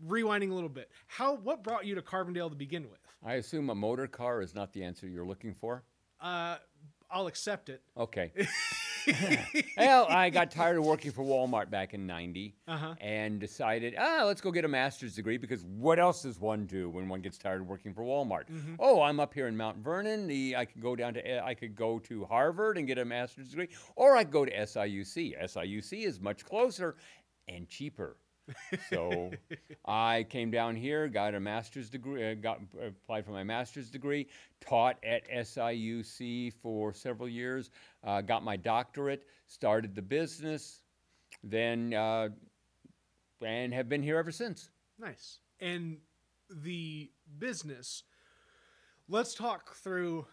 Rewinding 0.09 0.51
a 0.51 0.55
little 0.55 0.71
bit, 0.71 0.91
how 1.09 1.35
what 1.35 1.63
brought 1.63 1.85
you 1.85 1.95
to 1.95 2.01
Carbondale 2.01 2.49
to 2.49 2.57
begin 2.57 2.85
with? 2.89 3.01
I 3.23 3.35
assume 3.35 3.69
a 3.69 3.75
motor 3.75 4.07
car 4.07 4.41
is 4.41 4.55
not 4.55 4.73
the 4.73 4.83
answer 4.83 5.07
you're 5.07 5.27
looking 5.27 5.53
for. 5.55 5.85
Uh, 6.23 6.57
I'll 7.11 7.27
accept 7.27 7.69
it. 7.69 7.83
Okay. 7.97 8.33
well, 9.77 10.07
I 10.09 10.31
got 10.31 10.51
tired 10.51 10.77
of 10.79 10.85
working 10.85 11.11
for 11.11 11.25
Walmart 11.25 11.71
back 11.71 11.95
in 11.95 12.07
'90 12.07 12.55
Uh-huh. 12.69 12.95
and 13.01 13.41
decided, 13.41 13.95
ah, 13.99 14.25
let's 14.27 14.41
go 14.41 14.51
get 14.51 14.65
a 14.65 14.69
master's 14.69 15.15
degree 15.15 15.39
because 15.39 15.65
what 15.65 15.99
else 15.99 16.23
does 16.23 16.39
one 16.39 16.67
do 16.67 16.89
when 16.91 17.09
one 17.09 17.21
gets 17.21 17.39
tired 17.39 17.63
of 17.63 17.67
working 17.67 17.95
for 17.95 18.03
Walmart? 18.03 18.45
Oh, 18.79 19.01
I'm 19.03 19.19
up 19.21 19.33
here 19.35 19.47
in 19.49 19.57
Mount 19.57 19.79
Vernon. 19.79 20.27
The 20.27 20.57
I 20.57 20.65
could 20.65 20.83
go 20.83 20.95
down 20.95 21.15
to 21.15 21.45
I 21.45 21.55
could 21.55 21.75
go 21.75 21.99
to 22.01 22.25
Harvard 22.27 22.79
and 22.79 22.87
get 22.87 22.99
a 22.99 23.05
master's 23.05 23.49
degree, 23.51 23.69
or 23.97 24.17
I 24.17 24.25
could 24.25 24.33
go 24.33 24.45
to 24.45 24.53
SIUC. 24.55 25.43
SIUC 25.43 26.05
is 26.05 26.21
much 26.21 26.45
closer 26.45 26.97
and 27.49 27.69
cheaper. 27.69 28.17
So 28.89 29.31
I 29.85 30.27
came 30.29 30.51
down 30.51 30.77
here, 30.77 31.09
got 31.09 31.35
a 31.35 31.41
master's 31.41 31.91
degree, 31.91 32.31
uh, 32.31 32.35
got 32.35 32.61
applied 32.85 33.25
for 33.25 33.33
my 33.33 33.45
master's 33.45 33.91
degree, 33.91 34.29
taught 34.61 34.97
at 35.05 35.29
SIUC 35.31 36.53
for 36.63 36.93
several 36.93 37.29
years, 37.29 37.71
uh, 38.05 38.21
got 38.21 38.45
my 38.45 38.57
doctorate, 38.57 39.27
started 39.47 39.95
the 39.95 40.03
business, 40.03 40.83
then 41.43 41.95
uh, 41.95 42.29
and 43.45 43.73
have 43.73 43.89
been 43.89 44.03
here 44.03 44.19
ever 44.19 44.33
since. 44.33 44.71
Nice. 44.99 45.39
And 45.61 45.99
the 46.51 47.11
business, 47.39 48.03
let's 49.09 49.35
talk 49.35 49.75
through 49.77 50.27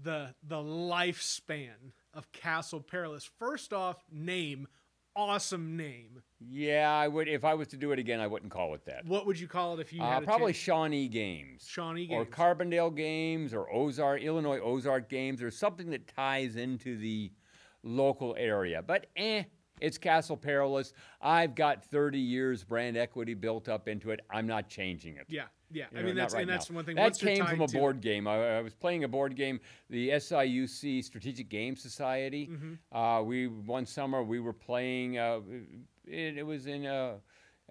the 0.00 0.34
the 0.42 0.56
lifespan 0.56 1.92
of 2.14 2.30
Castle 2.32 2.80
Perilous. 2.80 3.28
First 3.38 3.72
off, 3.72 4.02
name, 4.10 4.68
awesome 5.16 5.76
name. 5.76 6.22
Yeah, 6.40 6.90
I 6.92 7.06
would. 7.08 7.28
If 7.28 7.44
I 7.44 7.54
was 7.54 7.68
to 7.68 7.76
do 7.76 7.92
it 7.92 7.98
again, 7.98 8.18
I 8.20 8.26
wouldn't 8.26 8.50
call 8.52 8.74
it 8.74 8.84
that. 8.86 9.04
What 9.06 9.26
would 9.26 9.38
you 9.38 9.46
call 9.46 9.74
it 9.74 9.80
if 9.80 9.92
you 9.92 10.02
Uh, 10.02 10.20
probably? 10.20 10.52
Shawnee 10.52 11.08
Games. 11.08 11.66
Shawnee 11.68 12.08
or 12.10 12.24
Carbondale 12.26 12.94
Games 12.94 13.54
or 13.54 13.72
Ozark, 13.72 14.22
Illinois 14.22 14.58
Ozark 14.60 15.08
Games, 15.08 15.42
or 15.42 15.50
something 15.50 15.90
that 15.90 16.08
ties 16.08 16.56
into 16.56 16.96
the 16.98 17.30
local 17.84 18.34
area. 18.38 18.82
But 18.82 19.06
eh, 19.16 19.44
it's 19.80 19.98
Castle 19.98 20.36
Perilous. 20.36 20.92
I've 21.20 21.54
got 21.54 21.84
30 21.84 22.18
years 22.18 22.64
brand 22.64 22.96
equity 22.96 23.34
built 23.34 23.68
up 23.68 23.86
into 23.88 24.10
it. 24.10 24.20
I'm 24.30 24.46
not 24.46 24.68
changing 24.68 25.16
it. 25.16 25.26
yeah, 25.28 25.44
yeah. 25.72 25.86
You 25.92 25.98
I 25.98 26.02
mean 26.02 26.14
that's 26.14 26.34
right 26.34 26.42
and 26.42 26.50
that's 26.50 26.70
one 26.70 26.84
thing. 26.84 26.96
That 26.96 27.02
Once 27.02 27.18
came 27.18 27.44
from 27.44 27.60
a 27.60 27.66
to 27.66 27.78
board 27.78 28.00
game. 28.00 28.26
I, 28.26 28.58
I 28.58 28.60
was 28.62 28.74
playing 28.74 29.04
a 29.04 29.08
board 29.08 29.36
game, 29.36 29.60
the 29.90 30.10
SIUC 30.10 31.04
Strategic 31.04 31.48
Game 31.48 31.76
Society. 31.76 32.48
Mm-hmm. 32.50 32.96
Uh, 32.96 33.22
we 33.22 33.46
one 33.48 33.86
summer 33.86 34.22
we 34.22 34.40
were 34.40 34.52
playing. 34.52 35.18
Uh, 35.18 35.40
it, 36.06 36.38
it 36.38 36.46
was 36.46 36.66
in 36.66 36.86
uh, 36.86 37.14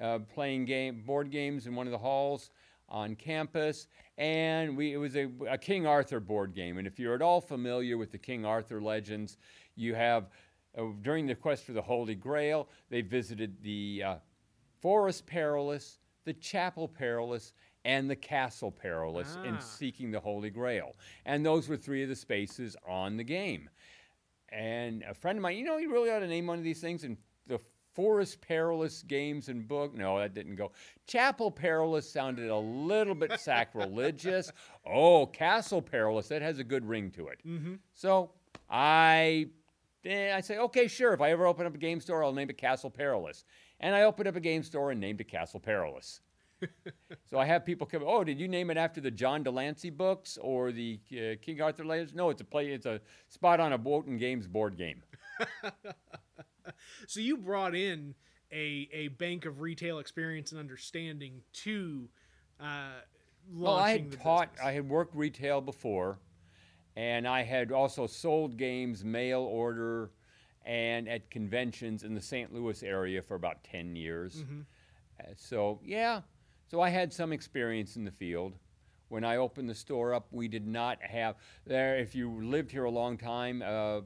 uh, 0.02 0.20
playing 0.34 0.66
game 0.66 1.04
board 1.06 1.32
games 1.32 1.68
in 1.68 1.76
one 1.76 1.88
of 1.88 1.91
the 1.91 1.97
halls 1.97 2.52
on 2.89 3.16
campus, 3.16 3.88
and 4.18 4.76
we 4.76 4.93
it 4.93 4.97
was 4.97 5.16
a, 5.16 5.30
a 5.49 5.58
King 5.58 5.86
Arthur 5.86 6.20
board 6.20 6.54
game. 6.54 6.78
And 6.78 6.88
if 6.88 6.99
you're 6.99 7.16
at 7.16 7.22
all 7.22 7.41
familiar 7.41 7.97
with 7.97 8.12
the 8.12 8.18
King 8.18 8.45
Arthur 8.45 8.82
legends, 8.82 9.38
you 9.76 9.95
have 9.95 10.30
uh, 10.78 10.84
during 11.02 11.26
the 11.26 11.36
quest 11.36 11.66
for 11.66 11.74
the 11.74 11.82
Holy 11.82 12.16
Grail, 12.16 12.68
they 12.89 13.02
visited 13.02 13.62
the 13.62 14.04
uh, 14.06 14.16
Forest 14.82 15.26
Perilous, 15.26 15.99
the 16.26 16.34
Chapel 16.34 16.88
Perilous, 16.88 17.54
and 17.86 18.09
the 18.09 18.15
Castle 18.15 18.71
Perilous 18.71 19.36
in 19.45 19.55
Ah. 19.55 19.59
seeking 19.59 20.11
the 20.11 20.19
Holy 20.19 20.49
Grail. 20.49 20.95
And 21.25 21.45
those 21.45 21.67
were 21.67 21.77
three 21.77 22.03
of 22.03 22.09
the 22.09 22.15
spaces 22.15 22.75
on 22.88 23.17
the 23.17 23.23
game. 23.23 23.69
And 24.49 25.03
a 25.03 25.13
friend 25.13 25.38
of 25.38 25.41
mine, 25.41 25.57
you 25.57 25.63
know, 25.65 25.77
you 25.77 25.91
really 25.91 26.09
ought 26.11 26.19
to 26.19 26.27
name 26.27 26.47
one 26.47 26.57
of 26.57 26.63
these 26.63 26.82
things. 26.82 27.03
And 27.03 27.17
the 27.47 27.59
Forest 27.93 28.41
Perilous 28.41 29.01
Games 29.03 29.49
and 29.49 29.67
Book, 29.67 29.93
no, 29.95 30.19
that 30.19 30.34
didn't 30.34 30.55
go. 30.57 30.71
Chapel 31.07 31.49
Perilous 31.51 32.09
sounded 32.09 32.49
a 32.49 32.57
little 32.57 33.15
bit 33.15 33.32
sacrilegious. 33.39 34.51
Oh, 34.86 35.25
Castle 35.25 35.82
Perilous, 35.82 36.27
that 36.27 36.41
has 36.41 36.59
a 36.59 36.63
good 36.63 36.86
ring 36.88 37.11
to 37.11 37.29
it. 37.29 37.39
Mm-hmm. 37.47 37.75
So 37.93 38.32
I, 38.69 39.47
eh, 40.05 40.36
I 40.36 40.41
say, 40.41 40.57
okay, 40.57 40.88
sure. 40.88 41.13
If 41.13 41.21
I 41.21 41.32
ever 41.32 41.45
open 41.47 41.65
up 41.65 41.75
a 41.75 41.77
game 41.79 41.99
store, 42.01 42.23
I'll 42.23 42.34
name 42.34 42.49
it 42.49 42.57
Castle 42.57 42.89
Perilous. 42.89 43.45
And 43.79 43.95
I 43.95 44.03
opened 44.03 44.27
up 44.27 44.36
a 44.36 44.39
game 44.41 44.63
store 44.63 44.91
and 44.91 44.99
named 44.99 45.21
it 45.21 45.27
Castle 45.29 45.59
Perilous. 45.59 46.21
So 47.30 47.39
I 47.39 47.45
have 47.45 47.66
people 47.66 47.88
come. 47.88 48.03
Oh, 48.05 48.24
did 48.24 48.39
you 48.39 48.47
name 48.47 48.70
it 48.72 48.78
after 48.78 48.99
the 49.01 49.12
John 49.12 49.43
DeChancie 49.43 49.95
books 49.95 50.38
or 50.41 50.72
the 50.72 50.99
uh, 51.12 51.36
King 51.41 51.62
Arthur 51.62 51.86
Legends? 51.86 52.14
No, 52.14 52.30
it's 52.30 52.41
a 52.41 52.45
play. 52.45 52.68
It's 52.72 52.86
a 52.86 52.99
spot 53.30 53.59
on 53.59 53.74
a 53.74 53.78
Wotan 53.78 54.18
Games 54.18 54.47
board 54.47 54.78
game. 54.78 55.01
So 57.07 57.20
you 57.20 57.38
brought 57.38 57.76
in 57.76 58.14
a 58.51 58.88
a 58.93 59.07
bank 59.09 59.45
of 59.45 59.62
retail 59.62 59.99
experience 59.99 60.51
and 60.51 60.59
understanding 60.59 61.41
to 61.53 62.07
uh, 62.59 63.01
Well, 63.51 63.76
I 63.76 63.91
had 63.93 64.12
taught. 64.12 64.51
business. 64.51 64.66
I 64.68 64.72
had 64.72 64.88
worked 64.88 65.16
retail 65.16 65.59
before, 65.62 66.20
and 66.95 67.28
I 67.28 67.41
had 67.43 67.72
also 67.72 68.05
sold 68.07 68.57
games 68.57 69.03
mail 69.03 69.41
order 69.41 70.12
and 70.66 71.09
at 71.09 71.30
conventions 71.32 72.03
in 72.03 72.14
the 72.14 72.22
St. 72.22 72.53
Louis 72.53 72.84
area 72.84 73.22
for 73.22 73.36
about 73.36 73.64
ten 73.64 73.95
years. 73.95 74.43
Mhm. 74.43 74.66
Uh, 75.20 75.24
so 75.36 75.80
yeah, 75.84 76.22
so 76.72 76.80
I 76.80 76.89
had 76.89 77.11
some 77.11 77.34
experience 77.34 77.97
in 77.97 78.05
the 78.05 78.11
field. 78.11 78.53
When 79.09 79.26
I 79.26 79.36
opened 79.36 79.69
the 79.69 79.76
store 79.76 80.13
up, 80.13 80.28
we 80.32 80.47
did 80.47 80.65
not 80.65 81.01
have 81.03 81.36
there. 81.67 81.97
If 81.97 82.15
you 82.15 82.32
lived 82.45 82.72
here 82.72 82.86
a 82.86 82.89
long 82.89 83.17
time, 83.17 83.61
uh, 83.61 83.99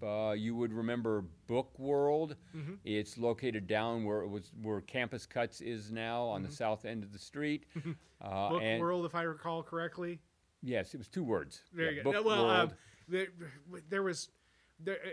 uh, 0.00 0.30
you 0.34 0.54
would 0.54 0.72
remember 0.72 1.24
Book 1.48 1.76
World. 1.76 2.36
Mhm. 2.54 2.78
It's 2.84 3.18
located 3.18 3.66
down 3.66 4.04
where 4.04 4.22
it 4.22 4.28
was 4.28 4.52
where 4.62 4.80
Campus 4.80 5.26
Cuts 5.26 5.60
is 5.60 5.90
now 5.90 6.22
on 6.22 6.44
the 6.44 6.52
south 6.52 6.84
end 6.84 7.02
of 7.02 7.12
the 7.12 7.18
street. 7.18 7.64
Uh, 8.20 8.48
Book 8.48 8.80
World, 8.80 9.06
if 9.06 9.14
I 9.14 9.22
recall 9.22 9.62
correctly. 9.62 10.18
yes, 10.60 10.92
it 10.92 10.98
was 10.98 11.06
two 11.08 11.22
words. 11.22 11.62
There 11.72 11.84
Yeah, 11.84 11.90
you 11.90 12.02
go. 12.02 12.12
Book 12.12 12.24
well, 12.24 12.46
World. 12.46 12.70
um, 12.72 12.76
there, 13.06 13.28
there 13.88 14.02
was 14.02 14.28
there. 14.80 14.98
Uh, 15.04 15.10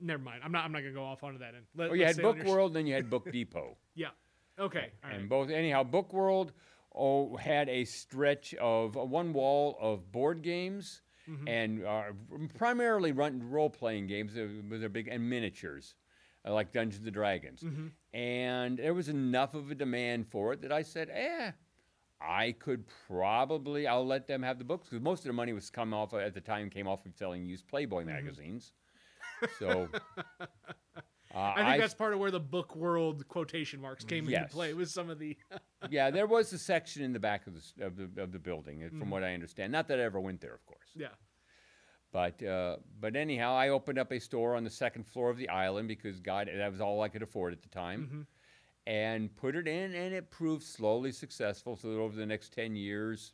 never 0.00 0.22
mind. 0.22 0.42
I'm 0.44 0.52
not. 0.52 0.66
I'm 0.66 0.70
not 0.72 0.80
gonna 0.80 0.92
go 0.92 1.02
off 1.02 1.24
onto 1.24 1.38
that 1.38 1.54
end. 1.54 1.64
Let, 1.74 1.90
oh, 1.90 1.94
you 1.94 2.04
had 2.04 2.20
Book 2.20 2.42
World, 2.44 2.74
then 2.74 2.86
you 2.86 2.92
had 2.92 3.08
Book 3.08 3.32
Depot. 3.32 3.78
Yeah. 3.94 4.08
Okay. 4.58 4.90
All 5.04 5.10
right. 5.10 5.20
And 5.20 5.28
both, 5.28 5.50
anyhow, 5.50 5.82
Book 5.82 6.12
World 6.12 6.52
oh, 6.94 7.36
had 7.36 7.68
a 7.68 7.84
stretch 7.84 8.54
of 8.54 8.96
uh, 8.96 9.04
one 9.04 9.32
wall 9.32 9.76
of 9.80 10.10
board 10.12 10.42
games 10.42 11.02
Mhm. 11.28 11.48
and 11.48 11.84
uh, 11.84 12.02
primarily 12.56 13.12
run 13.12 13.50
role 13.50 13.68
playing 13.70 14.06
games 14.06 14.36
uh, 14.36 14.46
with 14.68 14.80
their 14.80 14.88
big 14.88 15.08
and 15.08 15.28
miniatures, 15.28 15.94
uh, 16.46 16.52
like 16.54 16.72
Dungeons 16.72 17.04
and 17.04 17.12
Dragons. 17.12 17.62
Mhm. 17.62 17.90
And 18.14 18.78
there 18.78 18.94
was 18.94 19.08
enough 19.08 19.54
of 19.54 19.70
a 19.70 19.74
demand 19.74 20.26
for 20.28 20.52
it 20.52 20.62
that 20.62 20.72
I 20.72 20.82
said, 20.82 21.10
eh. 21.12 21.52
I 22.18 22.52
could 22.52 22.84
probably 23.06 23.86
I'll 23.86 24.06
let 24.06 24.26
them 24.26 24.42
have 24.42 24.58
the 24.58 24.64
books 24.64 24.88
because 24.88 25.02
most 25.02 25.20
of 25.20 25.26
the 25.26 25.34
money 25.34 25.52
was 25.52 25.68
come 25.68 25.92
off 25.92 26.14
at 26.14 26.32
the 26.32 26.40
time 26.40 26.70
came 26.70 26.88
off 26.88 27.04
of 27.04 27.14
selling 27.14 27.44
used 27.44 27.66
Playboy 27.68 28.04
Mm-hmm. 28.04 28.14
magazines. 28.14 28.72
So 29.58 29.88
uh, 31.36 31.52
I 31.56 31.64
think 31.70 31.82
that's 31.82 31.94
part 31.94 32.12
of 32.14 32.18
where 32.18 32.30
the 32.30 32.40
Book 32.40 32.74
World 32.74 33.28
quotation 33.28 33.80
marks 33.80 34.04
came 34.04 34.28
into 34.28 34.48
play 34.48 34.72
with 34.74 34.88
some 34.90 35.10
of 35.10 35.18
the. 35.18 35.36
yeah, 35.90 36.10
there 36.10 36.26
was 36.26 36.52
a 36.52 36.58
section 36.58 37.02
in 37.02 37.12
the 37.12 37.20
back 37.20 37.46
of 37.46 37.54
the 37.54 37.84
of 37.84 37.96
the, 37.96 38.22
of 38.22 38.32
the 38.32 38.38
building, 38.38 38.82
uh, 38.82 38.86
Mm-hmm. 38.86 38.98
from 39.00 39.10
what 39.10 39.22
I 39.22 39.34
understand. 39.34 39.70
Not 39.72 39.86
that 39.88 39.98
I 40.00 40.02
ever 40.02 40.18
went 40.20 40.40
there, 40.40 40.54
of 40.54 40.64
course. 40.66 40.88
yeah. 40.96 41.08
But 42.12 42.42
uh, 42.42 42.76
but 42.98 43.16
anyhow, 43.16 43.54
I 43.54 43.68
opened 43.68 43.98
up 43.98 44.10
a 44.12 44.18
store 44.18 44.56
on 44.56 44.64
the 44.64 44.70
second 44.70 45.06
floor 45.06 45.28
of 45.28 45.36
the 45.36 45.48
island 45.50 45.88
because 45.88 46.20
God, 46.20 46.48
that 46.54 46.70
was 46.72 46.80
all 46.80 47.02
I 47.02 47.08
could 47.08 47.22
afford 47.22 47.52
at 47.52 47.62
the 47.62 47.68
time, 47.68 48.08
Mhm. 48.10 48.26
and 48.86 49.36
put 49.36 49.54
it 49.56 49.68
in, 49.68 49.94
and 49.94 50.14
it 50.14 50.30
proved 50.30 50.62
slowly 50.62 51.12
successful. 51.12 51.76
So 51.76 51.90
that 51.90 51.98
over 51.98 52.16
the 52.16 52.24
next 52.24 52.52
ten 52.54 52.74
years, 52.76 53.32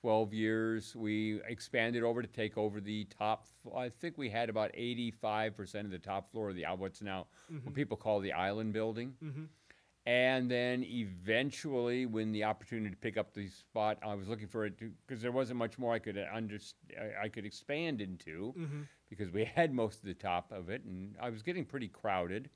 twelve 0.00 0.32
years, 0.32 0.94
we 0.94 1.40
expanded 1.46 2.02
over 2.02 2.22
to 2.22 2.28
take 2.28 2.56
over 2.56 2.80
the 2.80 3.04
top. 3.06 3.46
I 3.76 3.88
think 3.88 4.16
we 4.18 4.28
had 4.30 4.48
about 4.48 4.70
eighty-five 4.74 5.56
percent 5.56 5.86
of 5.86 5.90
the 5.90 5.98
top 5.98 6.30
floor 6.30 6.50
of 6.50 6.56
the 6.56 6.64
what's 6.76 7.02
now 7.02 7.26
what 7.64 7.74
people 7.74 7.96
call 7.96 8.20
the 8.20 8.32
island 8.32 8.72
building. 8.72 9.14
Mhm. 9.22 9.48
And 10.06 10.50
then 10.50 10.84
eventually, 10.84 12.06
when 12.06 12.32
the 12.32 12.44
opportunity 12.44 12.88
to 12.90 12.96
pick 12.96 13.18
up 13.18 13.34
the 13.34 13.48
spot, 13.48 13.98
I 14.02 14.14
was 14.14 14.26
looking 14.26 14.48
for 14.48 14.64
it 14.64 14.74
because 15.06 15.20
there 15.20 15.32
wasn't 15.32 15.58
much 15.58 15.78
more 15.78 15.92
I 15.92 15.98
could 15.98 16.16
uh, 16.16 16.24
under, 16.32 16.58
I- 17.22 17.28
could 17.28 17.44
expand 17.44 18.00
into 18.00 18.54
Mhm. 18.56 18.86
because 19.10 19.30
we 19.30 19.44
had 19.44 19.72
most 19.74 19.98
of 19.98 20.06
the 20.06 20.14
top 20.14 20.50
of 20.50 20.70
it, 20.70 20.82
and 20.84 21.14
I 21.20 21.28
was 21.28 21.42
getting 21.42 21.66
pretty 21.66 21.88
crowded. 21.88 22.48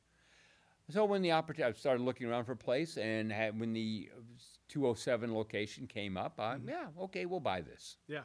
So 0.91 1.05
when 1.05 1.23
the 1.23 1.33
opportunity, 1.33 1.73
I 1.75 1.79
started 1.79 2.03
looking 2.03 2.27
around 2.27 2.45
for 2.45 2.53
a 2.53 2.57
place, 2.57 2.97
and 2.99 3.33
had, 3.33 3.59
when 3.59 3.73
the 3.73 4.11
uh, 4.17 4.21
207 4.69 5.35
location 5.35 5.87
came 5.87 6.17
up, 6.17 6.39
I, 6.41 6.59
yeah, 6.67 6.87
okay, 7.03 7.25
we'll 7.27 7.41
buy 7.41 7.61
this. 7.61 7.97
Yeah. 8.09 8.23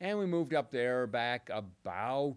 And 0.00 0.18
we 0.18 0.26
moved 0.26 0.52
up 0.52 0.70
there 0.70 1.06
back 1.06 1.48
about, 1.52 2.36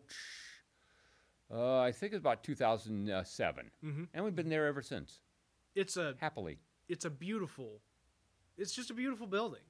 uh, 1.52 1.80
I 1.80 1.92
think 1.92 2.14
it 2.14 2.16
was 2.16 2.22
about 2.22 2.44
2007, 2.44 3.72
Mhm. 3.84 4.08
and 4.14 4.24
we've 4.24 4.36
been 4.36 4.50
there 4.50 4.68
ever 4.68 4.82
since, 4.82 5.20
It's 5.74 5.98
a 5.98 6.16
happily. 6.20 6.60
it's 6.88 7.06
a 7.06 7.10
beautiful 7.10 7.82
it's 8.58 8.74
just 8.74 8.90
a 8.90 8.94
beautiful 8.94 9.28
building 9.28 9.64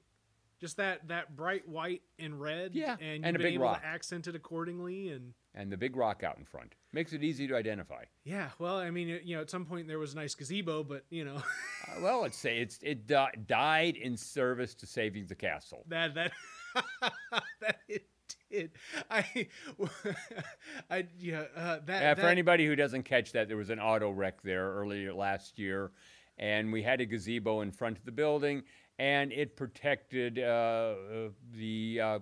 just 0.60 0.76
that 0.76 1.08
that 1.08 1.34
bright 1.34 1.66
white 1.66 2.02
and 2.20 2.40
red 2.40 2.72
Yeah, 2.74 2.92
and 3.00 3.16
you've 3.16 3.24
and 3.24 3.36
a 3.36 3.38
big 3.40 3.54
able 3.54 3.64
rock. 3.64 3.80
to 3.80 3.86
accent 3.86 4.28
it 4.28 4.36
accordingly 4.36 5.08
and 5.10 5.34
and 5.56 5.72
the 5.72 5.76
big 5.76 5.96
rock 5.96 6.22
out 6.22 6.36
in 6.38 6.44
front 6.44 6.74
makes 6.92 7.12
it 7.12 7.24
easy 7.24 7.48
to 7.48 7.56
identify. 7.56 8.04
yeah 8.24 8.50
well 8.58 8.76
i 8.76 8.90
mean 8.90 9.08
you 9.24 9.34
know 9.34 9.40
at 9.42 9.50
some 9.50 9.64
point 9.64 9.88
there 9.88 9.98
was 9.98 10.12
a 10.12 10.16
nice 10.16 10.34
gazebo 10.34 10.82
but 10.84 11.04
you 11.10 11.24
know 11.24 11.36
Uh, 11.88 12.00
well, 12.02 12.20
let's 12.22 12.36
say 12.38 12.58
it's 12.58 12.78
it 12.82 13.06
di- 13.06 13.30
died 13.46 13.96
in 13.96 14.16
service 14.16 14.74
to 14.74 14.86
saving 14.86 15.26
the 15.26 15.34
castle. 15.34 15.82
that 15.88 16.14
that 16.14 16.32
that 17.60 17.76
it 17.88 18.06
did 18.50 18.70
i 19.10 19.48
i 20.90 21.06
yeah 21.18 21.44
uh, 21.56 21.78
that, 21.86 22.02
Uh, 22.02 22.14
for 22.14 22.22
that- 22.22 22.30
anybody 22.30 22.66
who 22.66 22.76
doesn't 22.76 23.02
catch 23.04 23.32
that, 23.32 23.48
there 23.48 23.56
was 23.56 23.70
an 23.70 23.80
auto 23.80 24.10
wreck 24.10 24.42
there 24.42 24.70
earlier 24.72 25.12
last 25.12 25.58
year, 25.58 25.90
and 26.38 26.72
we 26.72 26.82
had 26.82 27.00
a 27.00 27.06
gazebo 27.06 27.60
in 27.62 27.70
front 27.70 27.98
of 27.98 28.04
the 28.04 28.12
building, 28.12 28.62
and 28.98 29.32
it 29.32 29.56
protected 29.56 30.38
uh, 30.38 30.42
uh, 30.42 31.28
the 31.56 32.00
uh, 32.02 32.18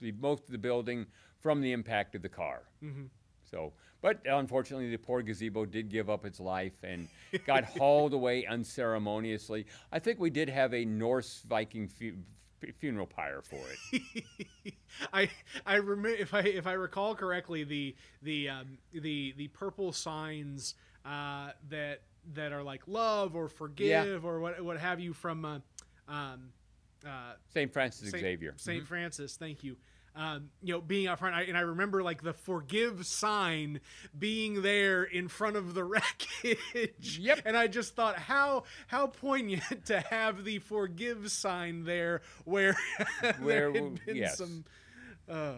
the 0.00 0.12
most 0.12 0.44
of 0.44 0.50
the 0.52 0.58
building 0.58 1.06
from 1.44 1.60
the 1.60 1.72
impact 1.72 2.14
of 2.14 2.22
the 2.22 2.28
car. 2.28 2.62
Mhm. 2.82 3.10
So, 3.42 3.74
but 4.00 4.18
unfortunately, 4.24 4.90
the 4.90 4.96
poor 4.96 5.20
gazebo 5.20 5.66
did 5.66 5.90
give 5.90 6.08
up 6.08 6.24
its 6.24 6.40
life 6.40 6.72
and 6.82 7.06
got 7.46 7.64
hauled 7.78 8.14
away 8.14 8.46
unceremoniously. 8.46 9.66
I 9.92 9.98
think 9.98 10.18
we 10.18 10.30
did 10.30 10.48
have 10.48 10.72
a 10.72 10.86
Norse 10.86 11.42
Viking 11.46 11.86
fu- 11.86 12.16
funeral 12.78 13.06
pyre 13.06 13.42
for 13.42 13.60
it. 13.92 14.74
I 15.12 15.28
I 15.66 15.74
remember 15.76 16.08
if 16.08 16.32
I 16.32 16.40
if 16.40 16.66
I 16.66 16.72
recall 16.72 17.14
correctly 17.14 17.62
the 17.64 17.94
the 18.22 18.48
um, 18.48 18.78
the 18.94 19.34
the 19.36 19.48
purple 19.48 19.92
signs 19.92 20.74
uh, 21.04 21.50
that 21.68 22.00
that 22.32 22.52
are 22.52 22.62
like 22.62 22.88
love 22.88 23.36
or 23.36 23.48
forgive 23.50 24.24
or 24.24 24.40
what 24.40 24.64
what 24.64 24.78
have 24.78 24.98
you 24.98 25.12
from 25.12 25.44
uh, 25.44 25.58
um, 26.08 26.48
uh, 27.06 27.34
St. 27.52 27.70
Francis 27.70 28.10
Saint, 28.12 28.22
Xavier. 28.22 28.54
Saint 28.56 28.86
Francis. 28.86 29.36
Thank 29.36 29.62
you. 29.62 29.76
Um, 30.16 30.50
you 30.62 30.72
know, 30.72 30.80
being 30.80 31.06
out 31.08 31.18
front. 31.18 31.34
I, 31.34 31.42
and 31.42 31.56
I 31.56 31.62
remember 31.62 32.02
like 32.02 32.22
the 32.22 32.32
forgive 32.32 33.04
sign 33.06 33.80
being 34.18 34.62
there 34.62 35.02
in 35.04 35.26
front 35.28 35.56
of 35.56 35.74
the 35.74 35.82
wreckage. 35.84 37.18
Yep. 37.18 37.40
And 37.44 37.56
I 37.56 37.66
just 37.66 37.96
thought 37.96 38.16
how 38.16 38.64
how 38.86 39.08
poignant 39.08 39.62
to 39.86 40.00
have 40.00 40.44
the 40.44 40.58
forgive 40.60 41.30
sign 41.30 41.84
there 41.84 42.22
where 42.44 42.76
there 43.22 43.34
Where 43.40 43.72
had 43.72 44.04
been 44.06 44.16
yes. 44.16 44.38
some 44.38 44.64
uh, 45.28 45.54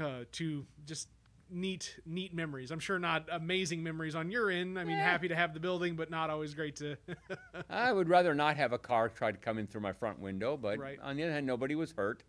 uh, 0.00 0.24
to 0.32 0.66
just 0.86 1.08
neat 1.50 1.98
neat 2.04 2.34
memories. 2.34 2.70
I'm 2.70 2.80
sure 2.80 2.98
not 2.98 3.26
amazing 3.30 3.82
memories 3.82 4.14
on 4.14 4.30
your 4.30 4.50
end. 4.50 4.78
I 4.78 4.84
mean, 4.84 4.96
Yeah. 4.96 5.02
happy 5.04 5.28
to 5.28 5.34
have 5.34 5.54
the 5.54 5.60
building, 5.60 5.96
but 5.96 6.10
not 6.10 6.28
always 6.28 6.54
great 6.54 6.76
to. 6.76 6.96
I 7.70 7.92
would 7.92 8.08
rather 8.08 8.34
not 8.34 8.56
have 8.56 8.72
a 8.72 8.78
car 8.78 9.08
try 9.08 9.32
to 9.32 9.38
come 9.38 9.58
in 9.58 9.66
through 9.66 9.80
my 9.82 9.92
front 9.92 10.18
window, 10.18 10.56
but 10.56 10.78
Right. 10.78 10.98
on 11.00 11.16
the 11.16 11.22
other 11.22 11.32
hand, 11.32 11.46
nobody 11.46 11.74
was 11.74 11.92
hurt. 11.92 12.22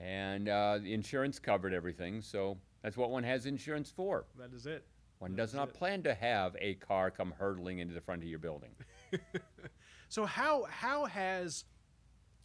And 0.00 0.48
uh, 0.48 0.78
the 0.78 0.94
insurance 0.94 1.38
covered 1.38 1.72
everything, 1.74 2.22
so 2.22 2.58
that's 2.82 2.96
what 2.96 3.10
one 3.10 3.22
has 3.24 3.46
insurance 3.46 3.90
for. 3.90 4.24
that 4.38 4.52
is 4.54 4.66
it. 4.66 4.86
One 5.18 5.36
does 5.36 5.54
not 5.54 5.68
it. 5.68 5.74
plan 5.74 6.02
to 6.02 6.14
have 6.14 6.56
a 6.58 6.74
car 6.74 7.10
come 7.10 7.32
hurtling 7.38 7.78
into 7.78 7.94
the 7.94 8.00
front 8.00 8.22
of 8.22 8.28
your 8.28 8.38
building. 8.40 8.70
So 10.08 10.26
how 10.26 10.64
how 10.64 11.06
has 11.06 11.64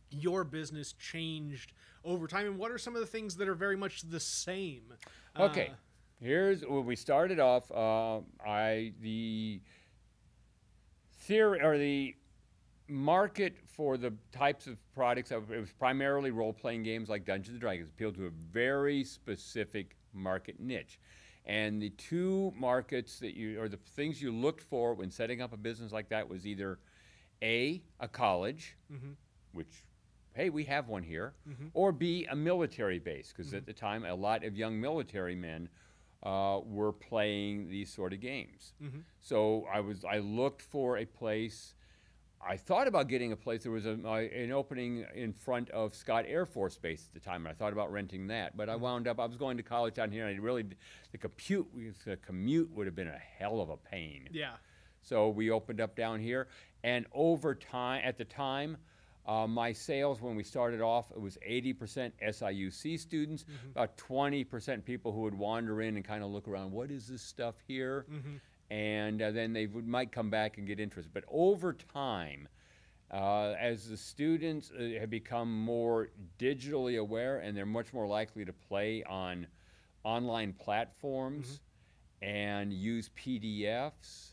your 0.09 0.45
business 0.45 0.93
changed 0.93 1.73
over 2.05 2.25
time, 2.27 2.45
and 2.45 2.57
what 2.57 2.71
are 2.71 2.77
some 2.77 2.95
of 2.95 3.01
the 3.01 3.07
things 3.07 3.35
that 3.37 3.49
are 3.49 3.55
very 3.55 3.75
much 3.75 4.03
the 4.09 4.21
same? 4.21 4.93
Okay, 5.37 5.71
Uh, 5.71 5.75
here's 6.21 6.61
when 6.65 6.85
we 6.85 6.95
started 6.95 7.41
off. 7.41 7.69
Uh, 7.69 8.21
I 8.45 8.93
the 9.01 9.59
theory 11.11 11.61
or 11.61 11.77
the 11.77 12.15
market 12.89 13.57
for 13.65 13.97
the 13.97 14.13
types 14.31 14.67
of 14.67 14.77
products 14.93 15.31
it 15.31 15.47
was 15.49 15.71
primarily 15.73 16.31
role 16.31 16.53
playing 16.53 16.83
games 16.83 17.09
like 17.09 17.25
Dungeons 17.25 17.53
and 17.55 17.61
Dragons 17.61 17.89
appealed 17.89 18.15
to 18.15 18.25
a 18.27 18.29
very 18.51 19.03
specific 19.03 19.95
market 20.13 20.59
niche. 20.59 20.99
And 21.45 21.81
the 21.81 21.89
two 21.91 22.53
markets 22.57 23.19
that 23.19 23.35
you 23.35 23.59
or 23.61 23.69
the 23.69 23.77
things 23.77 24.21
you 24.21 24.31
looked 24.31 24.61
for 24.63 24.93
when 24.93 25.09
setting 25.11 25.41
up 25.41 25.53
a 25.53 25.57
business 25.57 25.91
like 25.91 26.09
that 26.09 26.27
was 26.27 26.45
either 26.45 26.79
a 27.41 27.81
a 27.99 28.07
college, 28.07 28.75
Mhm. 28.91 29.15
which 29.53 29.83
hey 30.33 30.49
we 30.49 30.63
have 30.65 30.87
one 30.87 31.03
here, 31.03 31.33
Mhm. 31.47 31.71
or 31.73 31.91
b 31.91 32.25
a 32.29 32.35
military 32.35 32.99
base 32.99 33.31
because 33.31 33.53
at 33.53 33.65
the 33.65 33.73
time 33.73 34.03
a 34.05 34.13
lot 34.13 34.43
of 34.43 34.57
young 34.57 34.79
military 34.79 35.35
men 35.35 35.69
uh, 36.23 36.59
were 36.65 36.91
playing 36.91 37.69
these 37.69 37.93
sort 37.93 38.11
of 38.11 38.19
games. 38.19 38.73
Mhm. 38.81 39.03
So 39.19 39.65
I 39.65 39.79
was 39.81 40.03
I 40.03 40.17
looked 40.17 40.61
for 40.63 40.97
a 40.97 41.05
place. 41.05 41.75
I 42.45 42.55
thought 42.57 42.87
about 42.87 43.07
getting 43.07 43.31
a 43.31 43.35
place. 43.35 43.63
There 43.63 43.71
was 43.71 43.85
a, 43.85 43.97
my- 43.97 44.21
an 44.21 44.51
opening 44.51 45.05
in 45.15 45.33
front 45.33 45.69
of 45.71 45.95
Scott 45.95 46.25
Air 46.27 46.45
Force 46.45 46.77
Base 46.77 47.07
at 47.07 47.13
the 47.13 47.19
time, 47.19 47.45
and 47.45 47.49
I 47.51 47.53
thought 47.57 47.73
about 47.73 47.91
renting 47.91 48.27
that. 48.27 48.55
But 48.55 48.69
I 48.69 48.75
wound 48.75 49.07
up. 49.07 49.19
I 49.19 49.25
was 49.25 49.37
going 49.37 49.57
to 49.57 49.63
college 49.63 49.95
down 49.95 50.11
here, 50.11 50.27
and 50.27 50.35
I 50.39 50.41
really 50.41 50.65
the 51.11 51.17
compute 51.17 51.67
the 52.05 52.17
commute 52.17 52.69
would 52.71 52.85
have 52.85 52.95
been 52.95 53.07
a 53.09 53.17
hell 53.37 53.59
of 53.61 53.69
a 53.69 53.77
pain. 53.77 54.29
yeah. 54.31 54.53
So 55.01 55.29
we 55.29 55.51
opened 55.51 55.79
up 55.79 55.95
down 55.95 56.19
here, 56.19 56.47
and 56.83 57.05
over 57.13 57.55
time, 57.55 58.01
at 58.03 58.17
the 58.17 58.25
time, 58.25 58.75
uh, 59.25 59.47
my 59.47 59.71
sales 59.71 60.21
when 60.21 60.35
we 60.35 60.43
started 60.43 60.81
off, 60.81 61.11
it 61.11 61.19
was 61.21 61.37
80% 61.47 62.11
SIUC 62.21 62.99
students, 62.99 63.45
about 63.71 63.97
20% 63.97 64.83
people 64.85 65.11
who 65.13 65.21
would 65.21 65.33
wander 65.33 65.81
in 65.81 65.95
and 65.95 66.03
kind 66.05 66.23
of 66.23 66.29
look 66.29 66.47
around. 66.47 66.71
What 66.71 66.91
is 66.91 67.07
this 67.07 67.21
stuff 67.21 67.55
here? 67.67 68.05
Mhm. 68.11 68.39
And 68.69 69.21
uh, 69.21 69.31
then 69.31 69.53
they 69.53 69.65
would, 69.65 69.87
might 69.87 70.11
come 70.11 70.29
back 70.29 70.57
and 70.57 70.67
get 70.67 70.79
interested. 70.79 71.13
But 71.13 71.23
over 71.29 71.73
time, 71.73 72.47
uh, 73.11 73.53
as 73.59 73.87
the 73.87 73.95
students 73.95 74.71
uh, 74.71 74.99
have 74.99 75.09
become 75.09 75.51
more 75.51 76.09
digitally 76.37 76.99
aware 76.99 77.39
and 77.39 77.55
they're 77.55 77.65
much 77.65 77.93
more 77.93 78.05
likely 78.05 78.43
to 78.43 78.51
play 78.51 79.03
on 79.03 79.47
online 80.03 80.53
platforms 80.53 81.61
and 82.21 82.73
use 82.73 83.09
PDFs, 83.17 84.31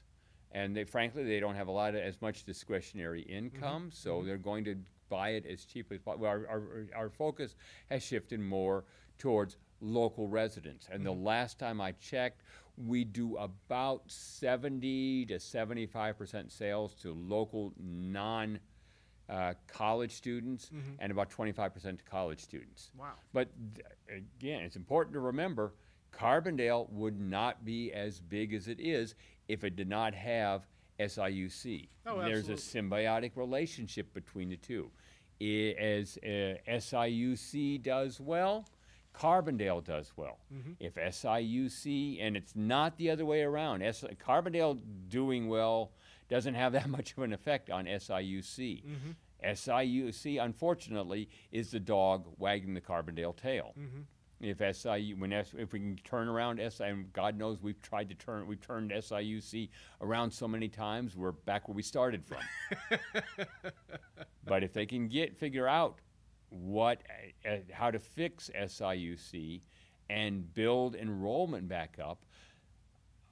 and 0.53 0.75
they 0.77 0.85
frankly 0.85 1.25
they 1.25 1.41
don't 1.41 1.55
have 1.55 1.69
a 1.69 1.73
lot 1.73 1.95
of 1.95 2.01
as 2.01 2.21
much 2.23 2.45
discretionary 2.45 3.23
income, 3.23 3.91
so 3.93 4.23
they're 4.25 4.39
going 4.39 4.65
to 4.65 4.77
buy 5.09 5.31
it 5.31 5.45
as 5.47 5.65
cheaply 5.65 5.97
as 5.97 6.03
possible. 6.03 6.27
Our, 6.27 6.47
our, 6.49 6.87
our 6.97 7.11
focus 7.11 7.55
has 7.91 8.03
shifted 8.03 8.41
more 8.41 8.85
towards 9.19 9.57
local 9.81 10.29
residents, 10.29 10.89
and 10.91 11.05
the 11.05 11.13
last 11.13 11.59
time 11.59 11.81
I 11.81 11.93
checked, 11.93 12.43
we 12.77 13.05
do 13.05 13.37
about 13.37 14.03
70 14.09 15.27
to 15.27 15.39
75 15.41 16.19
percent 16.19 16.53
sales 16.53 16.95
to 17.03 17.13
local 17.15 17.73
non. 17.79 18.59
Uh, 19.27 19.55
college 19.69 20.13
students 20.13 20.71
and 20.99 21.11
about 21.11 21.31
25% 21.31 21.97
to 21.97 22.05
college 22.05 22.41
students. 22.41 22.91
Wow. 22.95 23.13
But 23.33 23.49
th- 23.75 23.87
again, 24.39 24.61
it's 24.65 24.77
important 24.77 25.15
to 25.15 25.21
remember 25.21 25.73
Carbondale 26.13 26.91
would 26.91 27.19
not 27.19 27.65
be 27.65 27.91
as 27.91 28.21
big 28.21 28.53
as 28.53 28.69
it 28.69 28.79
is 28.79 29.15
if 29.49 29.65
it 29.65 29.77
did 29.77 29.89
not 29.89 30.13
have 30.13 30.67
SIUC. 31.01 31.89
Oh, 32.05 32.21
There's 32.23 32.51
a 32.51 32.53
symbiotic 32.53 33.31
relationship 33.35 34.13
between 34.13 34.51
the 34.51 34.59
two. 34.59 34.91
I- 35.41 35.75
as 35.81 36.19
uh, 36.23 36.57
SIUC 36.69 37.83
does 37.83 38.21
well, 38.21 38.67
Carbondale 39.15 39.83
does 39.83 40.13
well. 40.17 40.39
Mm-hmm. 40.53 40.73
If 40.81 40.95
SIUC, 40.95 42.19
and 42.21 42.37
it's 42.37 42.55
not 42.57 42.97
the 42.99 43.11
other 43.11 43.25
way 43.25 43.43
around, 43.43 43.83
S- 43.83 44.05
Carbondale 44.25 44.79
doing 45.09 45.49
well 45.49 45.93
doesn't 46.29 46.55
have 46.55 46.73
that 46.79 46.89
much 46.89 47.13
of 47.13 47.23
an 47.23 47.33
effect 47.33 47.71
on 47.71 47.87
SIUC. 47.87 48.85
Mm-hmm. 48.85 49.11
SIUC, 49.45 50.43
unfortunately, 50.43 51.29
is 51.53 51.71
the 51.71 51.81
dog 51.81 52.27
wagging 52.39 52.75
the 52.75 52.81
Carbondale 52.81 53.37
tail. 53.37 53.75
Mm-hmm. 53.79 54.01
If 54.41 54.77
SIU, 54.77 55.17
when 55.17 55.33
S, 55.33 55.55
if 55.57 55.73
we 55.73 55.79
can 55.79 55.97
turn 56.05 56.29
around 56.29 56.61
SI, 56.71 56.85
and 56.85 57.13
God 57.13 57.39
knows 57.39 57.63
we've 57.63 57.81
tried 57.81 58.09
to 58.11 58.15
turn, 58.15 58.47
we've 58.47 58.61
turned 58.61 58.91
SIUC 58.91 59.71
around 60.03 60.33
so 60.33 60.49
many 60.49 60.69
times, 60.69 61.17
we're 61.17 61.33
back 61.33 61.69
where 61.69 61.75
we 61.75 61.83
started 61.83 62.25
from. 62.27 62.99
but 64.45 64.63
if 64.63 64.73
they 64.73 64.87
can 64.87 65.09
get 65.09 65.37
figure 65.37 65.69
out 65.69 66.01
what, 66.55 67.03
uh, 67.49 67.57
how 67.73 67.91
to 67.91 67.99
fix 67.99 68.51
SIUC 68.55 69.61
and 70.09 70.53
build 70.55 70.95
enrollment 70.95 71.69
back 71.69 71.99
up, 72.03 72.25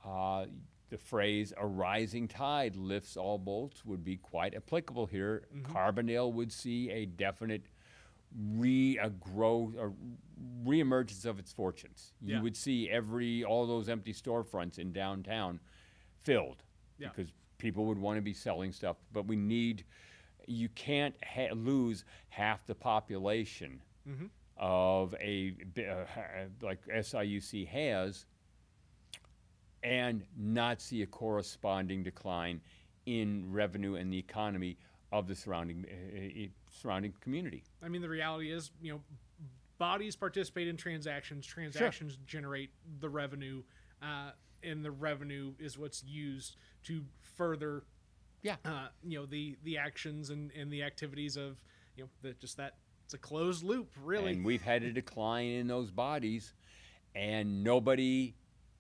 uh, 0.05 0.47
the 0.91 0.99
phrase 0.99 1.53
"a 1.57 1.67
rising 1.67 2.29
tide 2.29 2.77
lifts 2.77 3.17
all 3.17 3.39
boats" 3.39 3.85
would 3.85 4.05
be 4.05 4.17
quite 4.17 4.55
applicable 4.55 5.07
here. 5.07 5.45
Carbondale 5.63 6.33
would 6.33 6.53
see 6.53 6.91
a 6.91 7.07
definite 7.07 7.67
re 8.55 8.99
a 8.99 9.11
growth 9.11 9.75
or 9.79 9.93
reemergence 10.65 11.25
of 11.25 11.39
its 11.39 11.53
fortunes. 11.53 12.13
Yeah. 12.21 12.37
You 12.37 12.43
would 12.43 12.57
see 12.57 12.91
every 12.91 13.45
all 13.45 13.67
those 13.67 13.89
empty 13.89 14.13
storefronts 14.13 14.79
in 14.79 14.93
downtown 14.93 15.61
filled 16.19 16.63
Yeah. 16.99 17.09
because 17.09 17.33
people 17.59 17.85
would 17.87 17.99
want 17.99 18.17
to 18.19 18.23
be 18.23 18.35
selling 18.35 18.73
stuff. 18.73 18.97
But 19.13 19.27
we 19.27 19.37
need 19.37 19.85
you 20.47 20.69
can't 20.71 21.15
ha- 21.25 21.53
lose 21.55 22.05
half 22.29 22.67
the 22.67 22.75
population 22.75 23.81
Mhm. 24.09 24.31
of 24.57 25.15
a 25.21 25.55
uh, 25.79 26.05
like 26.61 26.85
SIUC 26.87 27.67
has 27.69 28.27
and 29.83 30.25
not 30.37 30.81
see 30.81 31.03
a 31.03 31.07
corresponding 31.07 32.03
decline 32.03 32.61
in 33.07 33.51
revenue 33.53 33.95
and 33.97 34.13
the 34.13 34.19
economy 34.19 34.77
of 35.11 35.27
the 35.27 35.35
surrounding 35.35 35.85
uh, 35.91 36.45
uh, 36.45 36.47
surrounding 36.71 37.13
community. 37.21 37.65
I 37.83 37.89
mean, 37.89 38.01
the 38.03 38.09
reality 38.09 38.51
is, 38.53 38.71
you 38.81 38.93
know, 38.93 39.01
bodies 39.79 40.15
participate 40.15 40.69
in 40.69 40.77
transactions. 40.77 41.45
Transactions 41.47 42.17
generate 42.27 42.71
the 43.01 43.09
revenue, 43.09 43.63
uh, 44.01 44.31
and 44.63 44.85
the 44.85 44.91
revenue 44.93 45.55
is 45.59 45.77
what's 45.77 46.05
used 46.05 46.57
to 46.85 47.05
further, 47.21 47.83
Yeah. 48.43 48.57
uh, 48.65 48.89
you 49.05 49.19
know, 49.21 49.27
the 49.27 49.57
the 49.63 49.79
actions 49.79 50.31
and, 50.31 50.51
and 50.53 50.73
the 50.73 50.83
activities 50.83 51.37
of, 51.37 51.63
you 51.97 52.05
know, 52.05 52.11
the, 52.23 52.33
just 52.35 52.57
that 52.57 52.75
it's 53.05 53.15
a 53.15 53.19
closed 53.19 53.63
loop, 53.63 53.91
really. 54.03 54.33
And 54.33 54.45
we've 54.45 54.63
had 54.63 54.83
a 54.83 54.93
decline 54.93 55.47
in 55.47 55.67
those 55.67 55.91
bodies, 55.91 56.55
and 57.15 57.63
nobody 57.65 58.35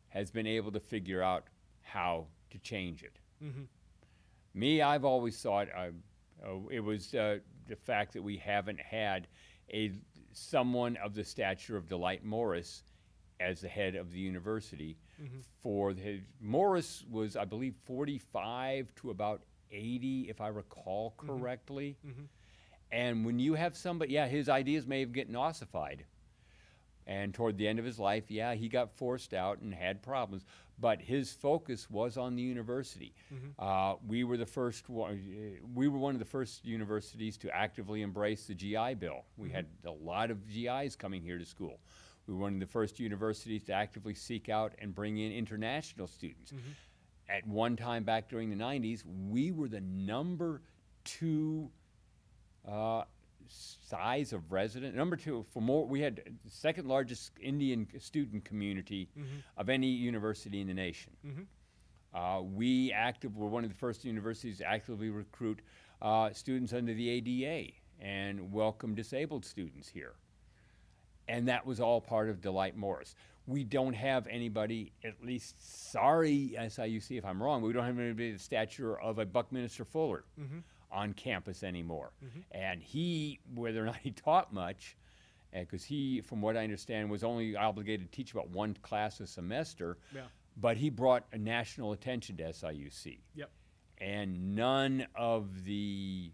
has 0.09 0.31
been 0.31 0.47
able 0.47 0.73
to 0.73 0.81
figure 0.81 1.23
out 1.23 1.45
how 1.83 2.27
to 2.51 2.59
change 2.59 3.03
it. 3.03 3.19
Mhm. 3.43 3.67
Me, 4.55 4.83
I've 4.83 5.05
always 5.05 5.41
thought 5.41 5.69
uh, 5.75 5.89
uh, 6.45 6.59
it 6.71 6.81
was 6.81 7.15
uh, 7.15 7.39
the 7.69 7.77
fact 7.77 8.13
that 8.13 8.23
we 8.23 8.37
haven't 8.37 8.81
had 8.81 9.29
a 9.73 9.93
someone 10.33 10.97
of 10.97 11.15
the 11.15 11.25
stature 11.25 11.77
of 11.77 11.87
Delyte 11.89 12.25
Morris 12.25 12.85
as 13.41 13.61
the 13.61 13.69
head 13.69 13.95
of 13.95 14.13
the 14.13 14.19
university. 14.19 14.97
For 15.61 15.95
the, 15.95 16.21
Morris 16.41 17.05
was, 17.09 17.37
I 17.37 17.45
believe, 17.45 17.77
45 17.85 18.93
to 18.97 19.11
about 19.11 19.43
80, 19.73 20.29
if 20.29 20.41
I 20.41 20.49
recall 20.49 21.14
mm-hmm. 21.16 21.27
correctly. 21.27 21.97
Mhm. 22.07 22.29
And 22.93 23.25
when 23.25 23.39
you 23.39 23.55
have 23.55 23.75
somebody, 23.77 24.12
yeah, 24.12 24.29
his 24.29 24.49
ideas 24.49 24.87
may 24.87 25.01
have 25.01 25.12
gotten 25.12 25.35
ossified, 25.35 26.05
And 27.05 27.35
toward 27.35 27.59
the 27.59 27.66
end 27.66 27.81
of 27.81 27.85
his 27.85 27.99
life, 27.99 28.31
yeah, 28.31 28.55
he 28.55 28.68
got 28.68 28.93
forced 28.93 29.35
out 29.35 29.59
and 29.59 29.75
had 29.75 30.03
problems, 30.03 30.45
but 30.79 31.03
his 31.03 31.33
focus 31.33 31.91
was 31.91 32.16
on 32.16 32.37
the 32.37 32.43
university. 32.43 33.12
Mm-hmm. 33.35 33.49
Uh, 33.59 33.97
we 34.07 34.23
were 34.23 34.37
the 34.37 34.47
first 34.47 34.89
one, 34.89 35.11
uh, 35.12 35.66
we 35.75 35.89
were 35.89 35.99
one 35.99 36.14
of 36.14 36.20
the 36.20 36.25
first 36.25 36.64
universities 36.64 37.37
to 37.39 37.51
actively 37.51 38.03
embrace 38.03 38.47
the 38.47 38.55
GI 38.55 38.95
Bill. 38.95 39.25
We 39.37 39.49
mm-hmm. 39.49 39.57
had 39.57 39.66
a 39.85 39.91
lot 39.91 40.31
of 40.31 40.47
GIs 40.49 40.95
coming 40.95 41.23
here 41.23 41.39
to 41.39 41.45
school. 41.45 41.81
We 42.29 42.35
were 42.35 42.41
one 42.41 42.55
of 42.55 42.61
the 42.61 42.66
first 42.66 43.01
universities 43.01 43.64
to 43.64 43.73
actively 43.73 44.14
seek 44.14 44.49
out 44.49 44.75
and 44.79 44.95
bring 44.95 45.18
in 45.18 45.33
international 45.33 46.07
students. 46.07 46.53
At 47.29 47.47
one 47.47 47.77
time 47.77 48.05
back 48.05 48.29
during 48.29 48.51
the 48.51 48.57
90s, 48.57 49.03
we 49.29 49.53
were 49.53 49.68
the 49.68 49.81
number 49.81 50.61
two 51.05 51.70
uh, 52.68 53.05
size 53.49 54.33
of 54.33 54.51
resident. 54.53 54.95
Number 54.95 55.16
two, 55.16 55.45
for 55.51 55.61
more, 55.62 55.87
we 55.87 56.01
had 56.01 56.16
the 56.45 56.51
second 56.51 56.89
largest 56.89 57.33
Indian 57.41 57.87
student 57.99 58.45
community 58.45 59.09
of 59.57 59.68
any 59.68 59.87
university 59.89 60.61
in 60.61 60.66
the 60.66 60.75
nation. 60.75 61.12
Uh, 62.14 62.43
we 62.43 62.93
active 62.93 63.37
were 63.37 63.49
one 63.49 63.64
of 63.64 63.70
the 63.70 63.77
first 63.77 64.05
universities 64.05 64.59
to 64.59 64.66
actively 64.66 65.09
recruit 65.09 65.61
uh, 66.03 66.31
students 66.33 66.73
under 66.75 66.93
the 66.93 67.09
ADA 67.09 67.73
and 68.01 68.53
welcome 68.53 68.95
disabled 68.95 69.45
students 69.45 69.89
here. 69.89 70.12
And 71.29 71.49
that 71.49 71.64
was 71.64 71.81
all 71.81 72.01
part 72.01 72.29
of 72.29 72.41
Delyte 72.41 72.77
Morris. 72.77 73.14
We 73.47 73.64
don't 73.64 73.95
have 73.95 74.26
anybody, 74.28 74.93
at 75.05 75.24
least, 75.24 75.90
sorry, 75.90 76.55
SIUC 76.57 77.18
if 77.18 77.24
I'm 77.24 77.43
wrong, 77.43 77.62
we 77.62 77.72
don't 77.72 77.84
have 77.84 77.99
anybody 77.99 78.32
the 78.32 78.38
stature 78.38 78.99
of 79.01 79.18
a 79.18 79.26
Buckminster 79.26 79.84
Fuller 79.84 80.24
mm-hmm. 80.40 80.59
on 80.93 81.12
campus 81.12 81.62
anymore. 81.62 82.12
Mm-hmm. 82.24 82.40
And 82.53 82.82
he, 82.82 83.40
whether 83.55 83.82
or 83.82 83.86
not 83.86 83.97
he 83.97 84.11
taught 84.12 84.53
much, 84.53 84.97
uh, 85.55 85.61
because 85.61 85.82
he, 85.84 86.20
from 86.20 86.40
what 86.40 86.57
I 86.57 86.62
understand, 86.62 87.11
was 87.11 87.24
only 87.24 87.57
obligated 87.57 88.11
to 88.11 88.16
teach 88.16 88.32
about 88.32 88.49
one 88.51 88.74
class 88.82 89.18
a 89.20 89.26
semester, 89.26 89.99
Yeah. 90.14 90.22
but 90.57 90.76
he 90.76 90.88
brought 90.88 91.24
a 91.32 91.38
national 91.38 91.93
attention 91.93 92.36
to 92.38 92.45
SIUC 92.45 93.18
Yep. 93.34 93.51
and 93.99 94.55
none 94.55 95.07
of 95.16 95.64
the 95.64 96.30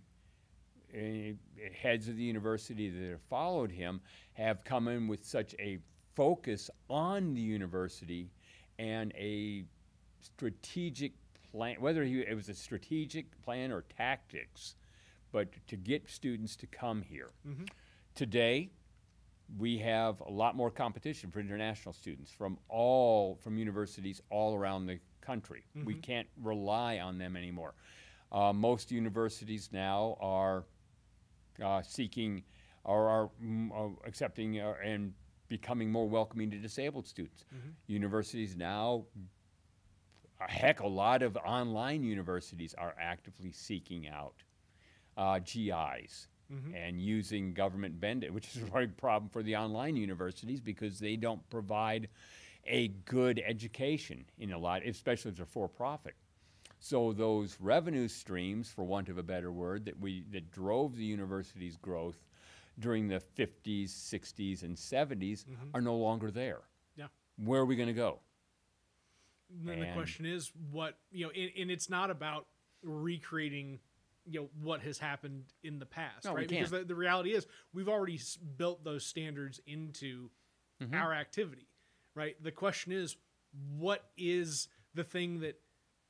uh, 0.95 1.33
heads 1.75 2.09
of 2.09 2.17
the 2.17 2.23
university 2.23 2.89
that 2.89 3.11
have 3.11 3.23
followed 3.29 3.71
him 3.71 4.01
have 4.35 4.65
come 4.65 4.89
in 4.89 5.07
with 5.09 5.25
such 5.25 5.55
a 5.59 5.79
focus 6.19 6.69
on 6.91 7.33
the 7.35 7.41
university 7.41 8.29
and 8.81 9.13
a 9.17 9.65
strategic 10.21 11.13
plan, 11.53 11.77
whether 11.79 12.03
he, 12.03 12.21
it 12.23 12.35
was 12.35 12.49
a 12.49 12.55
strategic 12.55 13.41
plan 13.45 13.71
or 13.71 13.85
tactics, 13.97 14.75
but 15.31 15.47
to 15.69 15.77
get 15.77 16.11
students 16.11 16.57
to 16.57 16.67
come 16.67 17.03
here. 17.03 17.31
Today, 18.17 18.71
we 19.59 19.79
have 19.79 20.21
a 20.21 20.31
lot 20.31 20.57
more 20.57 20.73
competition 20.73 21.31
for 21.31 21.39
international 21.39 21.93
students 21.93 22.33
from 22.33 22.59
all 22.69 23.39
from 23.41 23.57
universities 23.57 24.21
all 24.29 24.57
around 24.57 24.87
the 24.87 24.99
country. 25.21 25.63
We 25.85 25.95
can't 25.95 26.27
rely 26.43 26.99
on 26.99 27.19
them 27.19 27.37
anymore. 27.37 27.75
Uh, 28.33 28.53
most 28.53 28.91
universities 28.91 29.71
now 29.73 30.17
are 30.21 30.65
uh, 31.65 31.81
seeking 31.83 32.43
or 32.83 33.09
are 33.09 33.31
mm, 33.43 33.71
uh, 33.73 33.95
accepting 34.05 34.59
uh, 34.61 34.75
and 34.85 35.15
becoming 35.49 35.91
more 35.91 36.09
welcoming 36.09 36.51
to 36.51 36.59
disabled 36.59 37.07
students. 37.07 37.45
Universities 37.87 38.57
now, 38.57 39.05
a 40.41 40.51
heck, 40.51 40.81
a 40.81 40.87
lot 40.87 41.23
of 41.23 41.37
online 41.39 42.03
universities 42.03 42.75
are 42.79 42.95
actively 43.01 43.51
seeking 43.53 44.09
out 44.09 44.35
uh, 45.17 45.39
GIs 45.41 46.29
and 46.75 47.01
using 47.01 47.53
government 47.53 48.01
bending, 48.01 48.33
which 48.33 48.57
is 48.57 48.63
a 48.63 48.67
big 48.67 48.97
problem 48.97 49.29
for 49.29 49.43
the 49.43 49.55
online 49.57 49.97
universities 49.97 50.61
because 50.61 50.99
they 50.99 51.17
don't 51.17 51.47
provide 51.51 52.09
a 52.67 52.89
good 53.05 53.43
education 53.47 54.25
in 54.39 54.53
a 54.53 54.59
lot, 54.59 54.83
especially 54.87 55.31
if 55.31 55.37
they're 55.37 55.47
for 55.47 55.69
profit. 55.69 56.15
So 56.81 57.13
those 57.13 57.57
revenue 57.61 58.09
streams, 58.09 58.71
for 58.71 58.85
want 58.85 59.09
of 59.09 59.19
a 59.19 59.23
better 59.23 59.51
word, 59.51 59.85
that 59.87 59.99
we 59.99 60.25
that 60.31 60.51
drove 60.53 60.97
the 60.97 61.05
university's 61.05 61.77
growth 61.77 62.17
during 62.79 63.09
the 63.09 63.21
50s, 63.37 63.91
60s, 63.91 64.63
and 64.63 64.77
70s 64.77 65.45
are 65.75 65.81
no 65.81 65.97
longer 65.97 66.31
there. 66.31 66.61
Yeah. 66.97 67.07
Where 67.37 67.61
are 67.61 67.65
we 67.67 67.77
going 67.77 67.89
to 67.89 67.93
go? 67.95 68.21
And 69.51 69.69
then 69.69 69.81
the 69.81 69.93
question 69.95 70.27
is 70.27 70.53
what 70.71 70.99
you 71.11 71.25
know, 71.27 71.33
and, 71.35 71.51
and 71.59 71.71
it's 71.71 71.89
not 71.89 72.11
about 72.11 72.47
recreating 72.83 73.79
you 74.31 74.41
know 74.41 74.49
what 74.63 74.83
has 74.83 74.99
happened 74.99 75.45
in 75.63 75.79
the 75.79 75.87
past, 75.87 76.27
No, 76.27 76.35
right? 76.35 76.47
Because 76.47 76.71
the, 76.71 76.85
the 76.85 76.95
reality 76.95 77.33
is 77.33 77.47
we've 77.73 77.89
already 77.89 78.17
s- 78.17 78.37
built 78.37 78.85
those 78.85 79.05
standards 79.07 79.61
into 79.67 80.31
Mm-hmm. 80.81 80.95
our 80.95 81.13
activity, 81.13 81.67
right? 82.15 82.37
The 82.41 82.53
question 82.53 82.93
is 82.93 83.17
what 83.77 84.11
is 84.17 84.69
the 84.95 85.03
thing 85.03 85.41
that 85.41 85.59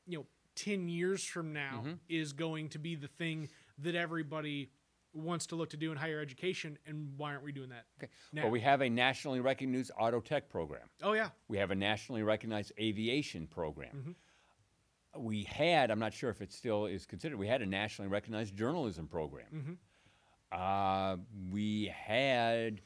you 0.07 0.19
know 0.19 0.27
10 0.57 0.91
years 0.91 1.25
from 1.25 1.55
now 1.55 1.81
Mm-hmm. 1.83 1.93
is 2.11 2.35
going 2.35 2.69
to 2.71 2.79
be 2.79 2.95
the 2.95 3.09
thing 3.09 3.49
that 3.79 3.95
everybody 3.95 4.71
wants 5.19 5.47
to 5.47 5.57
look 5.57 5.71
to 5.71 5.77
do 5.77 5.91
in 5.93 5.99
higher 5.99 6.21
education 6.21 6.79
and 6.87 7.13
why 7.17 7.31
aren't 7.33 7.45
we 7.45 7.53
doing 7.53 7.69
that 7.71 7.85
Okay. 8.03 8.11
now? 8.33 8.43
Well, 8.43 8.51
we 8.51 8.61
have 8.61 8.81
a 8.81 8.89
nationally 8.89 9.41
recognized 9.41 9.91
auto 9.99 10.21
tech 10.21 10.49
program. 10.49 10.89
oh 11.03 11.13
yeah 11.13 11.31
We 11.49 11.59
have 11.59 11.71
a 11.71 11.75
nationally 11.75 12.23
recognized 12.23 12.73
aviation 12.79 13.47
program. 13.47 13.91
Mm-hmm. 13.97 15.23
We 15.23 15.45
had, 15.45 15.91
I'm 15.91 15.99
not 15.99 16.13
sure 16.13 16.31
if 16.31 16.41
it 16.43 16.53
still 16.53 16.87
is 16.87 17.07
considered, 17.07 17.39
we 17.39 17.49
had 17.49 17.63
a 17.63 17.67
nationally 17.67 18.09
recognized 18.11 18.57
journalism 18.57 19.09
program. 19.09 19.47
Mm-hmm. 19.55 19.73
Uh, 20.61 21.17
we 21.51 21.93
had 21.95 22.81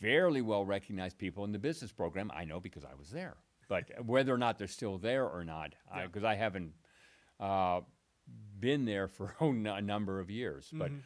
fairly 0.00 0.40
well 0.42 0.64
recognized 0.64 1.18
people 1.18 1.44
in 1.44 1.52
the 1.52 1.58
business 1.58 1.92
program. 1.92 2.30
I 2.34 2.44
know 2.44 2.60
because 2.60 2.84
I 2.84 2.94
was 2.98 3.10
there. 3.10 3.36
But 3.68 3.90
whether 4.06 4.32
or 4.32 4.38
not 4.38 4.58
they're 4.58 4.66
still 4.68 4.98
there 4.98 5.26
or 5.26 5.44
not, 5.44 5.74
Yeah. 5.94 6.06
because 6.06 6.24
I 6.24 6.34
haven't 6.34 6.72
uh, 7.40 7.80
been 8.60 8.84
there 8.84 9.08
for 9.08 9.34
a 9.40 9.80
number 9.82 10.20
of 10.20 10.30
years. 10.30 10.68
But 10.72 10.90
Mm-hmm. 10.90 10.98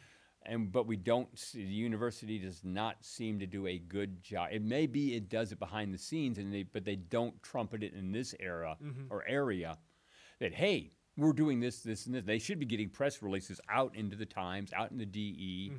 And 0.49 0.71
but 0.71 0.87
we 0.87 0.97
don't. 0.97 1.27
See, 1.37 1.63
the 1.63 1.71
university 1.73 2.39
does 2.39 2.61
not 2.63 2.97
seem 3.05 3.39
to 3.39 3.45
do 3.45 3.67
a 3.67 3.77
good 3.77 4.21
job. 4.23 4.49
It 4.51 4.61
may 4.63 4.87
be 4.87 5.15
it 5.15 5.29
does 5.29 5.51
it 5.51 5.59
behind 5.59 5.93
the 5.93 5.97
scenes, 5.97 6.37
and 6.37 6.53
they 6.53 6.63
but 6.63 6.83
they 6.83 6.95
don't 6.97 7.41
trumpet 7.43 7.83
it 7.83 7.93
in 7.93 8.11
this 8.11 8.35
era 8.39 8.75
Mm-hmm. 8.83 9.03
or 9.13 9.23
area 9.27 9.77
that 10.39 10.53
hey. 10.53 10.91
We're 11.17 11.33
doing 11.33 11.59
this, 11.59 11.81
this, 11.81 12.05
and 12.05 12.15
this. 12.15 12.23
They 12.23 12.39
should 12.39 12.59
be 12.59 12.65
getting 12.65 12.87
press 12.87 13.21
releases 13.21 13.59
out 13.69 13.93
into 13.93 14.15
the 14.15 14.25
Times, 14.25 14.71
out 14.71 14.91
in 14.91 14.97
the 14.97 15.05
DE, 15.05 15.73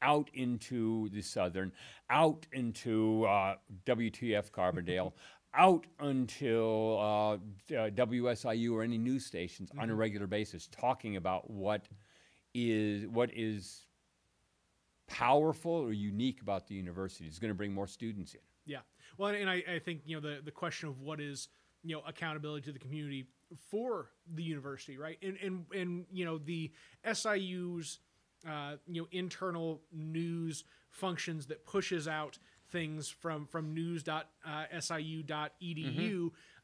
out 0.00 0.30
into 0.32 1.08
the 1.08 1.22
Southern, 1.22 1.72
out 2.08 2.46
into 2.52 3.24
uh, 3.24 3.56
WTF 3.84 4.52
Carbondale, 4.52 5.12
out 5.54 5.88
until 5.98 6.98
uh, 7.00 7.32
uh, 7.74 7.90
WSIU 7.90 8.74
or 8.74 8.84
any 8.84 8.96
news 8.98 9.26
stations 9.26 9.70
on 9.76 9.90
a 9.90 9.94
regular 9.96 10.28
basis, 10.28 10.68
talking 10.68 11.16
about 11.16 11.50
what 11.50 11.88
is 12.54 13.08
what 13.08 13.30
is 13.36 13.85
powerful 15.06 15.72
or 15.72 15.92
unique 15.92 16.40
about 16.42 16.66
the 16.66 16.74
university. 16.74 17.26
It's 17.26 17.38
going 17.38 17.50
to 17.50 17.54
bring 17.54 17.72
more 17.72 17.86
students 17.86 18.34
in. 18.34 18.40
Yeah. 18.64 18.80
Well, 19.18 19.34
and 19.34 19.48
I, 19.48 19.62
I 19.74 19.78
think 19.78 20.02
you 20.04 20.16
know 20.16 20.28
the 20.28 20.40
the 20.42 20.50
question 20.50 20.88
of 20.88 21.00
what 21.00 21.20
is 21.20 21.48
you 21.82 21.94
know 21.94 22.02
accountability 22.06 22.66
to 22.66 22.72
the 22.72 22.78
community 22.78 23.26
for 23.70 24.10
the 24.34 24.42
university, 24.42 24.98
right? 24.98 25.18
And 25.22 25.38
and 25.42 25.64
and 25.74 26.06
you 26.12 26.24
know 26.24 26.38
the 26.38 26.72
SIU's 27.04 28.00
uh, 28.48 28.76
you 28.86 29.02
know 29.02 29.08
internal 29.12 29.82
news 29.92 30.64
functions 30.90 31.46
that 31.46 31.64
pushes 31.66 32.08
out 32.08 32.38
things 32.70 33.08
from 33.08 33.46
from 33.46 33.72
news.siu.edu 33.74 34.20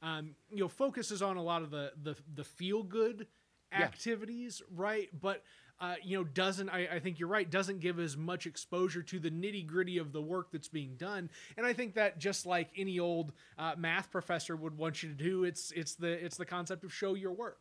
um, 0.02 0.34
you 0.50 0.58
know 0.58 0.68
focuses 0.68 1.22
on 1.22 1.36
a 1.36 1.42
lot 1.42 1.62
of 1.62 1.70
the 1.70 1.92
the, 2.02 2.16
the 2.34 2.44
feel 2.44 2.82
good 2.82 3.26
activities 3.72 4.60
right 4.74 5.08
but 5.18 5.42
uh, 5.82 5.96
you 6.00 6.16
know 6.16 6.22
doesn't 6.22 6.68
I, 6.68 6.86
I 6.92 6.98
think 7.00 7.18
you're 7.18 7.28
right 7.28 7.50
doesn't 7.50 7.80
give 7.80 7.98
as 7.98 8.16
much 8.16 8.46
exposure 8.46 9.02
to 9.02 9.18
the 9.18 9.30
nitty 9.30 9.66
gritty 9.66 9.98
of 9.98 10.12
the 10.12 10.22
work 10.22 10.52
that's 10.52 10.68
being 10.68 10.94
done. 10.96 11.28
And 11.56 11.66
i 11.66 11.72
think 11.72 11.94
that 11.94 12.18
just 12.18 12.46
like 12.46 12.70
any 12.76 13.00
old 13.00 13.32
uh, 13.58 13.74
math 13.76 14.10
professor 14.10 14.54
would 14.54 14.78
want 14.78 15.02
you 15.02 15.08
to 15.08 15.14
do 15.14 15.42
it's 15.44 15.72
it's 15.72 15.96
the 15.96 16.24
it's 16.24 16.36
the 16.36 16.46
concept 16.46 16.84
of 16.84 16.94
show 16.94 17.14
your 17.14 17.32
work. 17.32 17.58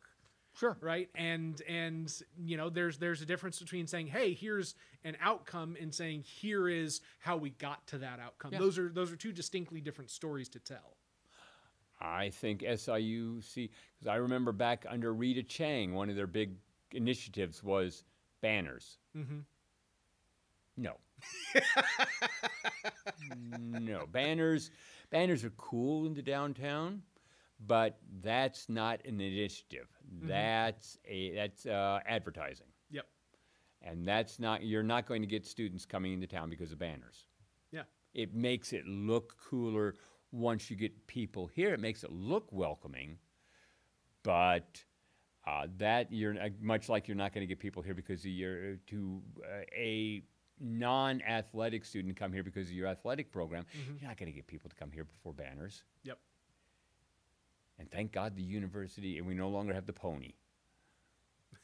Sure. 0.53 0.77
right? 0.81 1.09
And 1.15 1.61
and 1.67 2.13
you 2.45 2.57
know 2.57 2.69
there's 2.69 2.99
there's 2.99 3.21
a 3.21 3.25
difference 3.25 3.57
between 3.59 3.87
saying 3.87 4.07
hey 4.07 4.33
here's 4.33 4.75
an 5.03 5.17
outcome 5.19 5.75
and 5.81 5.93
saying 5.93 6.21
here 6.21 6.69
is 6.69 7.01
how 7.19 7.37
we 7.37 7.49
got 7.51 7.87
to 7.87 7.97
that 7.99 8.19
outcome. 8.19 8.53
Yeah. 8.53 8.59
those 8.59 8.77
are 8.77 8.89
those 8.89 9.11
are 9.11 9.15
two 9.15 9.31
distinctly 9.31 9.81
different 9.81 10.11
stories 10.11 10.47
to 10.49 10.59
tell. 10.59 10.97
I 12.03 12.29
think 12.29 12.61
SIUC, 12.61 13.53
because 13.53 14.07
I 14.07 14.15
remember 14.15 14.51
back 14.51 14.87
under 14.89 15.13
Rita 15.13 15.43
Cheng, 15.43 15.93
one 15.93 16.09
of 16.09 16.15
their 16.15 16.25
big 16.25 16.55
initiatives 16.93 17.63
was 17.63 18.03
banners. 18.41 18.97
mm-hmm. 19.15 19.39
No. 20.77 20.95
no. 23.79 24.05
Banners 24.11 24.71
banners 25.11 25.43
are 25.43 25.51
cool 25.51 26.05
in 26.07 26.13
the 26.13 26.21
downtown, 26.21 27.01
but 27.67 27.99
that's 28.21 28.69
not 28.69 29.05
an 29.05 29.19
initiative. 29.21 29.87
That's 30.23 30.97
a 31.05 31.31
that's 31.35 31.65
uh, 31.65 31.99
advertising. 32.05 32.67
yep 32.89 33.05
And 33.81 34.07
that's 34.07 34.39
not 34.39 34.63
you're 34.63 34.81
not 34.83 35.05
going 35.05 35.21
to 35.21 35.27
get 35.27 35.45
students 35.45 35.85
coming 35.85 36.13
into 36.13 36.27
town 36.27 36.49
because 36.49 36.71
of 36.71 36.79
banners. 36.79 37.27
yeah 37.71 37.83
It 38.13 38.33
makes 38.33 38.73
it 38.73 38.87
look 38.87 39.35
cooler 39.37 39.95
once 40.31 40.69
you 40.71 40.77
get 40.77 41.07
people 41.07 41.47
here. 41.47 41.73
It 41.73 41.79
makes 41.79 42.03
it 42.03 42.11
look 42.11 42.47
welcoming, 42.51 43.17
but 44.23 44.83
uh, 45.47 45.67
that 45.77 46.11
you're 46.11 46.39
uh, 46.39 46.49
much 46.61 46.89
like 46.89 47.07
you're 47.07 47.17
not 47.17 47.33
going 47.33 47.41
to 47.41 47.47
get 47.47 47.59
people 47.59 47.81
here 47.81 47.93
because 47.93 48.25
you're 48.25 48.75
to 48.87 49.21
uh, 49.43 49.63
a 49.75 50.23
non-athletic 50.59 51.83
student 51.83 52.15
come 52.15 52.31
here 52.31 52.43
because 52.43 52.67
of 52.67 52.73
your 52.73 52.87
athletic 52.87 53.31
program. 53.31 53.65
You're 53.99 54.07
not 54.07 54.17
going 54.17 54.31
to 54.31 54.35
get 54.35 54.47
people 54.47 54.69
to 54.69 54.75
come 54.75 54.91
here 54.91 55.03
before 55.03 55.33
banners. 55.33 55.83
Yep. 56.03 56.19
And 57.79 57.89
thank 57.89 58.11
God 58.11 58.35
the 58.35 58.43
university, 58.43 59.17
and 59.17 59.25
we 59.25 59.33
no 59.33 59.49
longer 59.49 59.73
have 59.73 59.87
the 59.87 59.93
pony. 59.93 60.33
My 61.51 61.59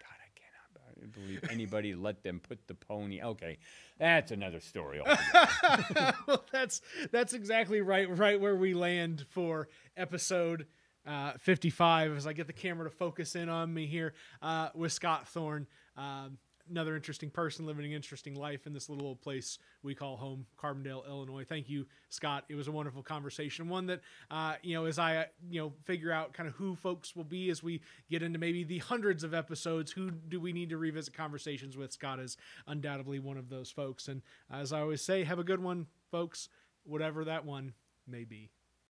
God, 0.00 0.16
I 0.20 0.30
cannot 0.38 1.12
believe 1.12 1.40
anybody 1.50 1.96
let 1.96 2.22
them 2.22 2.38
put 2.38 2.68
the 2.68 2.74
pony. 2.74 3.20
Okay, 3.20 3.58
that's 3.98 4.30
another 4.30 4.60
story. 4.60 5.00
well, 6.28 6.44
that's 6.52 6.82
that's 7.10 7.32
exactly 7.32 7.80
right 7.80 8.08
right 8.16 8.40
where 8.40 8.54
we 8.54 8.74
land 8.74 9.26
for 9.30 9.66
episode 9.96 10.66
uh, 11.06 11.32
55 11.38 12.16
as 12.16 12.26
I 12.26 12.32
get 12.32 12.46
the 12.46 12.52
camera 12.52 12.88
to 12.88 12.94
focus 12.94 13.36
in 13.36 13.48
on 13.48 13.72
me 13.72 13.86
here 13.86 14.14
uh, 14.42 14.70
with 14.74 14.92
Scott 14.92 15.28
Thorne. 15.28 15.66
Um, 15.96 16.38
another 16.70 16.96
interesting 16.96 17.30
person 17.30 17.66
living 17.66 17.86
an 17.86 17.92
interesting 17.92 18.34
life 18.34 18.66
in 18.66 18.72
this 18.72 18.88
little 18.88 19.06
old 19.06 19.20
place 19.20 19.58
we 19.82 19.94
call 19.94 20.16
home, 20.16 20.46
Carbondale, 20.60 21.06
Illinois. 21.06 21.44
Thank 21.44 21.68
you, 21.68 21.86
Scott. 22.08 22.44
It 22.48 22.54
was 22.54 22.68
a 22.68 22.72
wonderful 22.72 23.02
conversation. 23.02 23.68
One 23.68 23.86
that, 23.86 24.00
uh, 24.30 24.54
you 24.62 24.74
know, 24.74 24.86
as 24.86 24.98
I, 24.98 25.26
you 25.48 25.60
know, 25.60 25.72
figure 25.84 26.12
out 26.12 26.32
kind 26.32 26.48
of 26.48 26.54
who 26.54 26.74
folks 26.74 27.14
will 27.14 27.24
be 27.24 27.50
as 27.50 27.62
we 27.62 27.82
get 28.10 28.22
into 28.22 28.38
maybe 28.38 28.64
the 28.64 28.78
hundreds 28.78 29.24
of 29.24 29.34
episodes, 29.34 29.92
who 29.92 30.10
do 30.10 30.40
we 30.40 30.52
need 30.52 30.70
to 30.70 30.78
revisit 30.78 31.14
conversations 31.14 31.76
with? 31.76 31.92
Scott 31.92 32.18
is 32.18 32.36
undoubtedly 32.66 33.18
one 33.18 33.36
of 33.36 33.48
those 33.48 33.70
folks. 33.70 34.08
And 34.08 34.22
as 34.50 34.72
I 34.72 34.80
always 34.80 35.02
say, 35.02 35.24
have 35.24 35.38
a 35.38 35.44
good 35.44 35.62
one, 35.62 35.86
folks, 36.10 36.48
whatever 36.84 37.24
that 37.24 37.44
one 37.44 37.74
may 38.06 38.24
be. 38.24 38.50